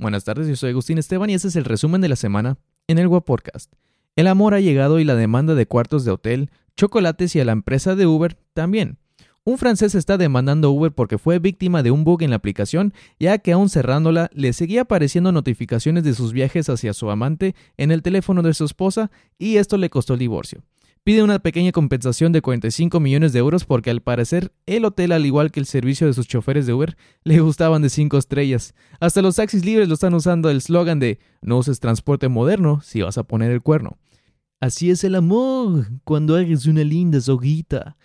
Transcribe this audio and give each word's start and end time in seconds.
Buenas 0.00 0.24
tardes, 0.24 0.48
yo 0.48 0.56
soy 0.56 0.70
Agustín 0.70 0.96
Esteban 0.96 1.28
y 1.28 1.34
este 1.34 1.48
es 1.48 1.56
el 1.56 1.66
resumen 1.66 2.00
de 2.00 2.08
la 2.08 2.16
semana 2.16 2.56
en 2.88 2.96
el 2.96 3.10
Podcast. 3.20 3.70
El 4.16 4.28
amor 4.28 4.54
ha 4.54 4.60
llegado 4.60 4.98
y 4.98 5.04
la 5.04 5.14
demanda 5.14 5.54
de 5.54 5.66
cuartos 5.66 6.06
de 6.06 6.10
hotel, 6.10 6.50
chocolates 6.74 7.36
y 7.36 7.40
a 7.40 7.44
la 7.44 7.52
empresa 7.52 7.94
de 7.94 8.06
Uber 8.06 8.38
también. 8.54 8.96
Un 9.44 9.58
francés 9.58 9.94
está 9.94 10.16
demandando 10.16 10.70
Uber 10.70 10.90
porque 10.90 11.18
fue 11.18 11.38
víctima 11.38 11.82
de 11.82 11.90
un 11.90 12.04
bug 12.04 12.22
en 12.22 12.30
la 12.30 12.36
aplicación, 12.36 12.94
ya 13.18 13.36
que 13.36 13.52
aún 13.52 13.68
cerrándola 13.68 14.30
le 14.32 14.54
seguía 14.54 14.82
apareciendo 14.82 15.32
notificaciones 15.32 16.02
de 16.02 16.14
sus 16.14 16.32
viajes 16.32 16.70
hacia 16.70 16.94
su 16.94 17.10
amante 17.10 17.54
en 17.76 17.90
el 17.90 18.00
teléfono 18.00 18.40
de 18.40 18.54
su 18.54 18.64
esposa 18.64 19.10
y 19.38 19.56
esto 19.56 19.76
le 19.76 19.90
costó 19.90 20.14
el 20.14 20.20
divorcio 20.20 20.62
pide 21.04 21.22
una 21.22 21.38
pequeña 21.38 21.72
compensación 21.72 22.32
de 22.32 22.42
45 22.42 23.00
millones 23.00 23.32
de 23.32 23.38
euros 23.38 23.64
porque 23.64 23.90
al 23.90 24.02
parecer 24.02 24.52
el 24.66 24.84
hotel, 24.84 25.12
al 25.12 25.26
igual 25.26 25.50
que 25.50 25.60
el 25.60 25.66
servicio 25.66 26.06
de 26.06 26.12
sus 26.12 26.28
choferes 26.28 26.66
de 26.66 26.74
Uber, 26.74 26.96
le 27.24 27.40
gustaban 27.40 27.82
de 27.82 27.88
5 27.88 28.18
estrellas. 28.18 28.74
Hasta 29.00 29.22
los 29.22 29.36
taxis 29.36 29.64
libres 29.64 29.88
lo 29.88 29.94
están 29.94 30.14
usando 30.14 30.50
el 30.50 30.60
slogan 30.60 30.98
de 30.98 31.18
no 31.42 31.58
uses 31.58 31.80
transporte 31.80 32.28
moderno 32.28 32.80
si 32.82 33.02
vas 33.02 33.18
a 33.18 33.24
poner 33.24 33.50
el 33.50 33.62
cuerno. 33.62 33.98
Así 34.60 34.90
es 34.90 35.04
el 35.04 35.14
amor, 35.14 35.86
cuando 36.04 36.36
eres 36.36 36.66
una 36.66 36.84
linda 36.84 37.20
soguita. 37.20 37.96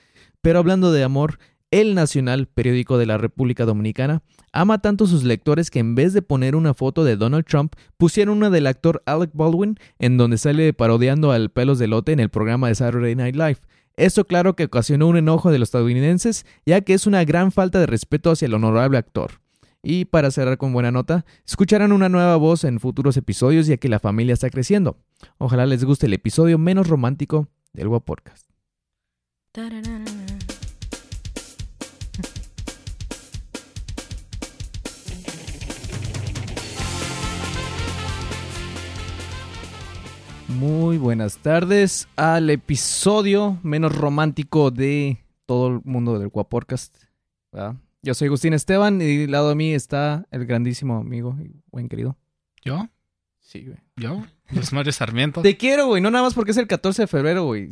Pero 0.41 0.59
hablando 0.59 0.93
de 0.93 1.03
amor, 1.03 1.37
el 1.81 1.93
Nacional, 1.93 2.47
periódico 2.47 2.97
de 2.97 3.05
la 3.05 3.17
República 3.17 3.65
Dominicana, 3.65 4.23
ama 4.53 4.77
tanto 4.77 5.07
sus 5.07 5.25
lectores 5.25 5.69
que 5.69 5.79
en 5.79 5.93
vez 5.93 6.13
de 6.13 6.21
poner 6.21 6.55
una 6.55 6.73
foto 6.73 7.03
de 7.03 7.17
Donald 7.17 7.43
Trump, 7.45 7.73
pusieron 7.97 8.37
una 8.37 8.49
del 8.49 8.67
actor 8.67 9.03
Alec 9.05 9.31
Baldwin, 9.33 9.77
en 9.99 10.15
donde 10.15 10.37
sale 10.37 10.71
parodiando 10.71 11.33
al 11.33 11.49
pelos 11.49 11.77
de 11.77 11.87
lote 11.87 12.13
en 12.13 12.21
el 12.21 12.29
programa 12.29 12.69
de 12.69 12.75
Saturday 12.75 13.13
Night 13.15 13.35
Live. 13.35 13.57
Esto 13.97 14.23
claro 14.23 14.55
que 14.55 14.63
ocasionó 14.63 15.09
un 15.09 15.17
enojo 15.17 15.51
de 15.51 15.59
los 15.59 15.67
estadounidenses, 15.67 16.45
ya 16.65 16.79
que 16.79 16.93
es 16.93 17.07
una 17.07 17.25
gran 17.25 17.51
falta 17.51 17.77
de 17.81 17.87
respeto 17.87 18.31
hacia 18.31 18.45
el 18.45 18.53
honorable 18.53 18.97
actor. 18.97 19.41
Y 19.83 20.05
para 20.05 20.31
cerrar 20.31 20.57
con 20.57 20.71
buena 20.71 20.91
nota, 20.91 21.25
escucharán 21.45 21.91
una 21.91 22.07
nueva 22.07 22.37
voz 22.37 22.63
en 22.63 22.79
futuros 22.79 23.17
episodios 23.17 23.67
ya 23.67 23.75
que 23.75 23.89
la 23.89 23.99
familia 23.99 24.33
está 24.33 24.49
creciendo. 24.49 24.97
Ojalá 25.39 25.65
les 25.65 25.83
guste 25.83 26.05
el 26.05 26.13
episodio 26.13 26.57
menos 26.57 26.87
romántico 26.87 27.49
del 27.73 27.89
Podcast. 27.89 28.49
Muy 40.55 40.97
buenas 40.97 41.37
tardes 41.39 42.07
al 42.15 42.49
episodio 42.49 43.59
menos 43.61 43.93
romántico 43.93 44.71
de 44.71 45.17
todo 45.45 45.67
el 45.67 45.81
mundo 45.83 46.17
del 46.17 46.29
Guaporcast. 46.29 46.95
Yo 48.01 48.13
soy 48.13 48.27
Agustín 48.27 48.53
Esteban 48.53 49.01
y 49.01 49.25
al 49.25 49.31
lado 49.31 49.49
de 49.49 49.55
mí 49.55 49.73
está 49.73 50.25
el 50.31 50.45
grandísimo 50.45 50.95
amigo 50.97 51.35
y 51.43 51.61
buen 51.71 51.89
querido. 51.89 52.17
¿Yo? 52.63 52.87
Sí, 53.39 53.65
güey. 53.65 53.79
¿Yo? 53.97 54.25
Los 54.51 54.71
Mario 54.71 54.93
Sarmiento. 54.93 55.41
Te 55.41 55.57
quiero, 55.57 55.87
güey. 55.87 56.01
No 56.01 56.09
nada 56.09 56.23
más 56.23 56.33
porque 56.33 56.51
es 56.51 56.57
el 56.57 56.67
14 56.67 57.03
de 57.03 57.07
febrero, 57.07 57.43
güey. 57.43 57.69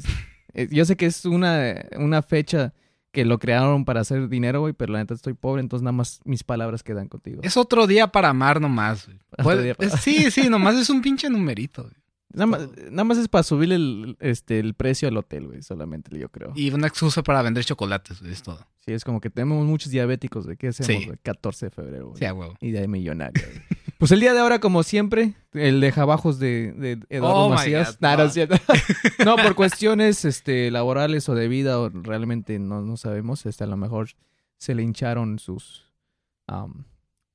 Eh, 0.53 0.67
yo 0.69 0.83
sé 0.83 0.97
que 0.97 1.05
es 1.05 1.23
una, 1.23 1.85
una 1.97 2.21
fecha 2.21 2.73
que 3.11 3.23
lo 3.23 3.39
crearon 3.39 3.85
para 3.85 4.01
hacer 4.01 4.27
dinero, 4.27 4.59
güey, 4.59 4.73
pero 4.73 4.91
la 4.91 4.99
neta 4.99 5.13
estoy 5.13 5.35
pobre, 5.35 5.61
entonces 5.61 5.83
nada 5.83 5.93
más 5.93 6.19
mis 6.25 6.43
palabras 6.43 6.83
quedan 6.83 7.07
contigo. 7.07 7.41
Es 7.43 7.55
otro 7.55 7.87
día 7.87 8.07
para 8.07 8.29
amar 8.29 8.59
nomás, 8.59 9.07
güey. 9.41 9.73
Sí, 10.01 10.31
sí, 10.31 10.49
nomás 10.49 10.75
es 10.75 10.89
un 10.89 11.01
pinche 11.01 11.29
numerito, 11.29 11.83
güey. 11.83 12.02
Nada 12.33 13.03
más, 13.03 13.17
es 13.17 13.27
para 13.27 13.43
subir 13.43 13.71
el, 13.71 14.17
este, 14.19 14.59
el 14.59 14.73
precio 14.73 15.07
al 15.07 15.17
hotel, 15.17 15.47
güey, 15.47 15.61
solamente, 15.61 16.17
yo 16.17 16.29
creo. 16.29 16.51
Y 16.55 16.71
una 16.71 16.87
excusa 16.87 17.21
para 17.21 17.41
vender 17.41 17.63
chocolates, 17.63 18.21
güey, 18.21 18.33
es 18.33 18.41
todo. 18.41 18.65
Sí, 18.79 18.91
es 18.91 19.03
como 19.03 19.21
que 19.21 19.29
tenemos 19.29 19.65
muchos 19.65 19.91
diabéticos, 19.91 20.45
de 20.45 20.57
¿Qué 20.57 20.69
hacemos, 20.69 21.05
güey? 21.05 21.17
14 21.21 21.67
de 21.67 21.69
febrero, 21.69 22.07
güey. 22.07 22.19
Sí, 22.19 22.25
a 22.25 22.33
huevo. 22.33 22.55
Y 22.59 22.71
de 22.71 22.87
millonario, 22.87 23.43
güey. 23.45 23.61
pues 23.99 24.11
el 24.11 24.19
día 24.19 24.33
de 24.33 24.39
ahora, 24.39 24.59
como 24.59 24.83
siempre, 24.83 25.35
el 25.53 25.79
de 25.79 25.91
jabajos 25.91 26.39
de, 26.39 26.73
de 26.73 26.99
Eduardo 27.09 27.45
oh 27.45 27.49
Macías. 27.49 27.99
no. 28.01 28.09
no, 29.25 29.35
por 29.37 29.55
cuestiones 29.55 30.25
este, 30.25 30.71
laborales 30.71 31.29
o 31.29 31.35
de 31.35 31.47
vida, 31.47 31.79
o 31.79 31.89
realmente 31.89 32.57
no, 32.57 32.81
no 32.81 32.97
sabemos. 32.97 33.45
Este, 33.45 33.63
a 33.63 33.67
lo 33.67 33.77
mejor 33.77 34.09
se 34.57 34.73
le 34.73 34.83
hincharon 34.83 35.39
sus... 35.39 35.85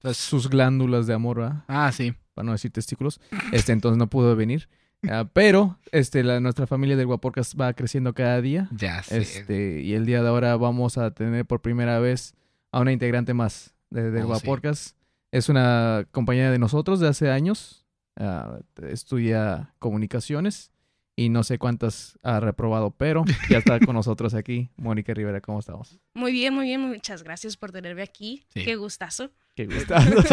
Pues 0.00 0.16
sus 0.16 0.48
glándulas 0.48 1.06
de 1.06 1.14
amor, 1.14 1.38
¿verdad? 1.38 1.64
Ah, 1.66 1.90
sí. 1.92 2.14
Para 2.34 2.46
no 2.46 2.52
decir 2.52 2.70
testículos. 2.70 3.20
Este, 3.52 3.72
entonces 3.72 3.98
no 3.98 4.08
pudo 4.08 4.36
venir. 4.36 4.68
Ah, 5.08 5.28
pero 5.32 5.78
este, 5.92 6.24
la, 6.24 6.40
nuestra 6.40 6.66
familia 6.66 6.96
del 6.96 7.06
Guaporcas 7.06 7.54
va 7.58 7.72
creciendo 7.72 8.14
cada 8.14 8.40
día. 8.40 8.68
Ya 8.72 9.02
sé. 9.02 9.18
Este, 9.18 9.80
y 9.80 9.94
el 9.94 10.06
día 10.06 10.22
de 10.22 10.28
ahora 10.28 10.56
vamos 10.56 10.98
a 10.98 11.12
tener 11.12 11.46
por 11.46 11.60
primera 11.60 11.98
vez 11.98 12.34
a 12.72 12.80
una 12.80 12.92
integrante 12.92 13.34
más 13.34 13.74
de, 13.90 14.10
del 14.10 14.24
oh, 14.24 14.28
Guaporcas. 14.28 14.96
Es 15.30 15.48
una 15.48 16.06
compañera 16.10 16.50
de 16.50 16.58
nosotros 16.58 17.00
de 17.00 17.08
hace 17.08 17.30
años. 17.30 17.86
Ah, 18.16 18.58
estudia 18.82 19.74
comunicaciones 19.78 20.72
y 21.18 21.30
no 21.30 21.42
sé 21.42 21.58
cuántas 21.58 22.16
ha 22.22 22.38
reprobado, 22.38 22.92
pero 22.92 23.24
ya 23.50 23.58
está 23.58 23.80
con 23.80 23.96
nosotros 23.96 24.34
aquí. 24.34 24.70
Mónica 24.76 25.12
Rivera, 25.12 25.40
¿cómo 25.40 25.58
estamos? 25.58 25.98
Muy 26.14 26.30
bien, 26.30 26.54
muy 26.54 26.66
bien. 26.66 26.80
Muchas 26.80 27.24
gracias 27.24 27.56
por 27.56 27.72
tenerme 27.72 28.02
aquí. 28.02 28.44
Qué 28.54 28.76
gustazo. 28.76 29.32
Qué 29.56 29.66
gustazo. 29.66 30.10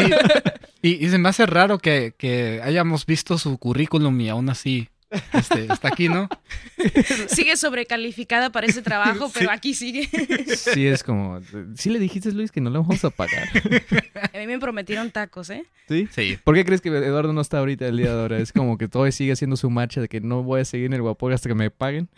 Y, 0.81 1.09
se 1.09 1.17
me 1.17 1.29
hace 1.29 1.47
raro 1.47 1.79
que, 1.79 2.13
que, 2.15 2.61
hayamos 2.63 3.07
visto 3.07 3.39
su 3.39 3.57
currículum 3.57 4.21
y 4.21 4.29
aún 4.29 4.51
así 4.51 4.89
este, 5.33 5.71
está 5.71 5.89
aquí, 5.89 6.09
¿no? 6.09 6.29
Sigue 7.27 7.57
sobrecalificada 7.57 8.49
para 8.51 8.67
ese 8.67 8.81
trabajo, 8.81 9.29
pero 9.33 9.51
aquí 9.51 9.73
sigue. 9.73 10.09
Sí, 10.55 10.87
es 10.87 11.03
como. 11.03 11.41
Sí 11.75 11.89
le 11.89 11.99
dijiste, 11.99 12.31
Luis, 12.31 12.51
que 12.51 12.61
no 12.61 12.69
le 12.69 12.79
vamos 12.79 13.03
a 13.03 13.09
pagar. 13.09 13.47
A 14.33 14.37
mí 14.37 14.47
me 14.47 14.59
prometieron 14.59 15.11
tacos, 15.11 15.49
¿eh? 15.49 15.65
¿Sí? 15.87 16.07
Sí. 16.11 16.37
¿Por 16.43 16.55
qué 16.55 16.65
crees 16.65 16.81
que 16.81 16.89
Eduardo 16.89 17.33
no 17.33 17.41
está 17.41 17.59
ahorita 17.59 17.87
el 17.87 17.97
día 17.97 18.13
de 18.13 18.21
ahora? 18.21 18.39
Es 18.39 18.51
como 18.51 18.77
que 18.77 18.87
todo 18.87 19.09
sigue 19.11 19.31
haciendo 19.31 19.55
su 19.55 19.69
marcha 19.69 20.01
de 20.01 20.07
que 20.07 20.21
no 20.21 20.43
voy 20.43 20.61
a 20.61 20.65
seguir 20.65 20.87
en 20.87 20.93
el 20.93 21.01
guapo 21.01 21.29
hasta 21.29 21.49
que 21.49 21.55
me 21.55 21.71
paguen. 21.71 22.09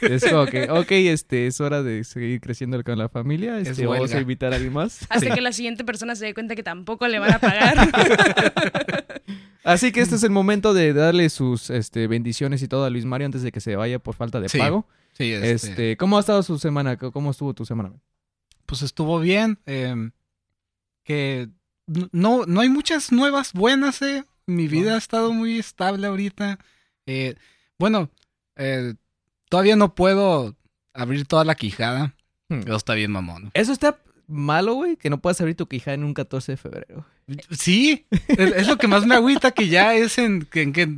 Es 0.00 0.24
como 0.24 0.46
que, 0.46 0.70
ok, 0.70 0.90
este, 0.90 1.46
es 1.46 1.60
hora 1.60 1.82
de 1.82 2.04
seguir 2.04 2.40
creciendo 2.40 2.82
con 2.82 2.98
la 2.98 3.08
familia. 3.08 3.58
Este, 3.58 3.86
vamos 3.86 4.12
a 4.12 4.20
invitar 4.20 4.52
a 4.52 4.56
alguien 4.56 4.72
más. 4.72 5.06
Hasta 5.08 5.34
que 5.34 5.40
la 5.40 5.52
siguiente 5.52 5.84
persona 5.84 6.16
se 6.16 6.26
dé 6.26 6.34
cuenta 6.34 6.54
que 6.54 6.62
tampoco 6.62 7.06
le 7.08 7.18
van 7.18 7.32
a 7.32 7.38
pagar. 7.38 7.76
Así 9.64 9.92
que 9.92 10.00
este 10.00 10.16
es 10.16 10.22
el 10.22 10.30
momento 10.30 10.74
de 10.74 10.92
darle 10.92 11.30
sus 11.30 11.70
este, 11.70 12.06
bendiciones 12.06 12.62
y 12.62 12.68
todo 12.68 12.84
a 12.84 12.90
Luis 12.90 13.06
Mario 13.06 13.26
antes 13.26 13.42
de 13.42 13.50
que 13.50 13.60
se 13.60 13.76
vaya 13.76 13.98
por 13.98 14.14
falta 14.14 14.40
de 14.40 14.48
pago. 14.50 14.86
Sí, 15.14 15.32
este... 15.32 15.52
este... 15.52 15.96
¿Cómo 15.96 16.18
ha 16.18 16.20
estado 16.20 16.42
su 16.42 16.58
semana? 16.58 16.98
¿Cómo 16.98 17.30
estuvo 17.30 17.54
tu 17.54 17.64
semana? 17.64 17.92
Pues 18.66 18.82
estuvo 18.82 19.20
bien. 19.20 19.58
Em, 19.64 20.12
que 21.02 21.48
no, 22.12 22.44
no 22.46 22.60
hay 22.60 22.68
muchas 22.68 23.12
nuevas 23.12 23.52
buenas, 23.52 24.02
eh. 24.02 24.24
Mi 24.46 24.68
vida 24.68 24.94
ha 24.94 24.98
estado 24.98 25.32
muy 25.32 25.58
estable 25.58 26.06
ahorita. 26.06 26.58
Eh, 27.06 27.34
bueno, 27.78 28.10
eh, 28.56 28.94
todavía 29.48 29.76
no 29.76 29.94
puedo 29.94 30.54
abrir 30.92 31.26
toda 31.26 31.44
la 31.44 31.54
quijada. 31.54 32.14
Hmm. 32.48 32.60
Eso 32.60 32.76
está 32.76 32.94
bien, 32.94 33.10
mamón. 33.10 33.50
Eso 33.54 33.72
está 33.72 33.98
malo, 34.26 34.74
güey, 34.74 34.96
que 34.96 35.10
no 35.10 35.20
puedas 35.20 35.40
abrir 35.40 35.56
tu 35.56 35.66
quijada 35.66 35.94
en 35.94 36.04
un 36.04 36.14
14 36.14 36.52
de 36.52 36.56
febrero. 36.56 37.06
Sí, 37.50 38.06
es 38.28 38.66
lo 38.68 38.76
que 38.76 38.88
más 38.88 39.06
me 39.06 39.14
agüita 39.14 39.50
que 39.50 39.68
ya 39.68 39.94
es 39.94 40.18
en 40.18 40.44
que, 40.46 40.88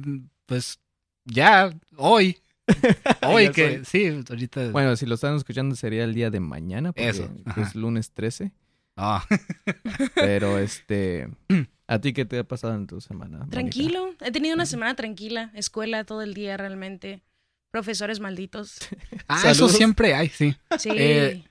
pues, 0.47 0.81
ya, 1.25 1.71
hoy. 1.97 2.39
Hoy 3.23 3.53
que, 3.53 3.85
sí, 3.85 4.09
ahorita. 4.29 4.71
Bueno, 4.73 4.97
si 4.97 5.07
lo 5.07 5.15
están 5.15 5.37
escuchando 5.37 5.77
sería 5.77 6.03
el 6.03 6.15
día 6.15 6.31
de 6.31 6.41
mañana, 6.41 6.93
porque 6.93 7.11
Eso, 7.11 7.31
es 7.57 7.77
lunes 7.77 8.11
13. 8.11 8.51
Ah. 8.97 9.25
Pero 10.15 10.59
este, 10.59 11.29
¿a 11.87 12.01
ti 12.01 12.13
qué 12.13 12.25
te 12.25 12.39
ha 12.39 12.45
pasado 12.45 12.75
en 12.75 12.87
tu 12.87 13.01
semana? 13.01 13.47
Tranquilo, 13.51 14.15
he 14.21 14.33
tenido 14.33 14.55
una 14.55 14.67
semana 14.67 14.97
tranquila, 14.97 15.53
escuela 15.55 16.05
todo 16.05 16.23
el 16.23 16.35
día 16.35 16.57
realmente, 16.57 17.23
profesores 17.71 18.21
malditos. 18.21 18.79
Ah, 19.29 19.43
eso 19.51 19.69
siempre 19.69 20.15
hay, 20.15 20.29
sí. 20.29 20.57
Sí. 20.79 20.91
Eh, 20.93 21.45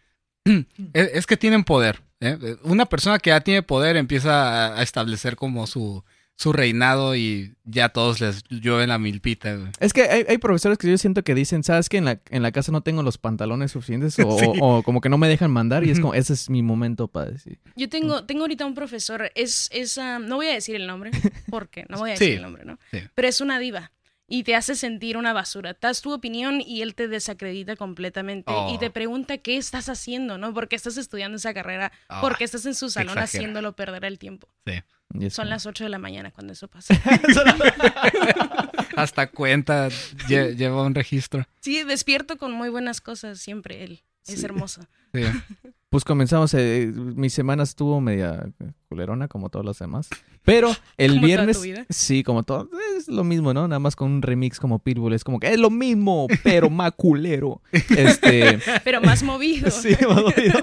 es 0.94 1.26
que 1.26 1.38
tienen 1.38 1.64
poder. 1.64 2.02
¿eh? 2.20 2.58
Una 2.64 2.86
persona 2.86 3.20
que 3.20 3.32
ya 3.32 3.42
tiene 3.42 3.64
poder 3.64 3.98
empieza 3.98 4.76
a 4.78 4.84
establecer 4.84 5.36
como 5.36 5.68
su, 5.68 6.04
su 6.36 6.54
reinado 6.54 7.16
y 7.16 7.56
ya 7.64 7.90
todos 7.90 8.20
les 8.20 8.44
llueven 8.50 8.90
la 8.90 9.00
milpita. 9.00 9.58
Es 9.80 9.94
que 9.94 10.04
hay, 10.04 10.38
profesores 10.38 10.78
que 10.78 10.90
yo 10.90 10.98
siento 10.98 11.24
que 11.24 11.34
dicen, 11.34 11.64
¿sabes 11.64 11.90
que 11.90 11.98
en 11.98 12.06
la, 12.06 12.20
en 12.30 12.44
la 12.44 12.52
casa 12.52 12.72
no 12.72 12.82
tengo 12.82 13.04
los 13.04 13.18
pantalones 13.18 13.72
suficientes? 13.72 14.18
O, 14.20 14.84
como 14.84 15.02
que 15.02 15.10
no 15.10 15.18
me 15.18 15.28
dejan 15.28 15.52
mandar 15.52 15.84
y 15.84 15.92
es 15.92 16.00
como, 16.00 16.14
ese 16.14 16.34
es 16.34 16.50
mi 16.50 16.62
momento 16.62 17.08
para 17.08 17.32
decir. 17.32 17.60
Yo 17.76 17.90
tengo, 17.90 18.26
tengo 18.26 18.42
ahorita 18.42 18.66
un 18.66 18.76
profesor, 18.76 19.32
es, 19.36 19.70
es 19.72 19.98
no 19.98 20.36
voy 20.36 20.48
a 20.48 20.54
decir 20.54 20.76
el 20.76 20.88
nombre, 20.88 21.12
porque 21.50 21.86
no 21.90 21.98
voy 21.98 22.12
a 22.12 22.14
decir 22.14 22.36
el 22.36 22.42
nombre, 22.42 22.66
¿no? 22.66 22.78
Pero 23.14 23.28
es 23.28 23.42
una 23.42 23.60
diva 23.60 23.92
y 24.28 24.44
te 24.44 24.56
hace 24.56 24.76
sentir 24.76 25.18
una 25.18 25.34
basura. 25.34 25.78
Das 25.80 26.02
tu 26.02 26.14
opinión 26.14 26.62
y 26.62 26.82
él 26.82 26.96
te 26.96 27.08
desacredita 27.08 27.76
completamente 27.76 28.52
y 28.72 28.78
te 28.78 28.88
oh. 28.88 28.94
pregunta 28.94 29.38
qué 29.38 29.58
estás 29.58 29.90
haciendo, 29.90 30.38
¿no? 30.38 30.54
¿Por 30.54 30.68
qué 30.68 30.76
estás 30.76 30.98
estudiando 30.98 31.38
esa 31.38 31.54
carrera? 31.54 31.92
porque 32.08 32.22
¿Por 32.22 32.38
qué 32.38 32.44
estás 32.44 32.66
en 32.66 32.76
su 32.76 32.90
salón 32.90 33.18
haciéndolo 33.18 33.76
perder 33.76 34.06
el 34.06 34.20
tiempo? 34.20 34.50
Sí. 34.66 35.30
Son 35.30 35.50
las 35.50 35.66
8 35.66 35.86
de 35.86 35.90
la 35.90 36.00
mañana 36.00 36.32
cuando 36.32 36.54
eso 36.54 36.68
pasa. 36.68 36.94
Hasta 38.96 39.28
cuenta 39.28 39.90
lleva 40.28 40.84
un 40.84 40.96
registro. 40.96 41.48
Sí, 41.62 41.84
despierto 41.84 42.38
con 42.38 42.52
muy 42.52 42.70
buenas 42.70 43.02
cosas 43.02 43.40
siempre 43.40 43.84
él. 43.84 44.02
Es 44.28 44.44
hermosa. 44.44 44.88
Sí. 45.14 45.22
Pues 45.96 46.04
comenzamos, 46.04 46.54
eh, 46.56 46.92
mi 46.94 47.30
semana 47.30 47.64
estuvo 47.64 48.02
media 48.02 48.50
culerona 48.90 49.30
como 49.30 49.48
todas 49.50 49.66
las 49.66 49.80
demás. 49.80 50.10
Pero 50.44 50.76
el 50.98 51.22
viernes... 51.22 51.62
Sí, 51.90 52.22
como 52.22 52.44
todo. 52.44 52.70
Es 52.98 53.08
lo 53.08 53.24
mismo, 53.24 53.54
¿no? 53.54 53.66
Nada 53.66 53.80
más 53.80 53.96
con 53.96 54.12
un 54.12 54.22
remix 54.22 54.60
como 54.60 54.80
Pitbull. 54.80 55.14
Es 55.14 55.24
como 55.24 55.40
que 55.40 55.54
es 55.54 55.58
lo 55.58 55.70
mismo, 55.70 56.28
pero 56.44 56.70
más 56.70 56.92
culero. 56.98 57.62
Este... 57.72 58.60
Pero 58.84 59.00
más 59.00 59.24
movido. 59.24 59.72
Sí, 59.72 59.96
más 60.06 60.22
movido. 60.22 60.60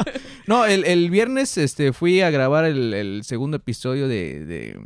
No, 0.46 0.66
el, 0.66 1.08
viernes 1.08 1.56
este, 1.56 1.94
fui 1.94 2.20
a 2.20 2.28
grabar 2.28 2.66
el, 2.66 3.22
segundo 3.24 3.56
episodio 3.56 4.08
de, 4.08 4.44
de, 4.44 4.78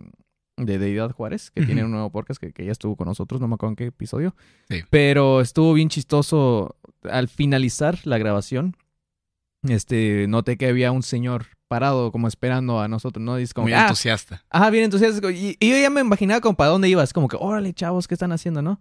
Deidad 0.57 1.11
Juárez, 1.13 1.51
que 1.51 1.65
tiene 1.67 1.85
un 1.85 1.91
nuevo 1.91 2.11
podcast 2.11 2.41
que, 2.41 2.53
que, 2.53 2.65
ya 2.65 2.73
estuvo 2.73 2.97
con 2.97 3.07
nosotros, 3.07 3.41
no 3.41 3.49
me 3.49 3.55
acuerdo 3.55 3.73
en 3.73 3.77
qué 3.77 3.87
episodio. 3.87 4.35
Sí. 4.69 4.83
Pero 4.91 5.41
estuvo 5.41 5.75
bien 5.75 5.89
chistoso 5.89 6.77
al 7.03 7.29
finalizar 7.29 7.99
la 8.05 8.19
grabación 8.19 8.77
este, 9.71 10.27
noté 10.29 10.57
que 10.57 10.67
había 10.67 10.93
un 10.93 11.03
señor 11.03 11.47
parado 11.69 12.13
como 12.13 12.29
esperando 12.29 12.81
a 12.81 12.89
nosotros, 12.89 13.25
¿no? 13.25 13.37
como, 13.55 13.65
Muy 13.65 13.73
ah, 13.73 13.83
entusiasta. 13.83 14.45
Ajá, 14.51 14.71
bien 14.71 14.85
entusiasta. 14.85 15.31
Y, 15.31 15.57
yo 15.61 15.77
ya 15.77 15.91
me 15.91 16.01
imaginaba 16.01 16.41
como 16.41 16.57
para 16.57 16.71
dónde 16.71 16.89
ibas, 16.89 17.13
como 17.13 17.29
que, 17.29 17.37
órale, 17.39 17.73
chavos, 17.73 18.07
¿qué 18.07 18.15
están 18.15 18.33
haciendo, 18.33 18.63
no? 18.63 18.81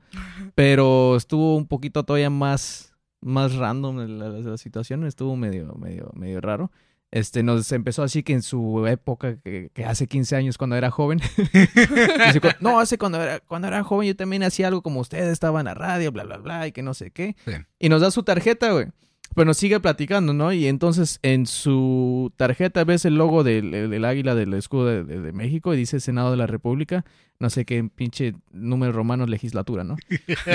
Pero 0.53 1.15
estuvo 1.15 1.55
un 1.55 1.67
poquito 1.67 2.03
todavía 2.03 2.29
más, 2.29 2.93
más 3.21 3.55
random 3.55 3.97
la, 3.97 4.57
situación, 4.57 5.05
estuvo 5.05 5.35
medio, 5.35 5.73
medio, 5.75 6.11
medio 6.13 6.41
raro. 6.41 6.71
Este, 7.11 7.43
nos 7.43 7.71
empezó 7.71 8.03
así 8.03 8.23
que 8.23 8.33
en 8.33 8.41
su 8.41 8.85
época, 8.87 9.37
que, 9.37 9.71
hace 9.85 10.07
15 10.07 10.35
años 10.35 10.57
cuando 10.57 10.75
era 10.75 10.91
joven. 10.91 11.21
no, 12.59 12.79
hace 12.79 12.97
cuando 12.97 13.21
era, 13.21 13.39
cuando 13.39 13.67
era 13.67 13.83
joven 13.83 14.07
yo 14.07 14.15
también 14.15 14.43
hacía 14.43 14.67
algo 14.67 14.81
como 14.81 14.99
ustedes, 14.99 15.31
estaba 15.31 15.59
en 15.61 15.65
la 15.65 15.73
radio, 15.73 16.11
bla, 16.11 16.23
bla, 16.23 16.37
bla, 16.37 16.67
y 16.67 16.71
que 16.71 16.81
no 16.81 16.93
sé 16.93 17.11
qué. 17.11 17.35
Y 17.79 17.89
nos 17.89 18.01
da 18.01 18.11
su 18.11 18.23
tarjeta, 18.23 18.71
güey. 18.71 18.87
Pero 19.35 19.53
sigue 19.53 19.79
platicando, 19.81 20.33
¿no? 20.33 20.53
Y 20.53 20.67
entonces 20.67 21.19
en 21.21 21.45
su 21.45 22.31
tarjeta 22.37 22.85
ves 22.85 23.03
el 23.03 23.15
logo 23.15 23.43
del, 23.43 24.05
águila 24.05 24.33
del 24.33 24.53
escudo 24.53 25.03
de, 25.03 25.33
México 25.33 25.73
y 25.73 25.77
dice 25.77 25.99
Senado 25.99 26.31
de 26.31 26.37
la 26.37 26.47
República. 26.47 27.03
No 27.37 27.49
sé 27.49 27.65
qué 27.65 27.83
pinche 27.83 28.33
número 28.51 28.93
romano 28.93 29.25
legislatura, 29.25 29.83
¿no? 29.83 29.97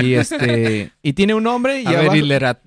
Y 0.03 0.15
este. 0.15 0.93
Y 1.03 1.13
tiene 1.13 1.35
un 1.35 1.43
nombre 1.43 1.83
y. 1.83 1.87
A 1.87 2.11
ver, 2.11 2.59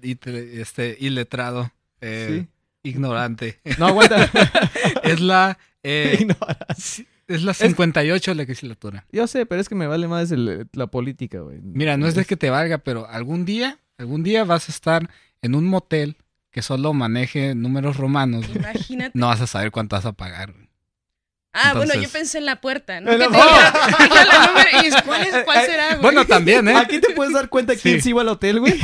este, 0.53 0.97
iletrado. 0.99 1.71
Eh, 1.99 2.45
ignorante. 2.83 3.59
No, 3.77 3.87
aguanta. 3.87 4.29
es 5.03 5.19
la. 5.19 5.57
Eh, 5.81 6.27
es 7.27 7.43
la 7.43 7.53
58 7.53 8.33
legislatura. 8.33 9.05
Yo 9.11 9.27
sé, 9.27 9.45
pero 9.45 9.61
es 9.61 9.69
que 9.69 9.75
me 9.75 9.87
vale 9.87 10.07
más 10.07 10.31
la 10.31 10.87
política, 10.87 11.39
güey. 11.39 11.59
Mira, 11.61 11.97
no 11.97 12.07
es 12.07 12.15
de 12.15 12.25
que 12.25 12.37
te 12.37 12.49
valga, 12.49 12.79
pero 12.79 13.07
algún 13.07 13.45
día, 13.45 13.79
algún 13.97 14.23
día 14.23 14.43
vas 14.43 14.69
a 14.69 14.71
estar 14.71 15.09
en 15.41 15.55
un 15.55 15.65
motel 15.65 16.17
que 16.51 16.61
solo 16.61 16.93
maneje 16.93 17.55
números 17.55 17.97
romanos, 17.97 18.45
Imagínate. 18.53 19.17
no 19.17 19.27
vas 19.27 19.41
a 19.41 19.47
saber 19.47 19.71
cuánto 19.71 19.95
vas 19.95 20.05
a 20.05 20.13
pagar. 20.13 20.53
Ah, 21.51 21.73
bueno, 21.75 21.93
yo 21.95 22.09
pensé 22.09 22.39
en 22.39 22.45
la 22.45 22.61
puerta, 22.61 22.99
¿no? 22.99 23.11
¿Cuál, 23.11 23.21
será, 25.65 25.89
güey? 25.89 26.01
Bueno, 26.01 26.25
también, 26.25 26.67
¿eh? 26.67 26.75
Aquí 26.75 26.99
te 26.99 27.13
puedes 27.13 27.33
dar 27.33 27.47
cuenta 27.47 27.75
quién 27.75 28.01
se 28.01 28.09
iba 28.09 28.21
al 28.21 28.29
hotel, 28.29 28.59
güey. 28.59 28.73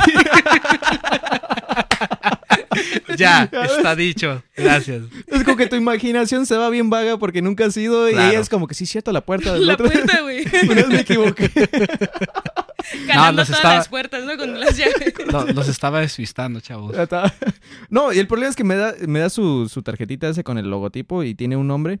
ya, 3.16 3.50
está 3.52 3.94
dicho. 3.96 4.42
Gracias. 4.56 5.04
Es 5.26 5.44
como 5.44 5.56
que 5.56 5.66
tu 5.66 5.76
imaginación 5.76 6.46
se 6.46 6.56
va 6.56 6.70
bien 6.70 6.90
vaga 6.90 7.18
porque 7.18 7.42
nunca 7.42 7.66
has 7.66 7.76
ido 7.76 8.08
y 8.08 8.12
ella 8.12 8.40
es 8.40 8.48
como 8.48 8.66
que 8.66 8.74
sí, 8.74 8.86
cierto, 8.86 9.12
la 9.12 9.20
puerta 9.20 9.54
del 9.54 9.66
la 9.66 9.76
puerta, 9.76 10.20
güey. 10.22 10.44
Una 10.68 10.86
me 10.86 11.00
equivoqué. 11.00 11.50
no, 13.14 13.32
los 13.32 13.48
todas 13.48 13.64
las 13.64 13.88
puertas, 13.88 14.24
¿no? 14.24 14.36
Con 14.36 14.58
las 14.58 14.76
llaves. 14.76 15.14
los 15.54 15.68
estaba 15.68 16.00
desvistando, 16.00 16.60
chavos. 16.60 16.96
No, 17.88 18.12
y 18.12 18.18
el 18.18 18.26
problema 18.26 18.50
es 18.50 18.56
que 18.56 18.64
me 18.64 18.76
da, 18.76 18.94
me 19.06 19.20
da 19.20 19.30
su, 19.30 19.68
su 19.68 19.82
tarjetita 19.82 20.28
ese 20.28 20.44
con 20.44 20.58
el 20.58 20.68
logotipo 20.68 21.22
y 21.22 21.34
tiene 21.34 21.56
un 21.56 21.66
nombre. 21.66 22.00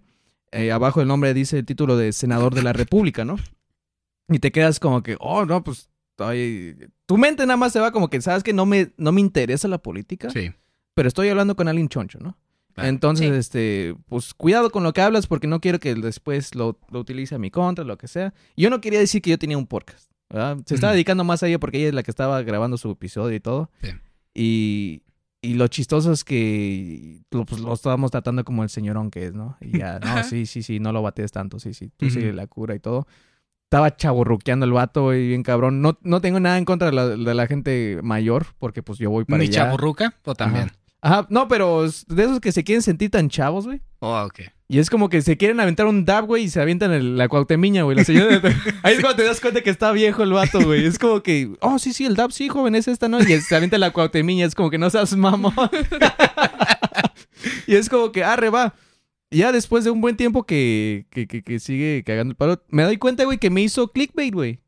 Eh, 0.52 0.72
abajo 0.72 1.00
del 1.00 1.08
nombre 1.08 1.32
dice 1.32 1.58
el 1.58 1.66
título 1.66 1.96
de 1.96 2.12
senador 2.12 2.54
de 2.54 2.62
la 2.62 2.72
República, 2.72 3.24
¿no? 3.24 3.36
Y 4.28 4.38
te 4.38 4.52
quedas 4.52 4.80
como 4.80 5.02
que, 5.02 5.16
oh, 5.20 5.44
no, 5.44 5.62
pues 5.62 5.88
estoy... 6.10 6.76
Tu 7.06 7.18
mente 7.18 7.44
nada 7.46 7.56
más 7.56 7.72
se 7.72 7.80
va 7.80 7.92
como 7.92 8.08
que, 8.08 8.20
¿sabes 8.20 8.42
que 8.42 8.52
no 8.52 8.66
me, 8.66 8.92
no 8.96 9.12
me 9.12 9.20
interesa 9.20 9.68
la 9.68 9.78
política? 9.78 10.30
Sí. 10.30 10.52
Pero 11.00 11.08
estoy 11.08 11.30
hablando 11.30 11.56
con 11.56 11.66
alguien 11.66 11.88
choncho, 11.88 12.18
¿no? 12.20 12.36
Entonces, 12.76 13.30
este, 13.30 13.94
pues 14.10 14.34
cuidado 14.34 14.68
con 14.68 14.82
lo 14.82 14.92
que 14.92 15.00
hablas 15.00 15.26
porque 15.26 15.46
no 15.46 15.58
quiero 15.58 15.78
que 15.78 15.94
después 15.94 16.54
lo, 16.54 16.78
lo 16.90 17.00
utilice 17.00 17.34
a 17.34 17.38
mi 17.38 17.50
contra, 17.50 17.86
lo 17.86 17.96
que 17.96 18.06
sea. 18.06 18.34
Yo 18.54 18.68
no 18.68 18.82
quería 18.82 18.98
decir 18.98 19.22
que 19.22 19.30
yo 19.30 19.38
tenía 19.38 19.56
un 19.56 19.66
podcast. 19.66 20.10
Se 20.66 20.74
estaba 20.74 20.92
dedicando 20.92 21.24
más 21.24 21.42
a 21.42 21.48
ella 21.48 21.58
porque 21.58 21.78
ella 21.78 21.88
es 21.88 21.94
la 21.94 22.02
que 22.02 22.10
estaba 22.10 22.42
grabando 22.42 22.76
su 22.76 22.90
episodio 22.90 23.34
y 23.34 23.40
todo. 23.40 23.70
Y, 24.34 25.00
y 25.40 25.54
lo 25.54 25.68
chistoso 25.68 26.12
es 26.12 26.22
que 26.22 27.22
lo, 27.30 27.46
pues, 27.46 27.62
lo 27.62 27.72
estábamos 27.72 28.10
tratando 28.10 28.44
como 28.44 28.62
el 28.62 28.68
señorón 28.68 29.10
que 29.10 29.24
es, 29.24 29.32
¿no? 29.32 29.56
Y 29.62 29.78
ya, 29.78 30.00
no, 30.04 30.22
sí, 30.22 30.44
sí, 30.44 30.62
sí, 30.62 30.80
no 30.80 30.92
lo 30.92 31.00
batees 31.00 31.32
tanto, 31.32 31.58
sí, 31.60 31.72
sí, 31.72 31.90
tú 31.96 32.10
sigue 32.10 32.34
la 32.34 32.46
cura 32.46 32.74
y 32.74 32.78
todo. 32.78 33.06
Estaba 33.64 33.96
chaburruqueando 33.96 34.66
el 34.66 34.72
vato 34.72 35.14
y 35.14 35.28
bien 35.28 35.44
cabrón. 35.44 35.80
No, 35.80 35.98
no 36.02 36.20
tengo 36.20 36.40
nada 36.40 36.58
en 36.58 36.66
contra 36.66 36.90
de 36.90 36.94
la, 36.94 37.08
de 37.08 37.34
la 37.34 37.46
gente 37.46 38.00
mayor 38.02 38.48
porque 38.58 38.82
pues 38.82 38.98
yo 38.98 39.08
voy 39.10 39.24
para 39.24 39.38
¿Ni 39.38 39.46
allá. 39.46 39.64
chaburruca 39.64 40.14
o 40.24 40.34
también? 40.34 40.64
Ajá, 40.64 40.79
no, 41.28 41.48
pero 41.48 41.82
de 41.82 42.22
esos 42.22 42.40
que 42.40 42.52
se 42.52 42.64
quieren 42.64 42.82
sentir 42.82 43.10
tan 43.10 43.28
chavos, 43.28 43.66
güey. 43.66 43.80
Oh, 44.00 44.22
ok. 44.24 44.40
Y 44.68 44.78
es 44.78 44.88
como 44.88 45.08
que 45.08 45.20
se 45.20 45.36
quieren 45.36 45.58
aventar 45.58 45.86
un 45.86 46.04
dab, 46.04 46.26
güey, 46.26 46.44
y 46.44 46.48
se 46.48 46.60
avientan 46.60 46.92
el, 46.92 47.16
la 47.16 47.28
cuautemiña, 47.28 47.82
güey. 47.82 47.96
La 47.96 48.04
señora 48.04 48.40
Ahí 48.82 48.94
es 48.94 49.00
cuando 49.00 49.16
te 49.16 49.24
das 49.24 49.40
cuenta 49.40 49.62
que 49.62 49.70
está 49.70 49.90
viejo 49.90 50.22
el 50.22 50.32
vato, 50.32 50.62
güey. 50.62 50.84
Es 50.84 50.98
como 50.98 51.22
que, 51.22 51.52
oh, 51.60 51.78
sí, 51.78 51.92
sí, 51.92 52.04
el 52.04 52.14
dab, 52.14 52.30
sí, 52.30 52.48
joven, 52.48 52.76
es 52.76 52.86
esta, 52.86 53.08
¿no? 53.08 53.20
Y 53.20 53.40
se 53.40 53.56
avienta 53.56 53.78
la 53.78 53.90
cuautemiña, 53.90 54.46
es 54.46 54.54
como 54.54 54.70
que 54.70 54.78
no 54.78 54.88
seas 54.88 55.16
mamón. 55.16 55.52
y 57.66 57.74
es 57.74 57.88
como 57.88 58.12
que, 58.12 58.22
arre, 58.22 58.50
va. 58.50 58.74
Ya 59.32 59.52
después 59.52 59.84
de 59.84 59.90
un 59.90 60.00
buen 60.00 60.16
tiempo 60.16 60.44
que, 60.44 61.06
que, 61.10 61.26
que, 61.26 61.42
que 61.42 61.58
sigue 61.58 62.02
cagando 62.04 62.32
el 62.32 62.36
palo, 62.36 62.62
me 62.68 62.84
doy 62.84 62.96
cuenta, 62.96 63.24
güey, 63.24 63.38
que 63.38 63.50
me 63.50 63.62
hizo 63.62 63.90
clickbait, 63.90 64.34
güey. 64.34 64.60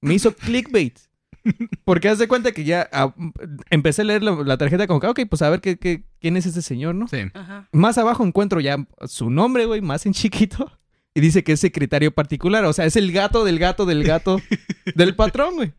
Me 0.00 0.14
hizo 0.14 0.34
clickbait. 0.34 0.98
Porque 1.84 2.08
haz 2.08 2.18
de 2.18 2.28
cuenta 2.28 2.52
que 2.52 2.64
ya 2.64 2.88
ah, 2.92 3.14
empecé 3.70 4.02
a 4.02 4.04
leer 4.04 4.22
la, 4.22 4.56
tarjeta 4.56 4.86
como 4.86 5.00
que, 5.00 5.06
ok, 5.06 5.20
pues 5.28 5.42
a 5.42 5.50
ver 5.50 5.60
qué, 5.60 5.78
qué, 5.78 6.04
quién 6.20 6.36
es 6.36 6.46
ese 6.46 6.62
señor, 6.62 6.94
¿no? 6.94 7.08
Sí. 7.08 7.18
Más 7.72 7.98
abajo 7.98 8.24
encuentro 8.24 8.60
ya 8.60 8.86
su 9.06 9.30
nombre, 9.30 9.66
güey, 9.66 9.80
más 9.80 10.06
en 10.06 10.12
chiquito. 10.12 10.70
Y 11.14 11.20
dice 11.20 11.42
que 11.42 11.52
es 11.52 11.60
secretario 11.60 12.12
particular. 12.12 12.64
O 12.64 12.72
sea, 12.72 12.84
es 12.84 12.96
el 12.96 13.10
gato 13.12 13.44
del 13.44 13.58
gato 13.58 13.86
del 13.86 14.04
gato 14.04 14.40
del 14.94 15.16
patrón, 15.16 15.56
güey. 15.56 15.72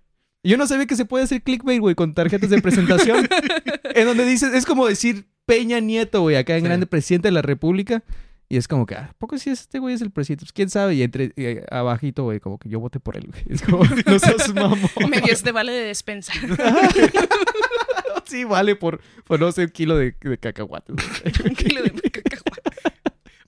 Y 0.43 0.49
yo 0.49 0.57
no 0.57 0.67
sabía 0.67 0.85
que 0.85 0.95
se 0.95 1.05
puede 1.05 1.25
hacer 1.25 1.43
clickbait, 1.43 1.79
güey, 1.79 1.95
con 1.95 2.13
tarjetas 2.13 2.49
de 2.49 2.61
presentación. 2.61 3.27
en 3.95 4.05
donde 4.05 4.25
dices, 4.25 4.53
es 4.53 4.65
como 4.65 4.87
decir 4.87 5.27
Peña 5.45 5.79
Nieto, 5.79 6.21
güey, 6.21 6.35
acá 6.35 6.57
en 6.57 6.63
grande 6.63 6.87
presidente 6.87 7.27
de 7.27 7.33
la 7.33 7.41
República. 7.41 8.03
Y 8.51 8.57
es 8.57 8.67
como 8.67 8.87
que, 8.87 8.95
¿a 8.95 9.13
poco 9.19 9.37
si 9.37 9.51
este 9.51 9.77
güey 9.77 9.93
es 9.93 10.01
el 10.01 10.09
presidente? 10.09 10.43
Pues 10.43 10.53
quién 10.53 10.71
sabe. 10.71 10.95
Y 10.95 11.03
entre 11.03 11.31
eh, 11.35 11.63
abajito, 11.69 12.23
güey, 12.23 12.39
como 12.39 12.57
que 12.57 12.67
yo 12.67 12.79
voté 12.79 12.99
por 12.99 13.15
él, 13.15 13.27
güey. 13.27 13.43
Es 13.47 13.61
como, 13.61 13.83
no 14.05 14.19
seas 14.19 14.51
mamón. 14.55 14.79
Medio 15.07 15.31
este 15.31 15.51
vale 15.51 15.71
de 15.71 15.83
despensa. 15.83 16.33
sí, 18.25 18.45
vale 18.45 18.75
por, 18.75 19.01
por 19.25 19.39
no 19.39 19.51
sé, 19.51 19.65
un 19.65 19.69
kilo 19.69 19.97
de, 19.97 20.15
de 20.19 20.37
cacahuates. 20.39 20.95
un 21.45 21.53
kilo 21.53 21.83
de 21.83 21.91
cacahuates. 21.91 22.73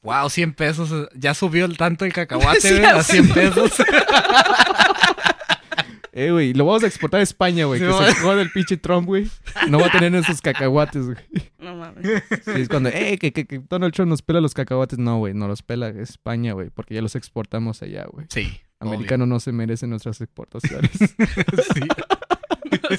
Wow, 0.04 0.30
100 0.30 0.54
pesos. 0.54 1.10
Ya 1.16 1.34
subió 1.34 1.68
tanto 1.74 2.06
el 2.06 2.14
cacahuate, 2.14 2.78
güey, 2.78 2.86
a 2.86 3.04
100 3.04 3.30
pesos. 3.30 3.72
Eh, 6.14 6.32
güey, 6.32 6.54
lo 6.54 6.66
vamos 6.66 6.84
a 6.84 6.88
exportar 6.88 7.22
a 7.22 7.24
España, 7.24 7.66
güey. 7.66 7.80
que 7.80 7.86
se 7.86 8.16
joda 8.16 8.42
el 8.42 8.52
pinche 8.52 8.76
Trump, 8.76 9.08
güey. 9.08 9.30
No 9.70 9.80
va 9.80 9.88
a 9.88 9.92
tener 9.92 10.14
esos 10.16 10.42
cacahuates, 10.42 11.06
güey. 11.06 11.18
No 11.58 11.76
mames. 11.76 12.06
es 12.48 12.68
cuando, 12.68 12.90
eh, 12.90 13.18
que, 13.18 13.32
que, 13.32 13.46
que, 13.46 13.60
Donald 13.60 13.94
Trump 13.94 14.10
nos 14.10 14.22
pela 14.22 14.42
los 14.42 14.54
cacahuates. 14.54 15.00
No, 15.00 15.20
güey, 15.20 15.34
no 15.34 15.48
los 15.48 15.62
pela 15.62 15.88
España, 15.90 16.52
güey, 16.54 16.70
porque 16.70 16.96
ya 16.96 17.02
los 17.02 17.16
exportamos 17.16 17.82
allá, 17.82 18.06
güey. 18.12 18.26
Sí. 18.30 18.60
Americano 18.80 19.26
no 19.26 19.40
se 19.40 19.54
merece 19.54 19.88
nuestras 19.88 20.20
exportaciones. 20.20 20.92
sí. 21.74 21.82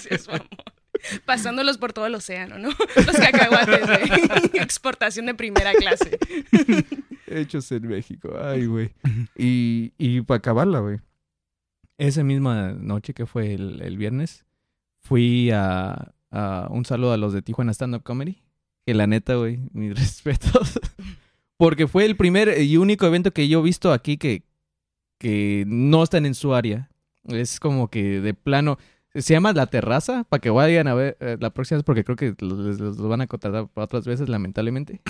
Pasándolos 1.26 1.78
por 1.78 1.92
todo 1.92 2.06
el 2.06 2.14
océano, 2.14 2.58
¿no? 2.58 2.68
Los 2.68 3.16
cacahuates, 3.16 3.86
güey. 3.86 4.50
Exportación 4.62 5.26
de 5.26 5.34
primera 5.34 5.72
clase. 5.74 6.18
Hechos 7.26 7.70
en 7.72 7.88
México. 7.88 8.32
Ay, 8.40 8.66
güey. 8.66 8.92
Y, 9.36 9.92
y 9.98 10.20
para 10.22 10.38
acabarla, 10.38 10.78
güey 10.78 10.98
esa 12.08 12.24
misma 12.24 12.72
noche 12.72 13.14
que 13.14 13.26
fue 13.26 13.54
el, 13.54 13.96
viernes, 13.96 14.44
fui 15.00 15.50
a, 15.52 16.14
un 16.70 16.84
saludo 16.84 17.12
a 17.12 17.16
los 17.16 17.32
de 17.32 17.42
Tijuana 17.42 17.72
Stand 17.72 17.94
Up 17.96 18.02
Comedy. 18.02 18.42
Que 18.84 18.94
la 18.94 19.06
neta, 19.06 19.36
güey, 19.36 19.60
mis 19.72 19.94
respetos. 19.98 20.80
Porque 21.56 21.86
fue 21.86 22.04
el 22.04 22.16
primer 22.16 22.60
y 22.60 22.76
único 22.76 23.06
evento 23.06 23.32
que 23.32 23.46
yo 23.46 23.60
he 23.60 23.62
visto 23.62 23.92
aquí 23.92 24.16
que, 24.16 24.42
que 25.18 25.64
no 25.68 26.02
están 26.02 26.26
en 26.26 26.34
su 26.34 26.54
área. 26.54 26.90
Es 27.24 27.60
como 27.60 27.88
que 27.88 28.20
de 28.20 28.34
plano. 28.34 28.78
Se 29.14 29.34
llama 29.34 29.52
La 29.52 29.66
Terraza, 29.66 30.24
para 30.24 30.40
que 30.40 30.50
vayan 30.50 30.88
a 30.88 30.94
ver 30.94 31.18
eh, 31.20 31.36
la 31.38 31.50
próxima 31.50 31.76
vez, 31.76 31.84
porque 31.84 32.02
creo 32.02 32.16
que 32.16 32.34
los, 32.40 32.96
van 32.96 33.20
a 33.20 33.26
contratar 33.26 33.68
otras 33.74 34.06
veces, 34.06 34.28
lamentablemente. 34.28 35.02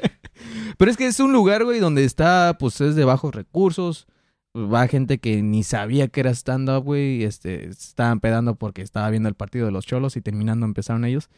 Pero 0.78 0.90
es 0.90 0.96
que 0.96 1.06
es 1.06 1.18
un 1.18 1.32
lugar, 1.32 1.64
güey, 1.64 1.80
donde 1.80 2.04
está, 2.04 2.56
pues 2.58 2.80
es 2.80 2.94
de 2.94 3.04
bajos 3.04 3.34
recursos 3.34 4.06
va 4.56 4.88
gente 4.88 5.18
que 5.18 5.42
ni 5.42 5.62
sabía 5.62 6.08
que 6.08 6.20
era 6.20 6.30
stand-up, 6.30 6.84
güey, 6.84 7.24
este, 7.24 7.68
estaban 7.68 8.20
pedando 8.20 8.56
porque 8.56 8.82
estaba 8.82 9.10
viendo 9.10 9.28
el 9.28 9.34
partido 9.34 9.66
de 9.66 9.72
los 9.72 9.86
cholos 9.86 10.16
y 10.16 10.20
terminando 10.20 10.66
empezaron 10.66 11.04
ellos. 11.04 11.28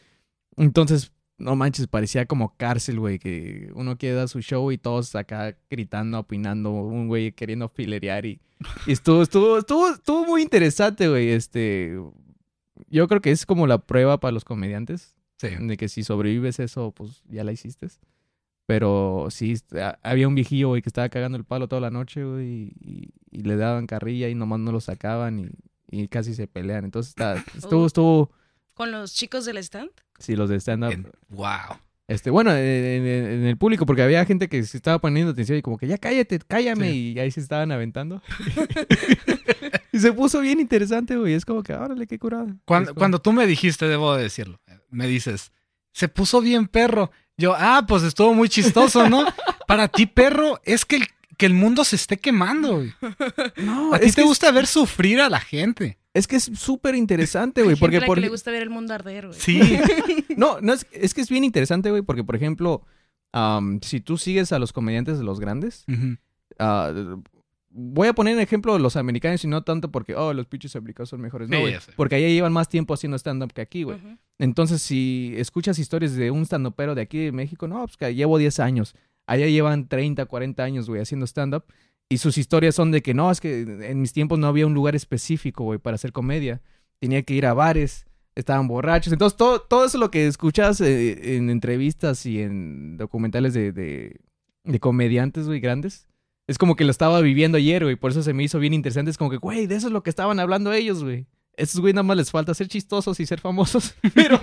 Entonces, 0.57 1.13
no 1.39 1.57
manches, 1.57 1.87
parecía 1.87 2.27
como 2.27 2.55
cárcel, 2.57 3.01
güey, 3.01 3.19
que 3.19 3.71
uno 3.75 3.97
quiere 3.97 4.15
dar 4.17 4.29
su 4.29 4.41
show 4.41 4.71
y 4.71 4.79
todos 4.79 5.15
acá 5.15 5.57
gritando, 5.71 6.19
opinando, 6.21 6.71
un 6.71 7.09
güey 7.09 7.33
queriendo 7.33 7.69
filerear 7.69 8.27
y, 8.27 8.41
estuvo, 8.87 9.23
estuvo, 9.23 9.59
estuvo, 9.59 9.89
estuvo 9.89 10.27
muy 10.27 10.43
interesante, 10.43 11.09
güey, 11.09 11.31
este, 11.31 11.99
yo 12.89 13.09
creo 13.09 13.21
que 13.21 13.31
es 13.31 13.47
como 13.47 13.67
la 13.67 13.79
prueba 13.79 14.21
para 14.21 14.33
los 14.33 14.45
comediantes, 14.45 15.17
sí. 15.39 15.49
de 15.59 15.77
que 15.77 15.89
si 15.89 16.05
sobrevives 16.05 16.61
eso, 16.61 16.93
pues 16.93 17.23
ya 17.29 17.43
la 17.43 17.53
hiciste. 17.53 17.89
Pero 18.71 19.27
sí, 19.31 19.61
había 20.01 20.29
un 20.29 20.37
viejillo, 20.37 20.69
güey, 20.69 20.81
que 20.81 20.89
estaba 20.89 21.09
cagando 21.09 21.37
el 21.37 21.43
palo 21.43 21.67
toda 21.67 21.81
la 21.81 21.91
noche, 21.91 22.23
güey, 22.23 22.71
y, 22.81 23.13
le 23.33 23.57
daban 23.57 23.89
carrilla 23.89 24.29
y 24.29 24.37
nomás 24.37 24.61
no 24.61 24.71
lo 24.71 24.79
sacaban 24.79 25.53
y, 25.91 26.07
casi 26.07 26.37
se 26.37 26.47
pelean. 26.47 26.85
Entonces, 26.85 27.11
está, 27.11 27.35
estuvo, 27.59 27.85
estuvo... 27.85 28.31
¿Con 28.75 28.93
los 28.93 29.13
chicos 29.13 29.45
del 29.45 29.57
stand? 29.57 29.91
Sí, 30.21 30.37
los 30.37 30.49
de 30.51 30.61
stand-up. 30.61 31.13
Wow. 31.31 31.81
Este, 32.07 32.31
bueno, 32.31 32.53
en, 32.53 33.45
el 33.45 33.57
público, 33.57 33.87
porque 33.87 34.03
había 34.03 34.25
gente 34.25 34.49
que 34.49 34.63
se 34.63 34.77
estaba 34.77 35.01
poniendo 35.01 35.33
atención 35.33 35.59
y 35.59 35.63
como 35.63 35.77
que 35.77 35.89
ya 35.89 35.99
cállate, 35.99 36.39
cállame, 36.39 36.93
y 36.93 37.19
ahí 37.19 37.33
se 37.33 37.41
estaban 37.41 37.73
aventando. 37.73 38.23
y 39.93 39.99
se 39.99 40.13
puso 40.13 40.41
bien 40.43 40.61
interesante, 40.61 41.17
güey. 41.17 41.35
Es 41.35 41.45
como 41.45 41.65
que, 41.65 41.75
órale, 41.75 42.07
qué 42.07 42.21
curada. 42.21 42.57
Cuando, 42.67 42.95
cuando 42.95 43.21
tú 43.21 43.33
me 43.33 43.49
dijiste, 43.49 43.89
debo 43.89 44.15
decirlo, 44.15 44.61
me 44.91 45.09
dices, 45.09 45.51
se 45.93 46.07
puso 46.07 46.41
bien 46.41 46.69
perro. 46.69 47.11
Yo, 47.41 47.55
ah, 47.57 47.85
pues 47.89 48.03
estuvo 48.03 48.35
muy 48.35 48.51
chistoso, 48.51 49.09
¿no? 49.09 49.25
Para 49.67 49.89
ti, 49.89 50.05
perro, 50.05 50.61
es 50.63 50.85
que 50.85 50.97
el, 50.97 51.07
que 51.39 51.47
el 51.47 51.55
mundo 51.55 51.85
se 51.85 51.97
esté 51.97 52.19
quemando, 52.19 52.77
güey. 52.77 52.93
No, 53.57 53.95
a 53.95 53.99
ti 53.99 54.13
te 54.13 54.23
gusta 54.23 54.51
ver 54.51 54.67
sufrir 54.67 55.21
a 55.21 55.31
la 55.31 55.41
gente. 55.41 55.99
Es 56.13 56.27
que 56.27 56.37
es 56.37 56.51
súper 56.55 56.95
interesante, 56.95 57.63
güey. 57.65 57.77
Porque 57.77 58.03
por... 58.03 58.19
le 58.19 58.29
gusta 58.29 58.51
ver 58.51 58.63
el 58.63 58.69
mundo 58.69 58.93
arder, 58.93 59.29
güey. 59.29 59.41
Sí. 59.41 59.79
no, 60.37 60.61
no 60.61 60.75
es, 60.75 60.87
es 60.93 61.15
que 61.15 61.23
es 61.23 61.31
bien 61.31 61.45
interesante, 61.45 61.91
güey, 61.91 62.03
porque, 62.03 62.25
por 62.25 62.37
ejemplo, 62.37 62.83
si 63.81 64.01
tú 64.01 64.19
sigues 64.19 64.53
a 64.53 64.59
los 64.59 64.75
comediantes 64.75 65.17
de 65.17 65.25
los 65.25 65.41
grandes, 65.41 65.87
ah, 66.59 66.93
voy 67.71 68.09
a 68.09 68.13
poner 68.13 68.35
en 68.35 68.41
ejemplo 68.41 68.79
los 68.79 68.97
americanos 68.97 69.45
y 69.45 69.49
no 69.49 69.63
tanto 69.63 69.91
porque, 69.91 70.15
oh, 70.15 70.35
los 70.35 70.47
pinches 70.47 70.75
americanos 70.77 71.09
son 71.09 71.21
mejores. 71.21 71.49
No, 71.49 71.59
porque 71.97 72.17
allá 72.17 72.29
llevan 72.29 72.53
más 72.53 72.69
tiempo 72.69 72.95
haciendo 72.95 73.17
stand-up 73.17 73.53
que 73.53 73.61
aquí, 73.61 73.85
güey. 73.85 73.99
Entonces, 74.39 74.83
si 74.83 75.35
escuchas 75.37 75.79
historias 75.79 76.15
de 76.15 76.31
un 76.31 76.43
stand-upero 76.43 76.95
de 76.95 77.03
aquí 77.03 77.19
de 77.19 77.33
México, 77.33 77.69
no, 77.69 77.79
pues 77.87 77.97
que 77.97 78.15
llevo 78.15 78.39
10 78.39 78.61
años. 78.61 78.95
Allá 79.27 79.47
llevan 79.47 79.87
30, 79.89 80.27
40 80.27 80.63
años, 80.63 80.89
güey, 80.89 81.01
haciendo 81.01 81.27
stand-up. 81.27 81.65
Y 82.09 82.19
sus 82.19 82.39
historias 82.39 82.75
son 82.75 82.91
de 82.91 83.03
que 83.03 83.15
no, 83.15 83.31
es 83.31 83.41
que 83.41 83.61
en 83.61 84.01
mis 84.01 84.13
tiempos 84.13 84.39
no 84.39 84.49
había 84.49 84.67
un 84.67 84.75
lugar 84.75 84.97
específico, 84.97 85.63
güey, 85.63 85.79
para 85.79 85.95
hacer 85.95 86.11
comedia. 86.11 86.61
Tenía 86.99 87.23
que 87.23 87.35
ir 87.35 87.47
a 87.47 87.55
bares, 87.55 88.07
estaban 88.35 88.67
borrachos. 88.67 89.13
Entonces, 89.13 89.37
todo, 89.37 89.61
todo 89.61 89.85
eso 89.85 89.97
lo 89.99 90.11
que 90.11 90.27
escuchas 90.27 90.81
eh, 90.81 91.37
en 91.37 91.51
entrevistas 91.51 92.27
y 92.27 92.41
en 92.41 92.97
documentales 92.97 93.55
de, 93.55 93.71
de, 93.71 94.17
de 94.65 94.81
comediantes, 94.81 95.47
güey, 95.47 95.61
grandes, 95.61 96.09
es 96.51 96.59
como 96.59 96.75
que 96.75 96.85
lo 96.85 96.91
estaba 96.91 97.21
viviendo 97.21 97.59
ayer, 97.59 97.85
güey. 97.85 97.95
Por 97.95 98.11
eso 98.11 98.25
se 98.25 98.33
me 98.33 98.43
hizo 98.43 98.59
bien 98.59 98.75
interesante. 98.75 99.09
Es 99.09 99.17
como 99.17 99.31
que, 99.31 99.37
güey, 99.37 99.69
de 99.69 99.77
eso 99.77 99.87
es 99.87 99.93
lo 99.93 100.03
que 100.03 100.11
estaban 100.11 100.41
hablando 100.41 100.73
ellos, 100.73 101.05
güey. 101.05 101.29
Estos, 101.57 101.81
güey, 101.81 101.93
nada 101.93 102.03
más 102.03 102.17
les 102.17 102.33
falta 102.33 102.53
ser 102.55 102.67
chistosos 102.67 103.21
y 103.21 103.27
ser 103.27 103.39
famosos. 103.39 103.95
Pero, 104.15 104.41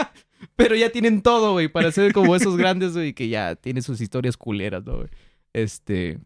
pero 0.56 0.76
ya 0.76 0.90
tienen 0.90 1.22
todo, 1.22 1.52
güey, 1.52 1.68
para 1.68 1.90
ser 1.90 2.12
como 2.12 2.36
esos 2.36 2.58
grandes, 2.58 2.92
güey, 2.92 3.14
que 3.14 3.28
ya 3.28 3.54
tienen 3.54 3.82
sus 3.82 4.02
historias 4.02 4.36
culeras, 4.36 4.84
¿no, 4.84 4.96
güey? 4.96 5.08
Este. 5.54 6.18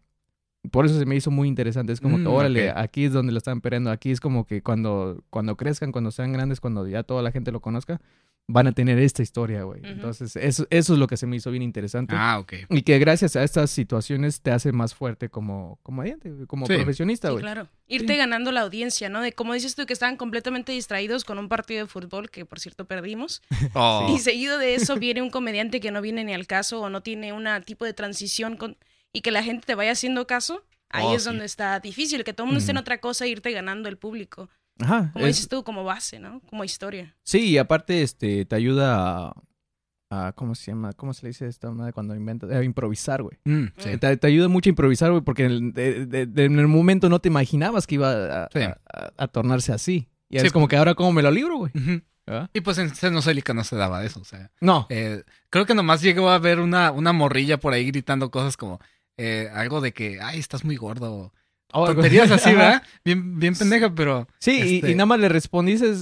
Por 0.73 0.87
eso 0.87 0.99
se 0.99 1.07
me 1.07 1.15
hizo 1.15 1.31
muy 1.31 1.47
interesante. 1.47 1.93
Es 1.93 2.01
como 2.01 2.17
que, 2.17 2.25
mm, 2.25 2.27
órale, 2.27 2.73
aquí 2.75 3.05
es 3.05 3.13
donde 3.13 3.31
lo 3.31 3.39
están 3.39 3.59
esperando. 3.59 3.93
Aquí 3.93 4.11
es 4.11 4.19
como 4.19 4.45
que 4.45 4.61
cuando, 4.61 5.23
cuando 5.31 5.57
crezcan, 5.57 5.93
cuando 5.93 6.11
sean 6.11 6.33
grandes, 6.33 6.59
cuando 6.59 6.89
ya 6.89 7.05
toda 7.05 7.23
la 7.23 7.31
gente 7.31 7.53
lo 7.53 7.61
conozca, 7.61 8.01
van 8.49 8.67
a 8.67 8.73
tener 8.73 8.99
esta 8.99 9.23
historia, 9.23 9.63
güey. 9.63 9.81
Entonces, 9.85 10.37
eso, 10.37 10.67
eso 10.71 10.93
es 10.93 10.99
lo 10.99 11.07
que 11.07 11.17
se 11.17 11.27
me 11.27 11.37
hizo 11.37 11.51
bien 11.51 11.63
interesante. 11.63 12.15
Ah, 12.17 12.39
ok. 12.39 12.55
Y 12.71 12.83
que 12.83 12.99
gracias 12.99 13.37
a 13.37 13.43
estas 13.43 13.71
situaciones 13.71 14.41
te 14.41 14.51
hace 14.51 14.73
más 14.73 14.95
fuerte 14.95 15.29
como 15.29 15.79
comediante, 15.83 16.31
como 16.47 16.67
profesionista, 16.67 17.31
güey. 17.31 17.41
Sí, 17.41 17.45
claro. 17.45 17.69
Irte 17.87 18.17
ganando 18.17 18.53
la 18.53 18.63
audiencia, 18.63 19.09
¿no? 19.09 19.21
De 19.21 19.33
como 19.33 19.55
dices 19.55 19.75
tú, 19.75 19.87
que 19.87 19.93
estaban 19.93 20.17
completamente 20.17 20.73
distraídos 20.73 21.25
con 21.25 21.39
un 21.39 21.49
partido 21.49 21.85
de 21.85 21.87
fútbol, 21.87 22.31
que 22.31 22.45
por 22.45 22.61
cierto 22.61 22.87
perdimos. 22.87 23.43
Oh. 23.75 24.07
Y 24.15 24.19
seguido 24.19 24.59
de 24.59 24.75
eso 24.75 24.97
viene 24.97 25.23
un 25.23 25.31
comediante 25.31 25.81
que 25.81 25.91
no 25.91 26.03
viene 26.03 26.25
ni 26.25 26.35
al 26.35 26.47
caso 26.47 26.81
o 26.81 26.91
no 26.91 27.01
tiene 27.01 27.33
un 27.33 27.47
tipo 27.65 27.85
de 27.85 27.95
transición 27.95 28.57
con... 28.57 28.77
y 29.13 29.23
que 29.23 29.31
la 29.31 29.43
gente 29.43 29.67
te 29.67 29.75
vaya 29.75 29.93
haciendo 29.93 30.27
caso. 30.27 30.63
Ahí 30.91 31.07
oh, 31.07 31.17
es 31.17 31.25
donde 31.25 31.47
está 31.47 31.81
difícil, 31.81 32.23
que 32.23 32.35
todo 32.35 32.45
el 32.45 32.49
mundo 32.49 32.59
esté 32.59 32.73
en 32.73 32.77
otra 32.77 32.99
cosa 32.99 33.25
e 33.25 33.29
irte 33.29 33.51
ganando 33.51 33.89
el 33.89 33.97
público. 33.97 34.51
Ajá. 34.79 35.11
Como 35.13 35.27
dices 35.27 35.49
tú, 35.49 35.63
como 35.65 35.85
base, 35.85 36.19
¿no? 36.19 36.41
Como 36.49 36.65
historia. 36.65 37.17
Sí, 37.23 37.51
y 37.51 37.59
aparte, 37.59 38.03
este, 38.03 38.45
te 38.45 38.57
ayuda 38.57 39.35
a, 40.11 40.33
¿cómo 40.35 40.55
se 40.55 40.71
llama? 40.71 40.93
¿Cómo 40.93 41.15
se 41.15 41.23
le 41.23 41.29
dice 41.29 41.47
esta 41.47 41.71
madre 41.71 41.93
cuando 41.93 42.15
inventas? 42.15 42.51
A 42.51 42.63
improvisar, 42.63 43.23
güey. 43.23 43.39
Mm, 43.45 43.67
sí. 43.79 43.99
te, 43.99 44.27
ayuda 44.27 44.49
mucho 44.49 44.69
a 44.69 44.73
improvisar, 44.73 45.11
güey, 45.11 45.23
porque 45.23 45.45
en 45.45 45.73
el, 46.37 46.69
momento 46.69 47.09
no 47.09 47.21
te 47.21 47.29
imaginabas 47.29 47.87
que 47.87 47.97
iba 47.97 48.45
a, 48.45 49.29
tornarse 49.29 49.73
así. 49.73 50.09
Y 50.29 50.39
es 50.39 50.53
como 50.53 50.69
que 50.69 50.77
ahora 50.77 50.95
como 50.95 51.13
me 51.13 51.23
lo 51.23 51.31
libro, 51.31 51.57
güey. 51.57 51.73
¿Ah? 52.27 52.49
Y 52.53 52.61
pues 52.61 52.79
en 52.79 52.95
Xenocélica 52.95 53.53
no 53.53 53.65
se 53.65 53.77
daba 53.77 54.05
eso, 54.05 54.21
o 54.21 54.25
sea. 54.25 54.51
No. 54.61 54.87
Eh, 54.91 55.25
creo 55.51 55.67
que 55.67 55.75
nomás 55.75 56.03
llegó 56.03 56.31
a 56.31 56.39
ver 56.39 56.61
una, 56.61 56.93
una 56.93 57.13
morrilla 57.13 57.59
por 57.59 57.73
ahí 57.73 57.87
gritando 57.87 58.31
cosas 58.31 58.57
como 58.57 58.81
eh, 59.17 59.51
algo 59.53 59.81
de 59.81 59.93
que, 59.93 60.21
ay, 60.21 60.39
estás 60.39 60.65
muy 60.65 60.77
gordo 60.77 61.33
Oh, 61.73 61.87
tonterías 61.87 62.31
así, 62.31 62.51
¿verdad? 62.55 62.83
Bien, 63.05 63.39
bien 63.39 63.55
pendeja, 63.55 63.95
pero. 63.95 64.29
Sí, 64.39 64.61
y, 64.65 64.77
este 64.77 64.95
nada 64.95 65.07
más 65.07 65.19
le 65.19 65.29
respondiste, 65.29 65.93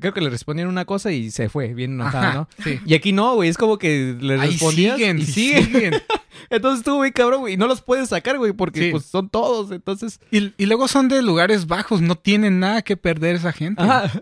creo 0.00 0.12
que 0.12 0.20
le 0.20 0.30
respondieron 0.30 0.72
una 0.72 0.84
cosa 0.84 1.12
y 1.12 1.30
se 1.30 1.48
fue, 1.48 1.74
bien 1.74 1.92
enojada, 1.92 2.34
¿no? 2.34 2.48
Sí. 2.62 2.80
Y 2.84 2.94
aquí 2.94 3.12
no, 3.12 3.36
güey, 3.36 3.48
es 3.48 3.56
como 3.56 3.78
que 3.78 4.16
le 4.20 4.36
respondías 4.36 4.96
siguen, 4.96 5.18
y 5.18 5.24
siguen. 5.24 5.94
entonces 6.50 6.84
tú, 6.84 6.96
güey, 6.96 7.12
cabrón, 7.12 7.40
güey, 7.40 7.56
no 7.56 7.68
los 7.68 7.82
puedes 7.82 8.08
sacar, 8.08 8.36
güey, 8.38 8.52
porque 8.52 8.90
pues 8.90 9.04
son 9.04 9.28
todos, 9.28 9.70
entonces. 9.70 10.20
Y, 10.30 10.52
y, 10.56 10.66
luego 10.66 10.88
son 10.88 11.08
de 11.08 11.22
lugares 11.22 11.66
bajos, 11.66 12.00
no 12.00 12.16
tienen 12.16 12.58
nada 12.60 12.82
que 12.82 12.96
perder 12.96 13.36
esa 13.36 13.52
gente. 13.52 13.82
Ajá. 13.82 14.10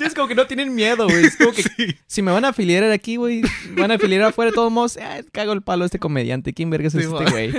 Sí, 0.00 0.06
es 0.06 0.14
como 0.14 0.28
que 0.28 0.34
no 0.34 0.46
tienen 0.46 0.74
miedo, 0.74 1.06
güey. 1.06 1.26
Es 1.26 1.36
como 1.36 1.52
que 1.52 1.62
si 2.06 2.22
me 2.22 2.32
van 2.32 2.46
a 2.46 2.48
afiliar 2.48 2.84
aquí, 2.84 3.16
güey, 3.16 3.42
van 3.76 3.90
a 3.90 3.96
afiliar 3.96 4.22
afuera 4.22 4.50
de 4.50 4.54
todos 4.54 4.72
modos, 4.72 4.96
ah, 4.96 5.20
cago 5.30 5.52
el 5.52 5.60
palo 5.60 5.84
este 5.84 5.98
comediante. 5.98 6.54
¿Quién 6.54 6.70
verga 6.70 6.88
es 6.88 6.94
este 6.94 7.30
güey? 7.30 7.52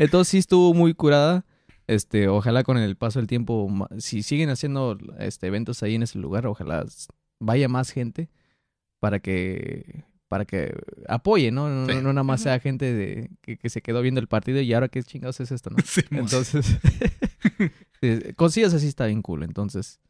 Entonces 0.00 0.30
sí 0.30 0.38
estuvo 0.38 0.72
muy 0.72 0.94
curada. 0.94 1.44
Este, 1.86 2.28
ojalá 2.28 2.62
con 2.62 2.78
el 2.78 2.96
paso 2.96 3.18
del 3.18 3.26
tiempo, 3.26 3.68
si 3.98 4.22
siguen 4.22 4.48
haciendo 4.48 4.96
este, 5.18 5.48
eventos 5.48 5.82
ahí 5.82 5.96
en 5.96 6.04
ese 6.04 6.18
lugar, 6.18 6.46
ojalá 6.46 6.86
vaya 7.38 7.68
más 7.68 7.90
gente 7.90 8.30
para 9.00 9.20
que 9.20 10.04
para 10.28 10.44
que 10.44 10.72
apoye, 11.08 11.50
¿no? 11.50 11.68
No, 11.68 12.00
no, 12.00 12.12
nada 12.12 12.22
más 12.22 12.42
sea 12.42 12.60
gente 12.60 12.94
de, 12.94 13.30
que, 13.42 13.68
se 13.68 13.82
quedó 13.82 14.00
viendo 14.00 14.20
el 14.20 14.28
partido 14.28 14.60
y 14.60 14.72
ahora 14.72 14.88
qué 14.88 15.02
chingados 15.02 15.40
es 15.40 15.50
esto, 15.50 15.70
¿no? 15.70 15.76
entonces, 16.18 16.78
cosillas 18.36 18.72
así 18.72 18.86
está 18.86 19.06
bien 19.06 19.22
cool. 19.22 19.42
Entonces, 19.42 20.00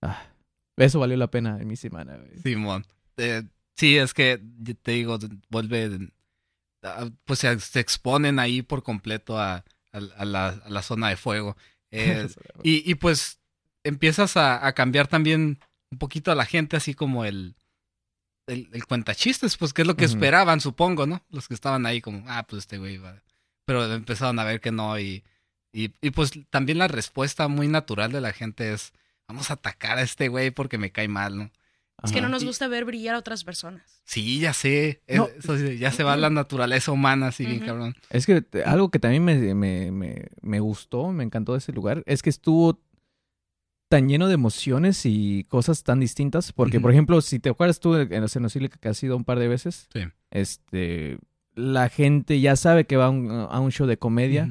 ah, 0.00 0.32
eso 0.78 0.98
valió 0.98 1.18
la 1.18 1.30
pena 1.30 1.58
en 1.60 1.68
mi 1.68 1.76
semana. 1.76 2.18
Simón. 2.42 2.86
Eh, 3.18 3.42
sí, 3.76 3.98
es 3.98 4.14
que 4.14 4.40
te 4.82 4.92
digo, 4.92 5.18
vuelve 5.50 6.10
pues 7.24 7.40
se, 7.40 7.80
exponen 7.80 8.38
ahí 8.38 8.62
por 8.62 8.82
completo 8.82 9.38
a, 9.38 9.64
la, 9.92 10.82
zona 10.82 11.08
de 11.08 11.16
fuego. 11.16 11.56
Eh, 11.92 12.28
y, 12.62 12.94
pues 12.94 13.40
empiezas 13.82 14.36
a, 14.36 14.72
cambiar 14.74 15.08
también 15.08 15.58
un 15.90 15.98
poquito 15.98 16.30
a 16.30 16.36
la 16.36 16.46
gente, 16.46 16.76
así 16.76 16.94
como 16.94 17.24
el, 17.24 17.56
el, 18.46 18.68
el 18.72 18.86
cuentachistes, 18.86 19.56
pues 19.56 19.72
que 19.72 19.82
es 19.82 19.88
lo 19.88 19.96
que 19.96 20.04
esperaban, 20.04 20.60
supongo, 20.60 21.08
¿no? 21.08 21.24
Los 21.30 21.48
que 21.48 21.54
estaban 21.54 21.86
ahí 21.86 22.00
como, 22.00 22.22
ah, 22.28 22.46
pues 22.46 22.60
este 22.60 22.78
güey 22.78 22.98
va. 22.98 23.20
Pero 23.64 23.92
empezaron 23.92 24.38
a 24.38 24.44
ver 24.44 24.60
que 24.60 24.70
no 24.70 25.00
y, 25.00 25.24
y, 25.72 25.92
y 26.00 26.10
pues 26.10 26.30
también 26.48 26.78
la 26.78 26.86
respuesta 26.86 27.48
muy 27.48 27.66
natural 27.66 28.12
de 28.12 28.20
la 28.20 28.32
gente 28.32 28.72
es, 28.72 28.92
vamos 29.26 29.50
a 29.50 29.54
atacar 29.54 29.98
a 29.98 30.02
este 30.02 30.28
güey 30.28 30.52
porque 30.52 30.78
me 30.78 30.92
cae 30.92 31.08
mal, 31.08 31.36
¿no? 31.36 31.50
Es 32.04 32.12
que 32.12 32.20
no 32.20 32.28
nos 32.28 32.44
gusta 32.44 32.68
ver 32.68 32.84
brillar 32.84 33.14
a 33.14 33.18
otras 33.18 33.44
personas. 33.44 33.82
Sí, 34.04 34.40
ya 34.40 34.52
sé. 34.52 35.02
ya 35.78 35.92
se 35.92 36.02
va 36.02 36.16
la 36.16 36.30
naturaleza 36.30 36.92
humana, 36.92 37.28
así 37.28 37.44
bien 37.44 37.60
cabrón. 37.60 37.94
Es 38.10 38.26
que 38.26 38.44
algo 38.64 38.90
que 38.90 38.98
también 38.98 39.24
me, 39.24 39.54
me, 39.54 40.26
me, 40.40 40.60
gustó, 40.60 41.12
me 41.12 41.24
encantó 41.24 41.52
de 41.52 41.58
ese 41.58 41.72
lugar, 41.72 42.02
es 42.06 42.22
que 42.22 42.30
estuvo 42.30 42.80
tan 43.88 44.08
lleno 44.08 44.28
de 44.28 44.34
emociones 44.34 45.02
y 45.04 45.44
cosas 45.48 45.82
tan 45.82 46.00
distintas. 46.00 46.52
Porque, 46.52 46.80
por 46.80 46.92
ejemplo, 46.92 47.20
si 47.20 47.40
te 47.40 47.50
acuerdas 47.50 47.80
tú 47.80 47.96
en 47.96 48.12
el 48.12 48.28
Cenocílica 48.28 48.78
que 48.78 48.88
has 48.88 49.02
ido 49.02 49.16
un 49.16 49.24
par 49.24 49.38
de 49.38 49.48
veces, 49.48 49.88
este 50.30 51.18
la 51.54 51.88
gente 51.88 52.40
ya 52.40 52.56
sabe 52.56 52.86
que 52.86 52.96
va 52.96 53.06
a 53.06 53.10
un, 53.60 53.72
show 53.72 53.86
de 53.86 53.98
comedia. 53.98 54.48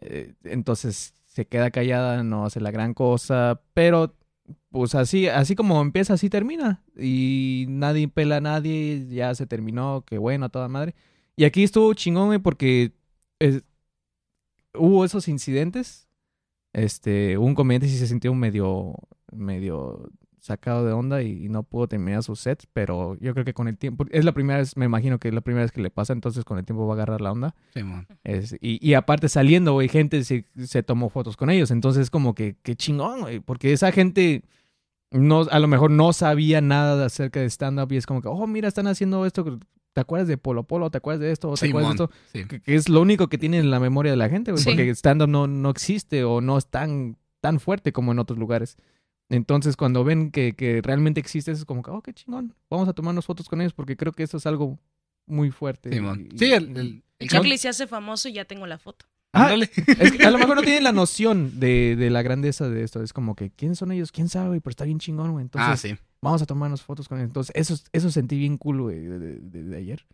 Eh, 0.00 0.34
entonces 0.44 1.14
se 1.26 1.46
queda 1.46 1.70
callada, 1.70 2.22
no 2.24 2.46
hace 2.46 2.60
la 2.60 2.70
gran 2.70 2.94
cosa, 2.94 3.60
pero 3.74 4.16
pues 4.70 4.94
así, 4.94 5.28
así 5.28 5.54
como 5.54 5.80
empieza, 5.80 6.14
así 6.14 6.30
termina. 6.30 6.82
Y 6.96 7.66
nadie 7.68 8.08
pela 8.08 8.36
a 8.36 8.40
nadie, 8.40 9.06
ya 9.08 9.34
se 9.34 9.46
terminó, 9.46 10.04
qué 10.06 10.18
bueno, 10.18 10.46
a 10.46 10.48
toda 10.50 10.68
madre. 10.68 10.94
Y 11.36 11.44
aquí 11.44 11.62
estuvo 11.64 11.94
chingón, 11.94 12.42
porque 12.42 12.92
hubo 14.74 15.04
esos 15.04 15.28
incidentes. 15.28 16.08
Este, 16.72 17.38
un 17.38 17.54
comediante 17.54 17.88
sí 17.88 17.98
se 17.98 18.06
sintió 18.06 18.34
medio, 18.34 18.94
medio 19.32 20.10
sacado 20.40 20.84
de 20.84 20.92
onda 20.92 21.22
y, 21.22 21.48
no 21.48 21.62
pudo 21.62 21.88
terminar 21.88 22.22
sus 22.22 22.40
sets, 22.40 22.66
pero 22.72 23.16
yo 23.20 23.32
creo 23.32 23.44
que 23.44 23.54
con 23.54 23.68
el 23.68 23.78
tiempo, 23.78 24.04
es 24.10 24.24
la 24.24 24.32
primera 24.32 24.58
vez, 24.58 24.76
me 24.76 24.84
imagino 24.84 25.18
que 25.18 25.28
es 25.28 25.34
la 25.34 25.40
primera 25.40 25.64
vez 25.64 25.72
que 25.72 25.80
le 25.80 25.90
pasa, 25.90 26.12
entonces 26.12 26.44
con 26.44 26.58
el 26.58 26.64
tiempo 26.64 26.86
va 26.86 26.94
a 26.94 26.96
agarrar 26.96 27.20
la 27.20 27.32
onda. 27.32 27.54
Sí, 27.74 27.80
es, 28.24 28.54
y, 28.60 28.86
y, 28.86 28.94
aparte 28.94 29.28
saliendo, 29.28 29.72
güey, 29.72 29.88
gente 29.88 30.24
se, 30.24 30.44
se, 30.64 30.82
tomó 30.82 31.08
fotos 31.08 31.36
con 31.36 31.50
ellos, 31.50 31.70
entonces 31.70 32.10
como 32.10 32.34
que, 32.34 32.56
qué 32.62 32.76
chingón, 32.76 33.20
güey, 33.22 33.40
porque 33.40 33.72
esa 33.72 33.92
gente 33.92 34.42
no, 35.10 35.46
a 35.50 35.58
lo 35.58 35.68
mejor 35.68 35.90
no 35.90 36.12
sabía 36.12 36.60
nada 36.60 37.06
acerca 37.06 37.40
de 37.40 37.46
stand-up 37.46 37.92
y 37.92 37.96
es 37.96 38.06
como 38.06 38.20
que, 38.20 38.28
oh, 38.28 38.46
mira, 38.46 38.68
están 38.68 38.86
haciendo 38.86 39.24
esto, 39.24 39.58
¿te 39.92 40.00
acuerdas 40.00 40.28
de 40.28 40.36
Polo 40.36 40.64
Polo? 40.64 40.90
¿Te 40.90 40.98
acuerdas 40.98 41.20
de 41.20 41.32
esto? 41.32 41.52
¿Te 41.54 41.68
acuerdas 41.68 41.96
de 41.96 42.04
esto? 42.04 42.60
Que, 42.64 42.74
es 42.74 42.88
lo 42.88 43.00
único 43.00 43.28
que 43.28 43.38
tiene 43.38 43.58
en 43.58 43.70
la 43.70 43.80
memoria 43.80 44.12
de 44.12 44.16
la 44.16 44.28
gente, 44.28 44.52
güey, 44.52 44.62
porque 44.62 44.90
stand-up 44.90 45.28
no, 45.28 45.46
no 45.46 45.70
existe 45.70 46.24
o 46.24 46.40
no 46.40 46.58
es 46.58 46.66
tan, 46.66 47.16
tan 47.40 47.58
fuerte 47.60 47.92
como 47.92 48.12
en 48.12 48.18
otros 48.18 48.38
lugares. 48.38 48.76
Entonces, 49.30 49.76
cuando 49.76 50.04
ven 50.04 50.30
que, 50.30 50.54
que 50.54 50.80
realmente 50.82 51.20
existe, 51.20 51.50
es 51.50 51.64
como 51.64 51.82
que, 51.82 51.90
oh, 51.90 52.02
qué 52.02 52.14
chingón, 52.14 52.54
vamos 52.70 52.88
a 52.88 52.92
tomarnos 52.92 53.26
fotos 53.26 53.48
con 53.48 53.60
ellos 53.60 53.74
porque 53.74 53.96
creo 53.96 54.12
que 54.12 54.22
eso 54.22 54.38
es 54.38 54.46
algo 54.46 54.78
muy 55.26 55.50
fuerte. 55.50 55.90
sí, 56.36 56.52
el, 56.52 57.02
el, 57.18 57.58
se 57.58 57.68
hace 57.68 57.86
famoso 57.86 58.28
y 58.28 58.32
ya 58.34 58.44
tengo 58.44 58.66
la 58.66 58.78
foto. 58.78 59.06
Ah, 59.34 59.50
a 59.50 60.30
lo 60.30 60.38
mejor 60.38 60.56
no 60.56 60.62
tienen 60.62 60.84
la 60.84 60.92
noción 60.92 61.60
de, 61.60 61.96
de, 61.96 62.08
la 62.08 62.22
grandeza 62.22 62.68
de 62.68 62.82
esto. 62.82 63.02
Es 63.02 63.12
como 63.12 63.36
que, 63.36 63.50
¿quién 63.50 63.76
son 63.76 63.92
ellos? 63.92 64.10
¿Quién 64.10 64.28
sabe? 64.28 64.60
Pero 64.60 64.70
está 64.70 64.84
bien 64.84 64.98
chingón, 64.98 65.32
güey. 65.32 65.42
Entonces, 65.42 65.70
ah, 65.70 65.76
sí. 65.76 65.96
vamos 66.22 66.40
a 66.40 66.46
tomarnos 66.46 66.82
fotos 66.82 67.08
con 67.08 67.18
ellos. 67.18 67.28
Entonces, 67.28 67.54
eso, 67.54 67.76
eso 67.92 68.10
sentí 68.10 68.38
bien 68.38 68.56
cool, 68.56 68.80
güey, 68.80 69.00
de, 69.00 69.38
de, 69.40 69.76
ayer. 69.76 70.06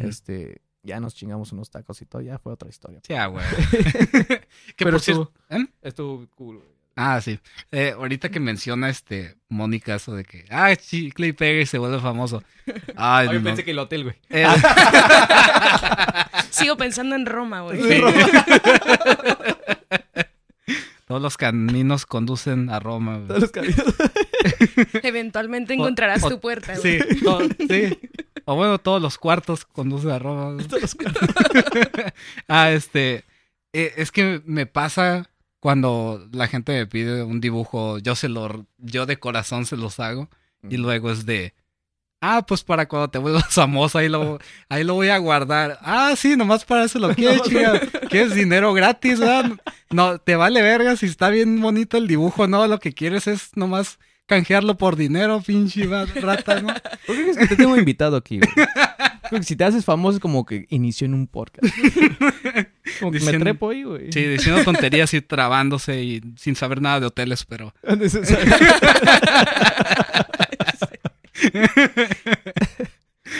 Este, 0.00 0.62
ya 0.82 1.00
nos 1.00 1.14
chingamos 1.14 1.52
unos 1.52 1.70
tacos 1.70 2.00
y 2.00 2.06
todo, 2.06 2.22
ya 2.22 2.38
fue 2.38 2.52
otra 2.52 2.70
historia. 2.70 3.00
Sí, 3.06 3.12
ah, 3.12 3.26
güey. 3.26 3.44
Pero 4.78 4.96
estuvo, 4.96 5.30
¿eh? 5.50 5.66
estuvo 5.82 6.26
cool, 6.34 6.56
güey. 6.56 6.81
Ah, 6.94 7.20
sí. 7.22 7.38
Eh, 7.70 7.92
ahorita 7.96 8.28
que 8.30 8.38
menciona 8.40 8.90
este 8.90 9.36
Mónica 9.48 9.94
eso 9.94 10.14
de 10.14 10.24
que, 10.24 10.44
ah, 10.50 10.74
chicle 10.76 11.28
y 11.28 11.32
pega 11.32 11.62
y 11.62 11.66
se 11.66 11.78
vuelve 11.78 12.00
famoso. 12.00 12.42
Ay, 12.96 13.28
Yo 13.32 13.42
pensé 13.42 13.64
que 13.64 13.70
el 13.70 13.78
hotel, 13.78 14.04
güey. 14.04 14.16
Eh, 14.30 14.46
Sigo 16.50 16.76
pensando 16.76 17.16
en 17.16 17.24
Roma, 17.26 17.62
güey. 17.62 17.80
Todos 21.06 21.20
los 21.20 21.36
caminos 21.36 22.06
conducen 22.06 22.70
a 22.70 22.78
Roma. 22.80 23.20
Todos 23.26 23.42
los 23.42 23.50
caminos. 23.50 23.84
Eventualmente 25.02 25.74
encontrarás 25.74 26.26
tu 26.26 26.40
puerta, 26.40 26.74
güey. 26.78 27.00
Sí, 27.00 27.04
sí. 27.68 27.98
O 28.44 28.56
bueno, 28.56 28.78
todos 28.78 29.00
los 29.02 29.18
cuartos 29.18 29.64
conducen 29.66 30.10
a 30.10 30.18
Roma. 30.18 30.62
Todos 30.68 30.82
los 30.82 30.94
cuartos. 30.94 31.28
ah, 32.48 32.70
este. 32.70 33.24
Eh, 33.74 33.92
es 33.96 34.10
que 34.10 34.42
me 34.44 34.66
pasa 34.66 35.30
cuando 35.62 36.28
la 36.32 36.48
gente 36.48 36.72
me 36.72 36.86
pide 36.88 37.22
un 37.22 37.40
dibujo, 37.40 37.98
yo 37.98 38.16
se 38.16 38.28
lo, 38.28 38.66
yo 38.78 39.06
de 39.06 39.20
corazón 39.20 39.64
se 39.64 39.76
los 39.76 40.00
hago. 40.00 40.28
Y 40.68 40.76
luego 40.76 41.12
es 41.12 41.24
de, 41.24 41.54
ah, 42.20 42.44
pues 42.44 42.64
para 42.64 42.88
cuando 42.88 43.10
te 43.10 43.18
vuelvas 43.18 43.46
famoso, 43.54 43.98
ahí 43.98 44.08
lo, 44.08 44.40
ahí 44.68 44.82
lo 44.82 44.94
voy 44.94 45.10
a 45.10 45.18
guardar. 45.18 45.78
Ah, 45.82 46.14
sí, 46.16 46.36
nomás 46.36 46.64
para 46.64 46.82
eso 46.82 46.98
lo 46.98 47.10
quieres, 47.14 47.42
chica. 47.42 47.80
¿Quieres 48.10 48.34
dinero 48.34 48.72
gratis, 48.72 49.20
verdad? 49.20 49.52
No, 49.90 50.18
te 50.18 50.34
vale 50.34 50.62
verga 50.62 50.96
si 50.96 51.06
está 51.06 51.30
bien 51.30 51.60
bonito 51.60 51.96
el 51.96 52.08
dibujo, 52.08 52.48
no, 52.48 52.66
lo 52.66 52.80
que 52.80 52.92
quieres 52.92 53.28
es 53.28 53.56
nomás 53.56 54.00
canjearlo 54.26 54.76
por 54.76 54.96
dinero, 54.96 55.42
pinche 55.42 55.86
rata, 55.86 56.60
¿no? 56.60 56.74
¿Por 57.06 57.14
qué 57.14 57.30
es 57.30 57.38
que 57.38 57.46
te 57.46 57.56
tengo 57.56 57.76
invitado 57.76 58.16
aquí, 58.16 58.40
si 59.42 59.54
te 59.54 59.62
haces 59.62 59.84
famoso 59.84 60.16
es 60.16 60.20
como 60.20 60.44
que 60.44 60.66
inició 60.70 61.04
en 61.04 61.14
un 61.14 61.28
podcast. 61.28 61.72
Como 62.98 63.12
que 63.12 63.20
me 63.20 63.38
trepo 63.38 63.70
ahí, 63.70 63.84
güey. 63.84 64.12
Sí, 64.12 64.24
diciendo 64.24 64.64
tonterías 64.64 65.14
y 65.14 65.20
trabándose 65.20 66.02
y 66.02 66.20
sin 66.36 66.56
saber 66.56 66.82
nada 66.82 67.00
de 67.00 67.06
hoteles, 67.06 67.44
pero... 67.44 67.72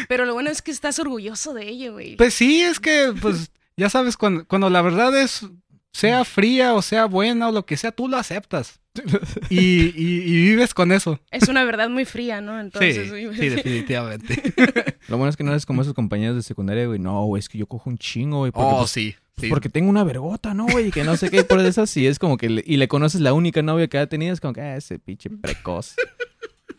Pero 0.08 0.24
lo 0.24 0.34
bueno 0.34 0.50
es 0.50 0.62
que 0.62 0.70
estás 0.70 0.98
orgulloso 0.98 1.54
de 1.54 1.68
ello, 1.68 1.92
güey. 1.92 2.16
Pues 2.16 2.34
sí, 2.34 2.62
es 2.62 2.80
que, 2.80 3.14
pues, 3.20 3.50
ya 3.76 3.90
sabes, 3.90 4.16
cuando, 4.16 4.46
cuando 4.46 4.70
la 4.70 4.82
verdad 4.82 5.16
es, 5.18 5.46
sea 5.92 6.24
fría 6.24 6.74
o 6.74 6.82
sea 6.82 7.06
buena 7.06 7.48
o 7.48 7.52
lo 7.52 7.64
que 7.66 7.76
sea, 7.76 7.92
tú 7.92 8.08
lo 8.08 8.16
aceptas. 8.16 8.80
Y, 9.48 9.92
y, 9.96 10.42
vives 10.48 10.74
con 10.74 10.92
eso. 10.92 11.18
Es 11.30 11.48
una 11.48 11.64
verdad 11.64 11.88
muy 11.88 12.04
fría, 12.04 12.40
¿no? 12.40 12.60
Entonces, 12.60 13.10
sí, 13.10 13.48
definitivamente. 13.48 14.54
Lo 15.08 15.16
bueno 15.16 15.30
es 15.30 15.36
que 15.36 15.44
no 15.44 15.50
eres 15.50 15.66
como 15.66 15.82
esos 15.82 15.94
compañeros 15.94 16.36
de 16.36 16.42
secundaria, 16.42 16.86
güey. 16.86 16.98
No, 16.98 17.24
güey, 17.24 17.40
es 17.40 17.48
que 17.48 17.58
yo 17.58 17.66
cojo 17.66 17.88
un 17.90 17.98
chingo, 17.98 18.38
güey. 18.40 18.52
oh, 18.54 18.78
pues, 18.78 18.90
sí. 18.90 19.14
Pues, 19.34 19.48
porque 19.48 19.68
tengo 19.68 19.88
una 19.88 20.04
vergota, 20.04 20.54
¿no, 20.54 20.66
güey? 20.66 20.88
Y 20.88 20.90
que 20.90 21.04
no 21.04 21.16
sé 21.16 21.30
qué, 21.30 21.42
por 21.42 21.60
eso 21.60 21.86
sí 21.86 22.06
es 22.06 22.18
como 22.18 22.36
que... 22.36 22.62
y 22.64 22.76
le 22.76 22.88
conoces 22.88 23.20
la 23.20 23.32
única 23.32 23.62
novia 23.62 23.88
que 23.88 23.98
ha 23.98 24.06
tenido, 24.06 24.32
es 24.32 24.40
como 24.40 24.52
que, 24.52 24.60
ah, 24.60 24.76
ese 24.76 24.98
pinche 24.98 25.30
precoz. 25.30 25.96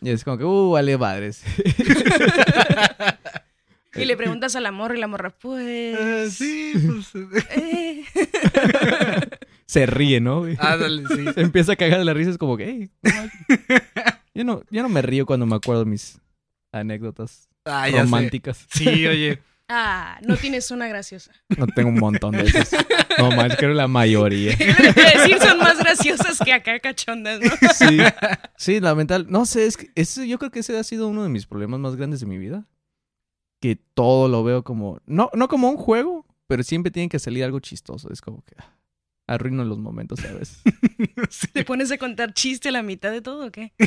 Y 0.00 0.10
es 0.10 0.24
como 0.24 0.38
que, 0.38 0.44
uh, 0.44 0.70
vale 0.70 0.96
madres. 0.98 1.42
y 3.96 4.04
le 4.04 4.16
preguntas 4.16 4.56
al 4.56 4.66
amor 4.66 4.96
y 4.96 5.00
la 5.00 5.06
morra, 5.06 5.30
pues... 5.30 5.64
Eh, 5.66 6.30
sí, 6.30 6.72
pues... 6.74 7.12
Eh. 7.50 8.04
Se 9.66 9.86
ríe, 9.86 10.20
¿no? 10.20 10.44
Ah, 10.58 10.76
dale, 10.76 11.04
sí. 11.08 11.24
Se 11.34 11.40
empieza 11.42 11.72
a 11.72 11.76
cagar 11.76 11.98
de 11.98 12.04
la 12.04 12.14
risa, 12.14 12.30
es 12.30 12.38
como 12.38 12.56
que, 12.56 12.68
hey, 12.68 12.90
yo 14.34 14.44
no, 14.44 14.62
yo 14.70 14.82
no 14.82 14.88
me 14.88 15.02
río 15.02 15.26
cuando 15.26 15.46
me 15.46 15.56
acuerdo 15.56 15.84
de 15.84 15.90
mis 15.90 16.20
anécdotas 16.72 17.48
ah, 17.64 17.88
románticas. 17.90 18.66
Sí, 18.70 19.06
oye. 19.06 19.40
Ah, 19.68 20.18
no 20.22 20.36
tienes 20.36 20.70
una 20.70 20.86
graciosa. 20.88 21.32
No 21.56 21.66
tengo 21.66 21.88
un 21.88 21.98
montón 21.98 22.32
de 22.32 22.42
esas. 22.42 22.70
No 23.18 23.30
más, 23.30 23.56
creo 23.56 23.72
la 23.72 23.88
mayoría. 23.88 24.50
decir 24.56 25.38
son 25.40 25.58
más 25.58 25.78
graciosas 25.78 26.38
que 26.44 26.52
acá 26.52 26.78
cachondas, 26.80 27.40
¿no? 27.40 27.50
Sí, 27.72 27.98
sí, 28.58 28.80
lamentable. 28.80 29.26
No 29.30 29.46
sé, 29.46 29.66
es 29.66 29.78
que 29.78 29.90
ese, 29.94 30.28
yo 30.28 30.38
creo 30.38 30.50
que 30.50 30.60
ese 30.60 30.78
ha 30.78 30.84
sido 30.84 31.08
uno 31.08 31.22
de 31.22 31.30
mis 31.30 31.46
problemas 31.46 31.80
más 31.80 31.96
grandes 31.96 32.20
de 32.20 32.26
mi 32.26 32.36
vida. 32.36 32.66
Que 33.64 33.76
todo 33.76 34.28
lo 34.28 34.44
veo 34.44 34.62
como, 34.62 35.00
no, 35.06 35.30
no 35.32 35.48
como 35.48 35.70
un 35.70 35.78
juego, 35.78 36.26
pero 36.46 36.62
siempre 36.62 36.92
tiene 36.92 37.08
que 37.08 37.18
salir 37.18 37.44
algo 37.44 37.60
chistoso. 37.60 38.12
Es 38.12 38.20
como 38.20 38.42
que 38.42 38.54
ah, 38.58 38.76
arruino 39.26 39.64
los 39.64 39.78
momentos, 39.78 40.20
¿sabes? 40.20 40.60
¿Te 41.54 41.64
pones 41.64 41.90
a 41.90 41.96
contar 41.96 42.34
chiste 42.34 42.68
a 42.68 42.72
la 42.72 42.82
mitad 42.82 43.10
de 43.10 43.22
todo 43.22 43.46
o 43.46 43.50
qué? 43.50 43.72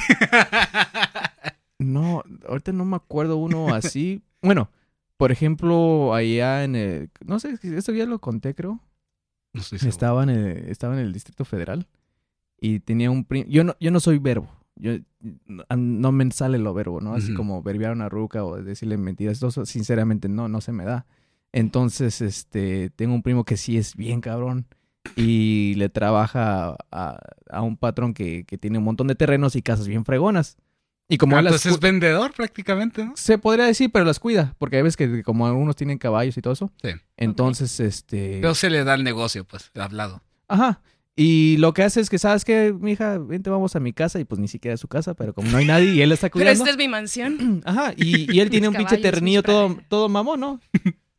No, 1.80 2.24
ahorita 2.48 2.72
no 2.72 2.86
me 2.86 2.96
acuerdo 2.96 3.38
uno 3.38 3.72
así. 3.72 4.24
Bueno, 4.42 4.72
por 5.16 5.32
ejemplo, 5.32 6.16
allá 6.16 6.64
en 6.64 6.76
el... 6.76 7.12
No 7.24 7.40
sé, 7.40 7.60
esto 7.62 7.92
ya 7.92 8.08
lo 8.08 8.18
conté, 8.18 8.56
creo. 8.56 8.82
No 9.54 9.62
sé 9.62 9.76
estaba, 9.88 10.24
en 10.24 10.30
el, 10.30 10.70
estaba 10.70 10.96
en 10.96 11.02
el 11.02 11.14
Distrito 11.14 11.46
Federal 11.46 11.88
y 12.60 12.80
tenía 12.80 13.12
un 13.12 13.26
primo... 13.26 13.46
Yo 13.48 13.64
no, 13.64 13.76
yo 13.80 13.92
no 13.92 14.00
soy 14.00 14.18
verbo. 14.18 14.50
Yo, 14.80 14.94
no 15.76 16.12
me 16.12 16.32
sale 16.32 16.58
lo 16.58 16.74
verbo, 16.74 17.02
¿no? 17.02 17.14
Así 17.14 17.34
como 17.34 17.62
verbiar 17.64 17.92
una 17.92 18.10
ruca 18.10 18.44
o 18.44 18.62
decirle 18.62 18.98
mentiras. 18.98 19.42
Eso, 19.42 19.66
sinceramente, 19.66 20.30
no, 20.30 20.48
no 20.48 20.62
se 20.62 20.72
me 20.72 20.86
da. 20.86 21.06
Entonces, 21.52 22.22
este, 22.22 22.90
tengo 22.92 23.14
un 23.16 23.24
primo 23.24 23.44
que 23.44 23.58
sí 23.58 23.78
es 23.78 23.96
bien 23.96 24.22
cabrón 24.22 24.68
y 25.16 25.74
le 25.76 25.90
trabaja 25.90 26.76
a, 26.92 27.20
a 27.50 27.62
un 27.62 27.78
patrón 27.78 28.14
que, 28.14 28.44
que, 28.46 28.58
tiene 28.58 28.78
un 28.78 28.84
montón 28.84 29.08
de 29.08 29.16
terrenos 29.16 29.56
y 29.56 29.62
casas 29.62 29.88
bien 29.88 30.06
fregonas. 30.06 30.58
Y 31.10 31.18
como 31.18 31.38
ah, 31.38 31.42
las 31.42 31.66
es 31.66 31.80
vendedor 31.80 32.34
prácticamente, 32.34 33.06
¿no? 33.06 33.14
Se 33.16 33.38
podría 33.38 33.66
decir, 33.66 33.90
pero 33.94 34.04
las 34.04 34.20
cuida, 34.20 34.56
porque 34.58 34.76
hay 34.76 34.82
veces 34.82 34.98
que 34.98 35.24
como 35.24 35.48
algunos 35.48 35.78
tienen 35.78 35.98
caballos 35.98 36.38
y 36.38 36.42
todo 36.42 36.54
eso. 36.54 36.72
Sí. 36.82 36.90
Entonces, 37.16 37.80
este... 37.80 38.40
Pero 38.42 38.54
se 38.56 38.70
le 38.70 38.84
da 38.84 38.96
el 38.96 39.06
negocio, 39.06 39.46
pues, 39.46 39.72
hablado. 39.76 40.22
Ajá. 40.50 40.82
Y 41.20 41.58
lo 41.58 41.74
que 41.74 41.82
hace 41.82 42.00
es 42.00 42.12
que, 42.12 42.20
¿sabes 42.20 42.46
qué, 42.46 42.72
mija? 42.80 43.18
Vente, 43.18 43.50
vamos 43.50 43.76
a 43.76 43.80
mi 43.80 43.92
casa. 43.92 44.20
Y 44.20 44.24
pues 44.24 44.40
ni 44.40 44.48
siquiera 44.48 44.76
es 44.76 44.80
su 44.80 44.88
casa, 44.88 45.16
pero 45.16 45.34
como 45.34 45.50
no 45.50 45.58
hay 45.58 45.66
nadie 45.66 45.92
y 45.96 46.02
él 46.04 46.12
está 46.12 46.30
cuidando. 46.32 46.52
Pero 46.52 46.64
esta 46.64 46.70
es 46.70 46.78
mi 46.78 46.88
mansión. 46.88 47.62
Ajá. 47.66 47.94
Y, 47.98 48.32
y 48.32 48.40
él 48.40 48.50
tiene 48.52 48.68
un 48.68 48.76
pinche 48.76 49.00
terrenillo 49.00 49.42
todo, 49.42 49.78
todo 49.90 50.10
mamón, 50.10 50.40
¿no? 50.40 50.62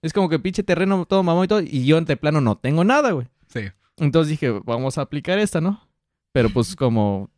es 0.00 0.12
como 0.12 0.28
que 0.28 0.38
pinche 0.38 0.62
terreno 0.62 1.04
todo 1.04 1.24
mamón 1.24 1.46
y 1.46 1.48
todo. 1.48 1.60
Y 1.60 1.84
yo, 1.84 1.98
entre 1.98 2.16
plano, 2.16 2.40
no 2.40 2.56
tengo 2.56 2.84
nada, 2.84 3.10
güey. 3.10 3.26
Sí. 3.52 3.62
Entonces 3.96 4.30
dije, 4.30 4.50
vamos 4.64 4.98
a 4.98 5.02
aplicar 5.02 5.40
esta, 5.40 5.60
¿no? 5.60 5.88
Pero 6.30 6.50
pues 6.50 6.76
como 6.76 7.28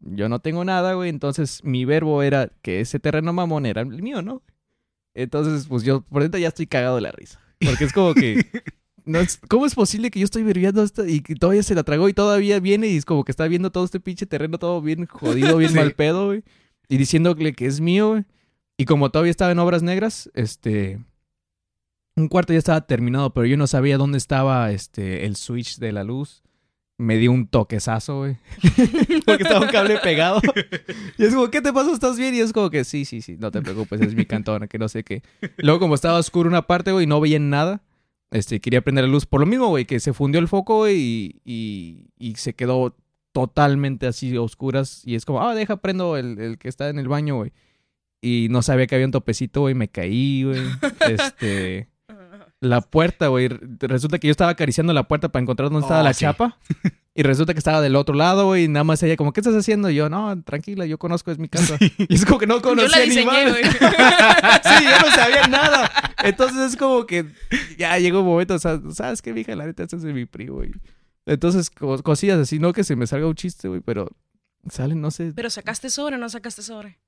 yo 0.00 0.28
no 0.28 0.40
tengo 0.40 0.64
nada, 0.64 0.94
güey. 0.94 1.10
Entonces 1.10 1.62
mi 1.62 1.84
verbo 1.84 2.24
era 2.24 2.50
que 2.62 2.80
ese 2.80 2.98
terreno 2.98 3.32
mamón 3.32 3.64
era 3.64 3.82
el 3.82 4.02
mío, 4.02 4.22
¿no? 4.22 4.42
Entonces, 5.14 5.66
pues 5.68 5.84
yo 5.84 6.02
por 6.02 6.22
dentro 6.22 6.40
ya 6.40 6.48
estoy 6.48 6.66
cagado 6.66 6.96
de 6.96 7.02
la 7.02 7.12
risa. 7.12 7.40
Porque 7.60 7.84
es 7.84 7.92
como 7.92 8.14
que. 8.14 8.44
No 9.08 9.20
¿Cómo 9.48 9.66
es 9.66 9.74
posible 9.74 10.10
que 10.10 10.20
yo 10.20 10.24
estoy 10.24 10.42
verbiando 10.42 10.82
esto 10.82 11.06
y 11.06 11.20
que 11.20 11.34
todavía 11.34 11.62
se 11.62 11.74
la 11.74 11.82
tragó 11.82 12.08
y 12.08 12.12
todavía 12.12 12.60
viene 12.60 12.88
y 12.88 12.96
es 12.96 13.04
como 13.04 13.24
que 13.24 13.32
está 13.32 13.48
viendo 13.48 13.72
todo 13.72 13.84
este 13.84 14.00
pinche 14.00 14.26
terreno 14.26 14.58
todo 14.58 14.82
bien 14.82 15.06
jodido, 15.06 15.56
bien 15.56 15.72
mal 15.74 15.92
pedo, 15.92 16.26
güey? 16.26 16.44
Y 16.88 16.96
diciéndole 16.96 17.52
que 17.54 17.66
es 17.66 17.80
mío, 17.80 18.10
güey. 18.10 18.24
Y 18.76 18.84
como 18.84 19.10
todavía 19.10 19.30
estaba 19.30 19.52
en 19.52 19.58
obras 19.58 19.82
negras, 19.82 20.30
este. 20.34 21.00
Un 22.16 22.28
cuarto 22.28 22.52
ya 22.52 22.58
estaba 22.58 22.86
terminado, 22.86 23.32
pero 23.32 23.46
yo 23.46 23.56
no 23.56 23.66
sabía 23.66 23.96
dónde 23.96 24.18
estaba 24.18 24.72
este 24.72 25.24
el 25.24 25.36
switch 25.36 25.78
de 25.78 25.92
la 25.92 26.04
luz 26.04 26.42
me 26.98 27.16
dio 27.16 27.30
un 27.30 27.46
toquezazo, 27.46 28.18
güey. 28.18 28.36
Porque 29.24 29.44
estaba 29.44 29.60
un 29.60 29.70
cable 29.70 29.98
pegado. 30.02 30.40
Y 31.16 31.24
es 31.24 31.32
como, 31.32 31.48
¿qué 31.48 31.62
te 31.62 31.72
pasó? 31.72 31.94
¿Estás 31.94 32.18
bien? 32.18 32.34
Y 32.34 32.40
es 32.40 32.52
como 32.52 32.70
que, 32.70 32.84
sí, 32.84 33.04
sí, 33.04 33.22
sí, 33.22 33.36
no 33.38 33.52
te 33.52 33.62
preocupes, 33.62 34.00
es 34.00 34.14
mi 34.14 34.26
cantona, 34.26 34.66
que 34.66 34.78
no 34.78 34.88
sé 34.88 35.04
qué. 35.04 35.22
Luego, 35.58 35.78
como 35.78 35.94
estaba 35.94 36.18
oscuro 36.18 36.48
una 36.48 36.66
parte, 36.66 36.90
güey, 36.90 37.06
no 37.06 37.20
veía 37.20 37.38
nada. 37.38 37.82
Este, 38.30 38.60
quería 38.60 38.82
prender 38.82 39.04
la 39.04 39.10
luz 39.10 39.26
por 39.26 39.40
lo 39.40 39.46
mismo, 39.46 39.68
güey, 39.68 39.84
que 39.84 40.00
se 40.00 40.12
fundió 40.12 40.40
el 40.40 40.48
foco, 40.48 40.88
y, 40.88 41.40
y, 41.44 42.34
se 42.36 42.54
quedó 42.54 42.94
totalmente 43.32 44.06
así 44.06 44.36
oscuras 44.36 45.02
y 45.04 45.14
es 45.14 45.24
como, 45.24 45.42
ah, 45.42 45.54
deja, 45.54 45.76
prendo 45.76 46.16
el, 46.16 46.38
el 46.38 46.58
que 46.58 46.68
está 46.68 46.88
en 46.88 46.98
el 46.98 47.08
baño, 47.08 47.36
güey. 47.36 47.52
Y 48.20 48.48
no 48.50 48.62
sabía 48.62 48.86
que 48.86 48.96
había 48.96 49.06
un 49.06 49.12
topecito, 49.12 49.60
güey, 49.62 49.74
me 49.74 49.88
caí, 49.88 50.44
güey. 50.44 50.60
este 51.08 51.88
la 52.60 52.80
puerta, 52.80 53.28
güey. 53.28 53.48
Resulta 53.48 54.18
que 54.18 54.26
yo 54.26 54.32
estaba 54.32 54.50
acariciando 54.50 54.92
la 54.92 55.06
puerta 55.06 55.28
para 55.30 55.42
encontrar 55.42 55.70
dónde 55.70 55.84
estaba 55.84 56.00
oh, 56.00 56.04
la 56.04 56.14
chapa. 56.14 56.58
Y 57.18 57.24
resulta 57.24 57.52
que 57.52 57.58
estaba 57.58 57.80
del 57.80 57.96
otro 57.96 58.14
lado, 58.14 58.46
güey. 58.46 58.66
Y 58.66 58.68
nada 58.68 58.84
más 58.84 59.02
ella, 59.02 59.16
como, 59.16 59.32
¿qué 59.32 59.40
estás 59.40 59.56
haciendo? 59.56 59.90
Y 59.90 59.96
yo, 59.96 60.08
no, 60.08 60.40
tranquila, 60.44 60.86
yo 60.86 60.98
conozco, 60.98 61.32
es 61.32 61.38
mi 61.40 61.48
casa. 61.48 61.76
Y 61.80 62.14
es 62.14 62.24
como 62.24 62.38
que 62.38 62.46
no 62.46 62.62
conocía 62.62 63.06
ni 63.06 63.24
más. 63.24 63.56
sí, 63.56 64.84
yo 64.84 65.00
no 65.00 65.10
sabía 65.12 65.48
nada. 65.48 65.90
Entonces 66.22 66.70
es 66.70 66.76
como 66.76 67.06
que 67.06 67.26
ya 67.76 67.98
llegó 67.98 68.20
un 68.20 68.26
momento, 68.26 68.54
o 68.54 68.58
sea, 68.60 68.80
¿sabes 68.92 69.20
qué, 69.20 69.32
mija? 69.32 69.56
La 69.56 69.66
neta, 69.66 69.82
este 69.82 69.96
es 69.96 70.04
mi 70.04 70.26
primo, 70.26 70.58
güey. 70.58 70.70
Entonces, 71.26 71.70
cosillas 71.70 72.38
así, 72.38 72.60
no 72.60 72.72
que 72.72 72.84
se 72.84 72.94
me 72.94 73.08
salga 73.08 73.26
un 73.26 73.34
chiste, 73.34 73.66
güey, 73.66 73.80
pero 73.80 74.08
salen, 74.70 75.00
no 75.00 75.10
sé. 75.10 75.32
¿Pero 75.34 75.50
sacaste 75.50 75.90
sobre 75.90 76.14
o 76.14 76.18
no 76.18 76.28
sacaste 76.28 76.62
sobre? 76.62 77.00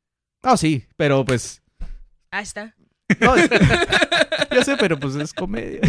Ah, 0.42 0.56
sí, 0.56 0.86
pero 0.96 1.24
pues. 1.24 1.62
Ahí 2.32 2.42
está. 2.42 2.74
No, 3.20 3.36
ya 3.36 4.64
sé, 4.64 4.76
pero 4.78 4.98
pues 4.98 5.14
es 5.16 5.32
comedia. 5.32 5.80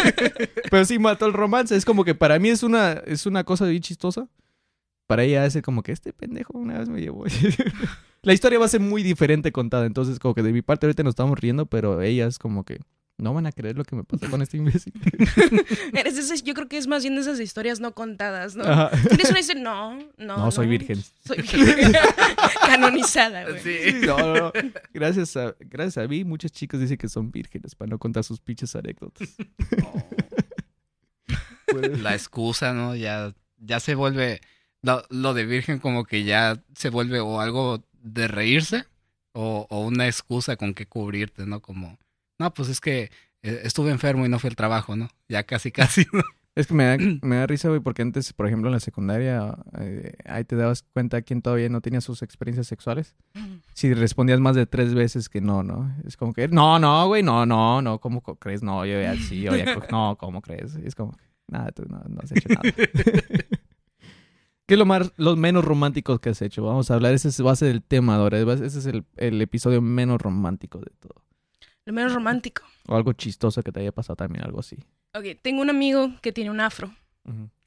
pero 0.70 0.84
sí 0.84 0.98
mató 0.98 1.26
el 1.26 1.32
romance. 1.32 1.76
Es 1.76 1.84
como 1.84 2.04
que 2.04 2.14
para 2.14 2.38
mí 2.38 2.48
es 2.48 2.62
una, 2.62 2.92
es 3.06 3.26
una 3.26 3.44
cosa 3.44 3.66
bien 3.66 3.82
chistosa. 3.82 4.28
Para 5.06 5.24
ella 5.24 5.44
es 5.44 5.60
como 5.62 5.82
que 5.82 5.92
este 5.92 6.12
pendejo 6.12 6.56
una 6.56 6.78
vez 6.78 6.88
me 6.88 7.00
llevó. 7.00 7.24
La 8.22 8.32
historia 8.32 8.58
va 8.58 8.66
a 8.66 8.68
ser 8.68 8.80
muy 8.80 9.02
diferente 9.02 9.52
contada. 9.52 9.86
Entonces, 9.86 10.18
como 10.18 10.34
que 10.34 10.42
de 10.42 10.52
mi 10.52 10.62
parte 10.62 10.86
ahorita 10.86 11.02
nos 11.02 11.12
estamos 11.12 11.38
riendo, 11.38 11.66
pero 11.66 12.00
ella 12.02 12.26
es 12.26 12.38
como 12.38 12.64
que 12.64 12.80
no 13.22 13.32
van 13.32 13.46
a 13.46 13.52
creer 13.52 13.76
lo 13.76 13.84
que 13.84 13.94
me 13.94 14.02
pasa 14.02 14.28
con 14.28 14.42
este 14.42 14.56
imbécil. 14.56 14.92
yo 16.44 16.54
creo 16.54 16.68
que 16.68 16.76
es 16.76 16.88
más 16.88 17.02
bien 17.02 17.14
de 17.14 17.20
esas 17.20 17.38
historias 17.38 17.78
no 17.78 17.94
contadas, 17.94 18.56
¿no? 18.56 18.64
¿Tienes 19.08 19.30
una 19.30 19.40
historia? 19.40 19.62
No, 19.62 19.98
no. 20.18 20.36
No, 20.38 20.50
soy 20.50 20.66
virgen. 20.66 21.00
Soy 21.24 21.38
virgen. 21.38 21.92
Canonizada, 22.66 23.44
güey. 23.44 23.60
Sí. 23.60 24.06
No, 24.06 24.34
no. 24.34 24.52
Gracias 24.92 25.36
a, 25.36 25.54
gracias 25.60 26.04
a 26.04 26.08
mí, 26.08 26.24
muchos 26.24 26.50
chicos 26.50 26.80
dicen 26.80 26.96
que 26.96 27.08
son 27.08 27.30
vírgenes 27.30 27.76
para 27.76 27.90
no 27.90 27.98
contar 27.98 28.24
sus 28.24 28.40
pinches 28.40 28.74
anécdotas. 28.74 29.28
La 32.02 32.14
excusa, 32.14 32.74
¿no? 32.74 32.96
Ya, 32.96 33.34
ya 33.58 33.80
se 33.80 33.94
vuelve. 33.94 34.40
Lo, 34.82 35.04
lo, 35.10 35.32
de 35.32 35.46
virgen, 35.46 35.78
como 35.78 36.04
que 36.04 36.24
ya 36.24 36.60
se 36.74 36.90
vuelve 36.90 37.20
o 37.20 37.40
algo 37.40 37.84
de 38.02 38.26
reírse 38.26 38.84
o, 39.32 39.66
o 39.70 39.80
una 39.80 40.06
excusa 40.06 40.56
con 40.56 40.74
que 40.74 40.86
cubrirte, 40.86 41.46
¿no? 41.46 41.62
Como 41.62 41.98
no, 42.42 42.52
pues 42.52 42.68
es 42.68 42.80
que 42.80 43.10
eh, 43.42 43.60
estuve 43.64 43.90
enfermo 43.90 44.26
y 44.26 44.28
no 44.28 44.38
fue 44.38 44.50
el 44.50 44.56
trabajo, 44.56 44.96
¿no? 44.96 45.08
Ya 45.28 45.44
casi, 45.44 45.70
casi, 45.72 46.06
Es 46.54 46.66
que 46.66 46.74
me 46.74 46.84
da, 46.84 46.96
me 47.22 47.36
da 47.36 47.46
risa, 47.46 47.68
güey, 47.68 47.80
porque 47.80 48.02
antes, 48.02 48.32
por 48.32 48.46
ejemplo, 48.46 48.68
en 48.68 48.74
la 48.74 48.80
secundaria, 48.80 49.56
eh, 49.78 50.14
ahí 50.24 50.44
te 50.44 50.56
dabas 50.56 50.82
cuenta 50.92 51.22
quién 51.22 51.40
todavía 51.40 51.68
no 51.68 51.80
tenía 51.80 52.00
sus 52.00 52.22
experiencias 52.22 52.66
sexuales. 52.66 53.16
Si 53.74 53.94
respondías 53.94 54.40
más 54.40 54.56
de 54.56 54.66
tres 54.66 54.94
veces 54.94 55.28
que 55.28 55.40
no, 55.40 55.62
¿no? 55.62 55.94
Es 56.06 56.16
como 56.16 56.32
que, 56.32 56.48
no, 56.48 56.78
no, 56.78 57.06
güey, 57.06 57.22
no, 57.22 57.46
no, 57.46 57.80
no, 57.80 58.00
¿cómo 58.00 58.22
crees? 58.22 58.62
No, 58.62 58.84
yo 58.84 59.00
ya 59.00 59.16
sí, 59.16 59.40
yo 59.40 59.56
ya, 59.56 59.64
no, 59.90 60.16
¿cómo 60.18 60.42
crees? 60.42 60.74
es 60.76 60.94
como, 60.94 61.16
nada, 61.48 61.70
tú 61.72 61.84
no, 61.88 62.02
has 62.22 62.32
hecho 62.32 62.48
nada. 62.48 62.62
¿Qué 64.64 64.74
es 64.74 64.78
lo, 64.78 64.86
más, 64.86 65.12
lo 65.16 65.34
menos 65.36 65.64
romántico 65.64 66.18
que 66.20 66.30
has 66.30 66.40
hecho? 66.40 66.64
Vamos 66.64 66.90
a 66.90 66.94
hablar, 66.94 67.12
ese 67.12 67.42
va 67.42 67.50
a 67.52 67.56
ser 67.56 67.70
el 67.70 67.82
tema 67.82 68.14
ahora, 68.14 68.38
ese 68.38 68.66
es 68.66 68.86
el, 68.86 69.04
el 69.16 69.42
episodio 69.42 69.82
menos 69.82 70.20
romántico 70.22 70.78
de 70.78 70.92
todo. 71.00 71.22
Lo 71.84 71.92
menos 71.92 72.12
romántico. 72.12 72.62
O 72.88 72.96
algo 72.96 73.12
chistoso 73.12 73.62
que 73.62 73.70
te 73.70 73.78
haya 73.78 73.92
pasado 73.92 74.16
también, 74.16 74.44
algo 74.44 74.58
así. 74.58 74.76
Ok, 75.14 75.40
tengo 75.40 75.62
un 75.62 75.70
amigo 75.70 76.10
que 76.20 76.32
tiene 76.32 76.50
un 76.50 76.60
afro. 76.60 76.92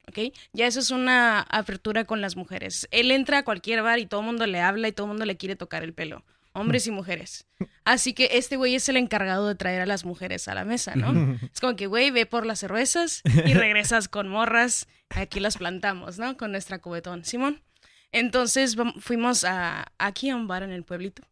¿ok? 0.08 0.18
Ya 0.52 0.66
eso 0.66 0.78
es 0.80 0.90
una 0.90 1.40
apertura 1.40 2.04
con 2.04 2.20
las 2.20 2.36
mujeres. 2.36 2.86
Él 2.90 3.10
entra 3.10 3.38
a 3.38 3.44
cualquier 3.44 3.82
bar 3.82 3.98
y 3.98 4.04
todo 4.04 4.20
el 4.20 4.26
mundo 4.26 4.46
le 4.46 4.60
habla 4.60 4.88
y 4.88 4.92
todo 4.92 5.06
el 5.06 5.12
mundo 5.12 5.24
le 5.24 5.38
quiere 5.38 5.56
tocar 5.56 5.82
el 5.82 5.94
pelo. 5.94 6.22
Hombres 6.52 6.86
y 6.86 6.90
mujeres. 6.90 7.46
Así 7.84 8.14
que 8.14 8.30
este 8.32 8.56
güey 8.56 8.74
es 8.74 8.88
el 8.88 8.96
encargado 8.96 9.46
de 9.46 9.54
traer 9.54 9.82
a 9.82 9.86
las 9.86 10.04
mujeres 10.04 10.48
a 10.48 10.54
la 10.54 10.64
mesa, 10.64 10.96
¿no? 10.96 11.38
Es 11.52 11.60
como 11.60 11.76
que, 11.76 11.86
güey, 11.86 12.10
ve 12.10 12.24
por 12.24 12.46
las 12.46 12.58
cervezas 12.60 13.22
y 13.24 13.52
regresas 13.54 14.08
con 14.08 14.28
morras. 14.28 14.86
Aquí 15.10 15.38
las 15.38 15.58
plantamos, 15.58 16.18
¿no? 16.18 16.36
Con 16.36 16.52
nuestra 16.52 16.78
cubetón. 16.78 17.24
Simón. 17.24 17.62
Entonces 18.10 18.76
fuimos 19.00 19.44
a, 19.44 19.92
aquí 19.98 20.30
a 20.30 20.36
un 20.36 20.46
bar 20.46 20.62
en 20.62 20.70
el 20.70 20.82
pueblito. 20.82 21.22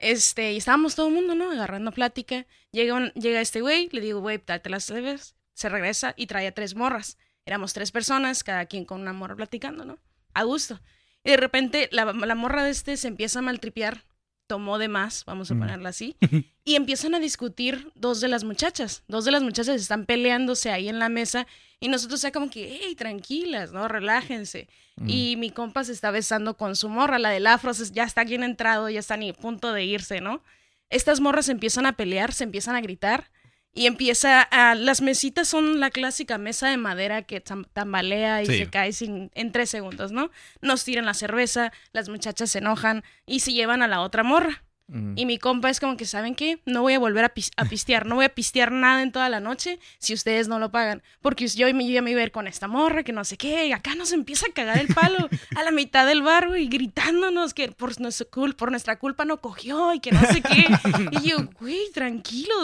Este, 0.00 0.52
y 0.52 0.56
estábamos 0.56 0.94
todo 0.94 1.08
el 1.08 1.14
mundo, 1.14 1.34
¿no? 1.34 1.50
Agarrando 1.50 1.92
plática. 1.92 2.46
Llega, 2.72 3.12
llega 3.14 3.40
este 3.40 3.60
güey, 3.60 3.88
le 3.92 4.00
digo, 4.00 4.20
güey, 4.20 4.40
date 4.44 4.70
las 4.70 4.88
leves. 4.90 5.34
Se 5.54 5.68
regresa 5.68 6.14
y 6.16 6.26
trae 6.26 6.46
a 6.46 6.52
tres 6.52 6.74
morras. 6.74 7.18
Éramos 7.44 7.72
tres 7.72 7.90
personas, 7.90 8.44
cada 8.44 8.66
quien 8.66 8.84
con 8.84 9.00
una 9.00 9.12
morra 9.12 9.36
platicando, 9.36 9.84
¿no? 9.84 9.98
A 10.34 10.44
gusto. 10.44 10.80
Y 11.24 11.30
de 11.30 11.36
repente 11.36 11.88
la, 11.92 12.12
la 12.12 12.34
morra 12.34 12.62
de 12.62 12.70
este 12.70 12.96
se 12.96 13.08
empieza 13.08 13.40
a 13.40 13.42
maltripear. 13.42 14.04
Tomó 14.46 14.78
de 14.78 14.88
más, 14.88 15.24
vamos 15.26 15.50
a 15.50 15.54
mm. 15.54 15.58
ponerla 15.58 15.88
así. 15.90 16.16
y 16.64 16.76
empiezan 16.76 17.14
a 17.14 17.20
discutir 17.20 17.92
dos 17.94 18.20
de 18.20 18.28
las 18.28 18.44
muchachas. 18.44 19.02
Dos 19.08 19.24
de 19.24 19.30
las 19.30 19.42
muchachas 19.42 19.80
están 19.80 20.06
peleándose 20.06 20.70
ahí 20.70 20.88
en 20.88 20.98
la 20.98 21.08
mesa 21.08 21.46
y 21.80 21.88
nosotros 21.88 22.22
ya 22.22 22.32
como 22.32 22.50
que, 22.50 22.80
hey, 22.82 22.94
tranquilas, 22.94 23.72
¿no? 23.72 23.88
Relájense. 23.88 24.68
Mm. 24.98 25.08
Y 25.08 25.36
mi 25.36 25.50
compa 25.50 25.84
se 25.84 25.92
está 25.92 26.10
besando 26.10 26.56
con 26.56 26.76
su 26.76 26.88
morra, 26.88 27.18
la 27.18 27.30
del 27.30 27.46
afro, 27.46 27.72
ya 27.72 28.04
está 28.04 28.24
bien 28.24 28.42
entrado, 28.42 28.88
ya 28.88 29.00
está 29.00 29.16
ni 29.16 29.30
a 29.30 29.34
punto 29.34 29.72
de 29.72 29.84
irse, 29.84 30.20
¿no? 30.20 30.42
Estas 30.90 31.20
morras 31.20 31.48
empiezan 31.48 31.86
a 31.86 31.96
pelear, 31.96 32.32
se 32.32 32.44
empiezan 32.44 32.74
a 32.74 32.80
gritar 32.80 33.30
y 33.74 33.86
empieza 33.86 34.42
a... 34.42 34.74
Las 34.74 35.02
mesitas 35.02 35.48
son 35.48 35.80
la 35.80 35.90
clásica 35.90 36.38
mesa 36.38 36.68
de 36.68 36.76
madera 36.78 37.22
que 37.22 37.40
tambalea 37.40 38.42
y 38.42 38.46
se 38.46 38.70
cae 38.70 38.92
sin, 38.92 39.30
en 39.34 39.52
tres 39.52 39.70
segundos, 39.70 40.12
¿no? 40.12 40.30
Nos 40.62 40.84
tiran 40.84 41.06
la 41.06 41.14
cerveza, 41.14 41.72
las 41.92 42.08
muchachas 42.08 42.50
se 42.50 42.58
enojan 42.58 43.04
y 43.26 43.40
se 43.40 43.52
llevan 43.52 43.82
a 43.82 43.88
la 43.88 44.00
otra 44.00 44.22
morra. 44.22 44.64
Y 45.16 45.26
mi 45.26 45.36
compa 45.36 45.68
es 45.68 45.80
como 45.80 45.98
que, 45.98 46.06
¿saben 46.06 46.34
qué? 46.34 46.60
No 46.64 46.80
voy 46.80 46.94
a 46.94 46.98
volver 46.98 47.22
a, 47.22 47.34
pistear, 47.68 48.06
no 48.06 48.14
voy 48.14 48.24
a 48.24 48.34
pistear 48.34 48.72
nada 48.72 49.02
en 49.02 49.12
toda 49.12 49.28
la 49.28 49.38
noche 49.38 49.78
si 49.98 50.14
ustedes 50.14 50.48
no 50.48 50.58
lo 50.58 50.70
pagan. 50.70 51.02
Porque 51.20 51.46
yo, 51.46 51.68
yo 51.68 51.68
ya 51.68 52.00
me 52.00 52.10
iba 52.10 52.20
a 52.20 52.24
ir 52.24 52.32
con 52.32 52.46
esta 52.46 52.68
morra, 52.68 53.02
que 53.02 53.12
no 53.12 53.22
sé 53.24 53.36
qué, 53.36 53.66
y 53.66 53.72
acá 53.72 53.94
nos 53.96 54.12
empieza 54.12 54.46
a 54.46 54.52
cagar 54.52 54.78
el 54.78 54.88
palo 54.94 55.28
a 55.56 55.62
la 55.62 55.72
mitad 55.72 56.06
del 56.06 56.22
bar, 56.22 56.48
güey, 56.48 56.68
gritándonos 56.68 57.52
que 57.52 57.68
por, 57.68 58.00
nuestra 58.00 58.26
culpa, 58.30 58.56
por 58.56 58.70
nuestra 58.70 58.98
culpa 58.98 59.26
no 59.26 59.42
cogió 59.42 59.92
y 59.92 60.00
que 60.00 60.10
no 60.10 60.22
sé 60.22 60.40
qué. 60.40 60.64
Y 61.20 61.28
yo, 61.28 61.36
güey, 61.60 61.90
tranquilo, 61.92 62.54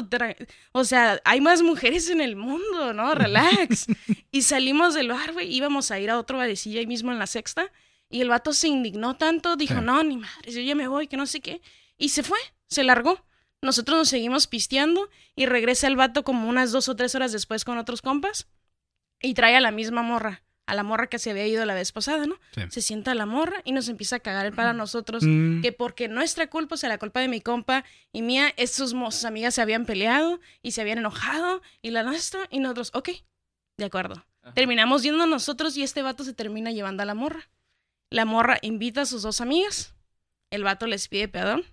o 0.73 0.85
sea, 0.85 1.21
hay 1.27 1.43
más 1.43 1.61
mujeres 1.61 2.09
en 2.09 2.23
el 2.23 2.37
mundo, 2.37 2.95
¿no? 2.95 3.15
Relax. 3.15 3.87
Y 4.31 4.43
salimos 4.43 4.95
del 4.95 5.09
bar, 5.09 5.35
güey, 5.35 5.55
íbamos 5.55 5.91
a 5.91 6.01
ir 6.01 6.11
a 6.11 6.19
otro 6.19 6.39
barecillo 6.39 6.81
ahí 6.81 6.87
mismo 6.87 7.13
en 7.13 7.19
la 7.19 7.27
sexta. 7.27 7.71
Y 8.09 8.21
el 8.21 8.29
vato 8.29 8.53
se 8.53 8.69
indignó 8.69 9.17
tanto, 9.17 9.57
dijo, 9.57 9.81
no, 9.81 10.03
ni 10.03 10.17
madre, 10.17 10.53
yo 10.53 10.61
ya 10.61 10.75
me 10.75 10.89
voy, 10.89 11.07
que 11.07 11.17
no 11.17 11.27
sé 11.27 11.41
qué. 11.41 11.61
Y 11.99 12.11
se 12.11 12.23
fue, 12.23 12.39
se 12.69 12.85
largó. 12.85 13.25
Nosotros 13.63 13.97
nos 13.97 14.09
seguimos 14.09 14.47
pisteando 14.47 15.09
y 15.35 15.47
regresa 15.47 15.87
el 15.87 15.97
vato 15.97 16.23
como 16.23 16.49
unas 16.49 16.71
dos 16.71 16.89
o 16.89 16.97
tres 16.97 17.15
horas 17.15 17.33
después 17.33 17.65
con 17.65 17.79
otros 17.79 18.03
compas 18.03 18.47
y 19.23 19.35
trae 19.35 19.57
a 19.57 19.61
la 19.61 19.71
misma 19.71 20.03
morra, 20.03 20.43
a 20.67 20.75
la 20.75 20.83
morra 20.83 21.07
que 21.07 21.19
se 21.19 21.31
había 21.31 21.47
ido 21.47 21.65
la 21.65 21.75
vez 21.75 21.91
pasada, 21.91 22.27
¿no? 22.27 22.39
Se 22.69 22.83
sienta 22.83 23.13
a 23.13 23.15
la 23.15 23.25
morra 23.25 23.63
y 23.65 23.73
nos 23.73 23.89
empieza 23.89 24.17
a 24.17 24.21
cagar 24.21 24.45
el 24.45 24.53
para 24.53 24.75
nosotros, 24.75 25.23
mm. 25.25 25.63
que 25.63 25.73
porque 25.73 26.09
nuestra 26.09 26.49
culpa, 26.49 26.75
o 26.75 26.79
sea, 26.79 26.91
la 26.91 26.99
culpa 26.99 27.21
de 27.21 27.29
mi 27.29 27.41
compa 27.41 27.85
y 28.13 28.21
mía, 28.21 28.55
sus, 28.67 28.91
sus 28.91 29.25
amigas 29.25 29.55
se 29.55 29.63
habían 29.63 29.87
peleado 29.87 30.41
y 30.61 30.73
se 30.73 30.83
habían 30.83 30.99
enojado 30.99 31.63
y 31.81 31.91
la 31.91 32.03
nuestra 32.03 32.41
y 32.51 32.59
nosotros, 32.59 32.91
ok, 32.93 33.11
de 33.79 33.85
acuerdo. 33.85 34.27
Terminamos 34.55 35.03
yendo 35.03 35.27
nosotros 35.27 35.75
y 35.79 35.83
este 35.83 36.03
vato 36.03 36.23
se 36.23 36.35
termina 36.35 36.71
llevando 36.71 37.03
a 37.03 37.07
la 37.07 37.15
morra. 37.15 37.49
La 38.11 38.27
morra 38.27 38.59
invita 38.61 39.01
a 39.01 39.07
sus 39.07 39.23
dos 39.23 39.41
amigas, 39.41 39.95
el 40.51 40.65
vato 40.65 40.87
les 40.87 41.09
pide 41.09 41.29
perdón 41.29 41.65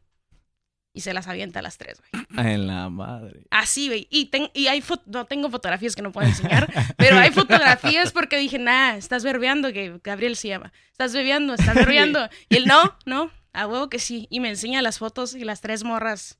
y 0.94 1.02
se 1.02 1.14
las 1.14 1.28
avienta 1.28 1.60
a 1.60 1.62
las 1.62 1.78
tres, 1.78 2.02
güey. 2.12 2.26
En 2.54 2.68
la 2.68 2.90
madre. 2.90 3.44
Así, 3.50 3.88
güey. 3.88 4.08
Y, 4.10 4.30
y 4.54 4.68
hay 4.68 4.84
no 5.06 5.26
tengo 5.26 5.50
fotografías 5.50 5.96
que 5.96 6.02
no 6.02 6.12
puedo 6.12 6.28
enseñar, 6.28 6.72
pero 6.98 7.18
hay 7.18 7.32
fotografías 7.32 8.12
porque 8.12 8.38
dije, 8.38 8.60
nah, 8.60 8.96
estás 8.96 9.24
verbeando, 9.24 9.72
que 9.74 10.00
Gabriel 10.04 10.36
se 10.36 10.50
llama. 10.50 10.72
Estás 10.92 11.14
bebiendo, 11.14 11.54
estás 11.54 11.76
bebiendo. 11.86 12.30
y 12.50 12.58
él, 12.58 12.66
no, 12.66 12.98
no, 13.06 13.32
a 13.54 13.68
huevo 13.68 13.90
que 13.90 14.00
sí. 14.00 14.28
Y 14.30 14.40
me 14.40 14.50
enseña 14.50 14.82
las 14.82 15.00
fotos 15.00 15.36
y 15.36 15.44
las 15.44 15.62
tres 15.62 15.84
morras 15.84 16.40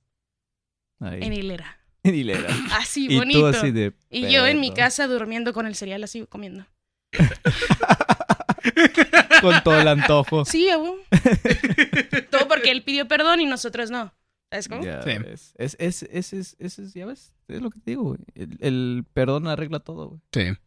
en 1.02 1.34
hilera. 1.34 1.78
En 2.04 2.16
hilera. 2.16 2.50
Así, 2.74 3.16
bonito. 3.16 3.52
y 4.10 4.32
yo 4.32 4.48
en 4.48 4.60
mi 4.60 4.74
casa 4.74 5.08
durmiendo 5.08 5.54
con 5.54 5.66
el 5.66 5.76
cereal 5.76 6.04
así, 6.04 6.26
comiendo. 6.28 6.66
con 9.42 9.62
todo 9.64 9.80
el 9.80 9.88
antojo. 9.88 10.46
Sí, 10.46 10.70
abuelo. 10.70 11.02
todo 12.30 12.48
porque 12.48 12.72
él 12.72 12.84
pidió 12.84 13.08
perdón 13.08 13.42
y 13.42 13.46
nosotros 13.46 13.92
no. 13.92 14.14
¿Es 14.52 14.68
como? 14.68 14.84
sí. 14.84 14.90
Es, 15.58 15.78
es, 15.80 16.04
es, 16.04 16.34
es, 16.34 16.56
es, 16.60 16.94
ya 16.94 17.06
ves, 17.06 17.34
es 17.48 17.62
lo 17.62 17.70
que 17.70 17.80
te 17.80 17.92
digo, 17.92 18.04
güey. 18.04 18.20
El, 18.36 19.06
perdón 19.14 19.48
arregla 19.48 19.80
todo, 19.80 20.10
güey. 20.10 20.22
Sí. 20.32 20.60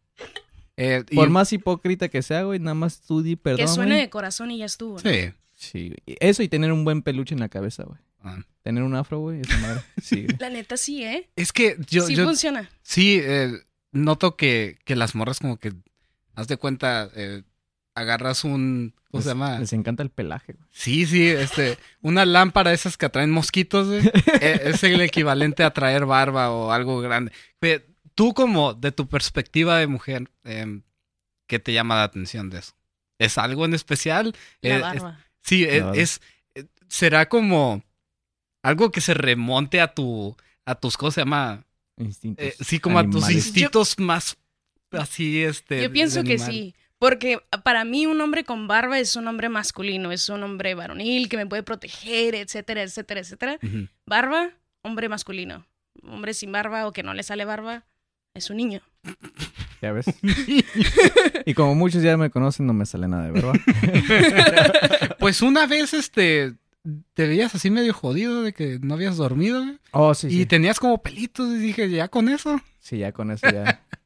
Eh, 0.77 1.03
Por 1.13 1.29
más 1.29 1.53
hipócrita 1.53 2.09
que 2.09 2.21
sea, 2.21 2.43
güey, 2.43 2.59
nada 2.59 2.73
más 2.73 3.01
tú 3.01 3.21
di 3.21 3.35
perdón. 3.35 3.59
Que 3.59 3.67
suene 3.67 3.97
de 3.97 4.09
corazón 4.09 4.51
y 4.51 4.57
ya 4.57 4.65
estuvo. 4.65 4.99
Sí. 4.99 5.31
Sí, 5.55 5.93
Eso 6.05 6.43
y 6.43 6.49
tener 6.49 6.71
un 6.71 6.83
buen 6.83 7.01
peluche 7.01 7.33
en 7.33 7.39
la 7.39 7.49
cabeza, 7.49 7.83
güey. 7.83 7.99
Ah. 8.21 8.39
Tener 8.61 8.83
un 8.83 8.95
afro, 8.95 9.19
güey, 9.19 9.41
esa 9.41 9.57
madre. 9.59 9.81
Sí. 10.01 10.27
La 10.39 10.49
neta 10.49 10.77
sí, 10.77 11.03
¿eh? 11.03 11.29
Es 11.35 11.51
que 11.51 11.77
yo. 11.87 12.05
Sí 12.05 12.15
funciona. 12.15 12.69
Sí, 12.81 13.19
eh, 13.23 13.51
noto 13.91 14.35
que, 14.35 14.77
que 14.83 14.95
las 14.95 15.15
morras 15.15 15.39
como 15.39 15.57
que. 15.57 15.73
Haz 16.35 16.47
de 16.47 16.57
cuenta. 16.57 17.09
Eh, 17.15 17.43
agarras 17.95 18.43
un, 18.43 18.93
¿cómo 19.09 19.23
se 19.23 19.29
llama? 19.29 19.57
Les 19.59 19.73
encanta 19.73 20.03
el 20.03 20.09
pelaje. 20.09 20.53
Güey. 20.53 20.67
Sí, 20.71 21.05
sí, 21.05 21.27
este, 21.27 21.77
una 22.01 22.25
lámpara 22.25 22.73
esas 22.73 22.97
que 22.97 23.05
atraen 23.05 23.31
mosquitos, 23.31 23.87
güey, 23.87 24.01
e, 24.41 24.61
es 24.65 24.83
el 24.83 24.99
equivalente 25.01 25.63
a 25.63 25.71
traer 25.71 26.05
barba 26.05 26.51
o 26.51 26.71
algo 26.71 26.99
grande. 27.01 27.31
Tú 28.13 28.33
como 28.33 28.73
de 28.73 28.91
tu 28.91 29.07
perspectiva 29.07 29.77
de 29.77 29.87
mujer, 29.87 30.29
eh, 30.43 30.81
¿qué 31.47 31.59
te 31.59 31.73
llama 31.73 31.95
la 31.95 32.03
atención 32.03 32.49
de 32.49 32.59
eso? 32.59 32.73
¿Es 33.19 33.37
algo 33.37 33.65
en 33.65 33.73
especial? 33.73 34.35
La 34.61 34.75
Eh, 34.75 34.79
barba. 34.81 35.09
es- 35.19 35.25
sí, 35.41 35.65
La 35.65 35.71
es, 35.73 35.83
barba. 35.83 35.97
es- 35.97 36.21
eh, 36.55 36.65
será 36.87 37.27
como 37.29 37.83
algo 38.63 38.91
que 38.91 39.01
se 39.01 39.13
remonte 39.13 39.79
a 39.81 39.93
tu, 39.93 40.35
a 40.65 40.75
tus, 40.75 40.97
¿cómo 40.97 41.11
se 41.11 41.21
llama? 41.21 41.63
Instintos. 41.97 42.45
Eh, 42.45 42.55
sí, 42.59 42.79
como 42.79 42.99
a 42.99 43.09
tus 43.09 43.29
instintos 43.29 43.97
más 43.99 44.37
así, 44.91 45.43
este. 45.43 45.81
Yo 45.83 45.91
pienso 45.91 46.23
que 46.23 46.37
sí. 46.39 46.73
Porque 46.99 47.39
para 47.63 47.83
mí 47.83 48.05
un 48.05 48.21
hombre 48.21 48.43
con 48.45 48.67
barba 48.67 48.99
es 48.99 49.15
un 49.15 49.27
hombre 49.27 49.49
masculino, 49.49 50.11
es 50.11 50.29
un 50.29 50.43
hombre 50.43 50.75
varonil 50.75 51.27
que 51.29 51.37
me 51.37 51.45
puede 51.45 51.61
proteger, 51.63 52.35
etcétera, 52.35 52.81
etcétera, 52.83 53.19
etcétera. 53.19 53.59
Barba, 54.05 54.51
hombre 54.81 55.09
masculino. 55.09 55.65
Hombre 56.03 56.33
sin 56.33 56.51
barba 56.51 56.87
o 56.87 56.91
que 56.93 57.03
no 57.03 57.13
le 57.13 57.23
sale 57.23 57.45
barba, 57.45 57.83
es 58.33 58.49
un 58.49 58.57
niño. 58.57 58.81
Ya 59.81 59.91
ves. 59.91 60.05
y 61.45 61.53
como 61.53 61.75
muchos 61.75 62.01
ya 62.01 62.15
me 62.17 62.29
conocen, 62.29 62.65
no 62.65 62.73
me 62.73 62.85
sale 62.85 63.07
nada 63.07 63.25
de 63.25 63.31
verdad. 63.31 63.53
Pues 65.19 65.41
una 65.41 65.65
vez, 65.65 65.93
este. 65.93 66.53
Te 67.15 67.27
veías 67.27 67.55
así 67.55 67.71
medio 67.71 67.93
jodido 67.95 68.43
de 68.43 68.53
que 68.53 68.77
no 68.79 68.93
habías 68.93 69.17
dormido, 69.17 69.63
güey, 69.63 69.79
Oh, 69.91 70.13
sí, 70.13 70.27
y 70.27 70.31
sí. 70.31 70.45
tenías 70.45 70.79
como 70.79 71.01
pelitos, 71.01 71.49
y 71.51 71.57
dije, 71.57 71.89
ya 71.89 72.09
con 72.09 72.29
eso. 72.29 72.61
Sí, 72.79 72.99
ya 72.99 73.11
con 73.11 73.31
eso 73.31 73.49
ya. 73.49 73.81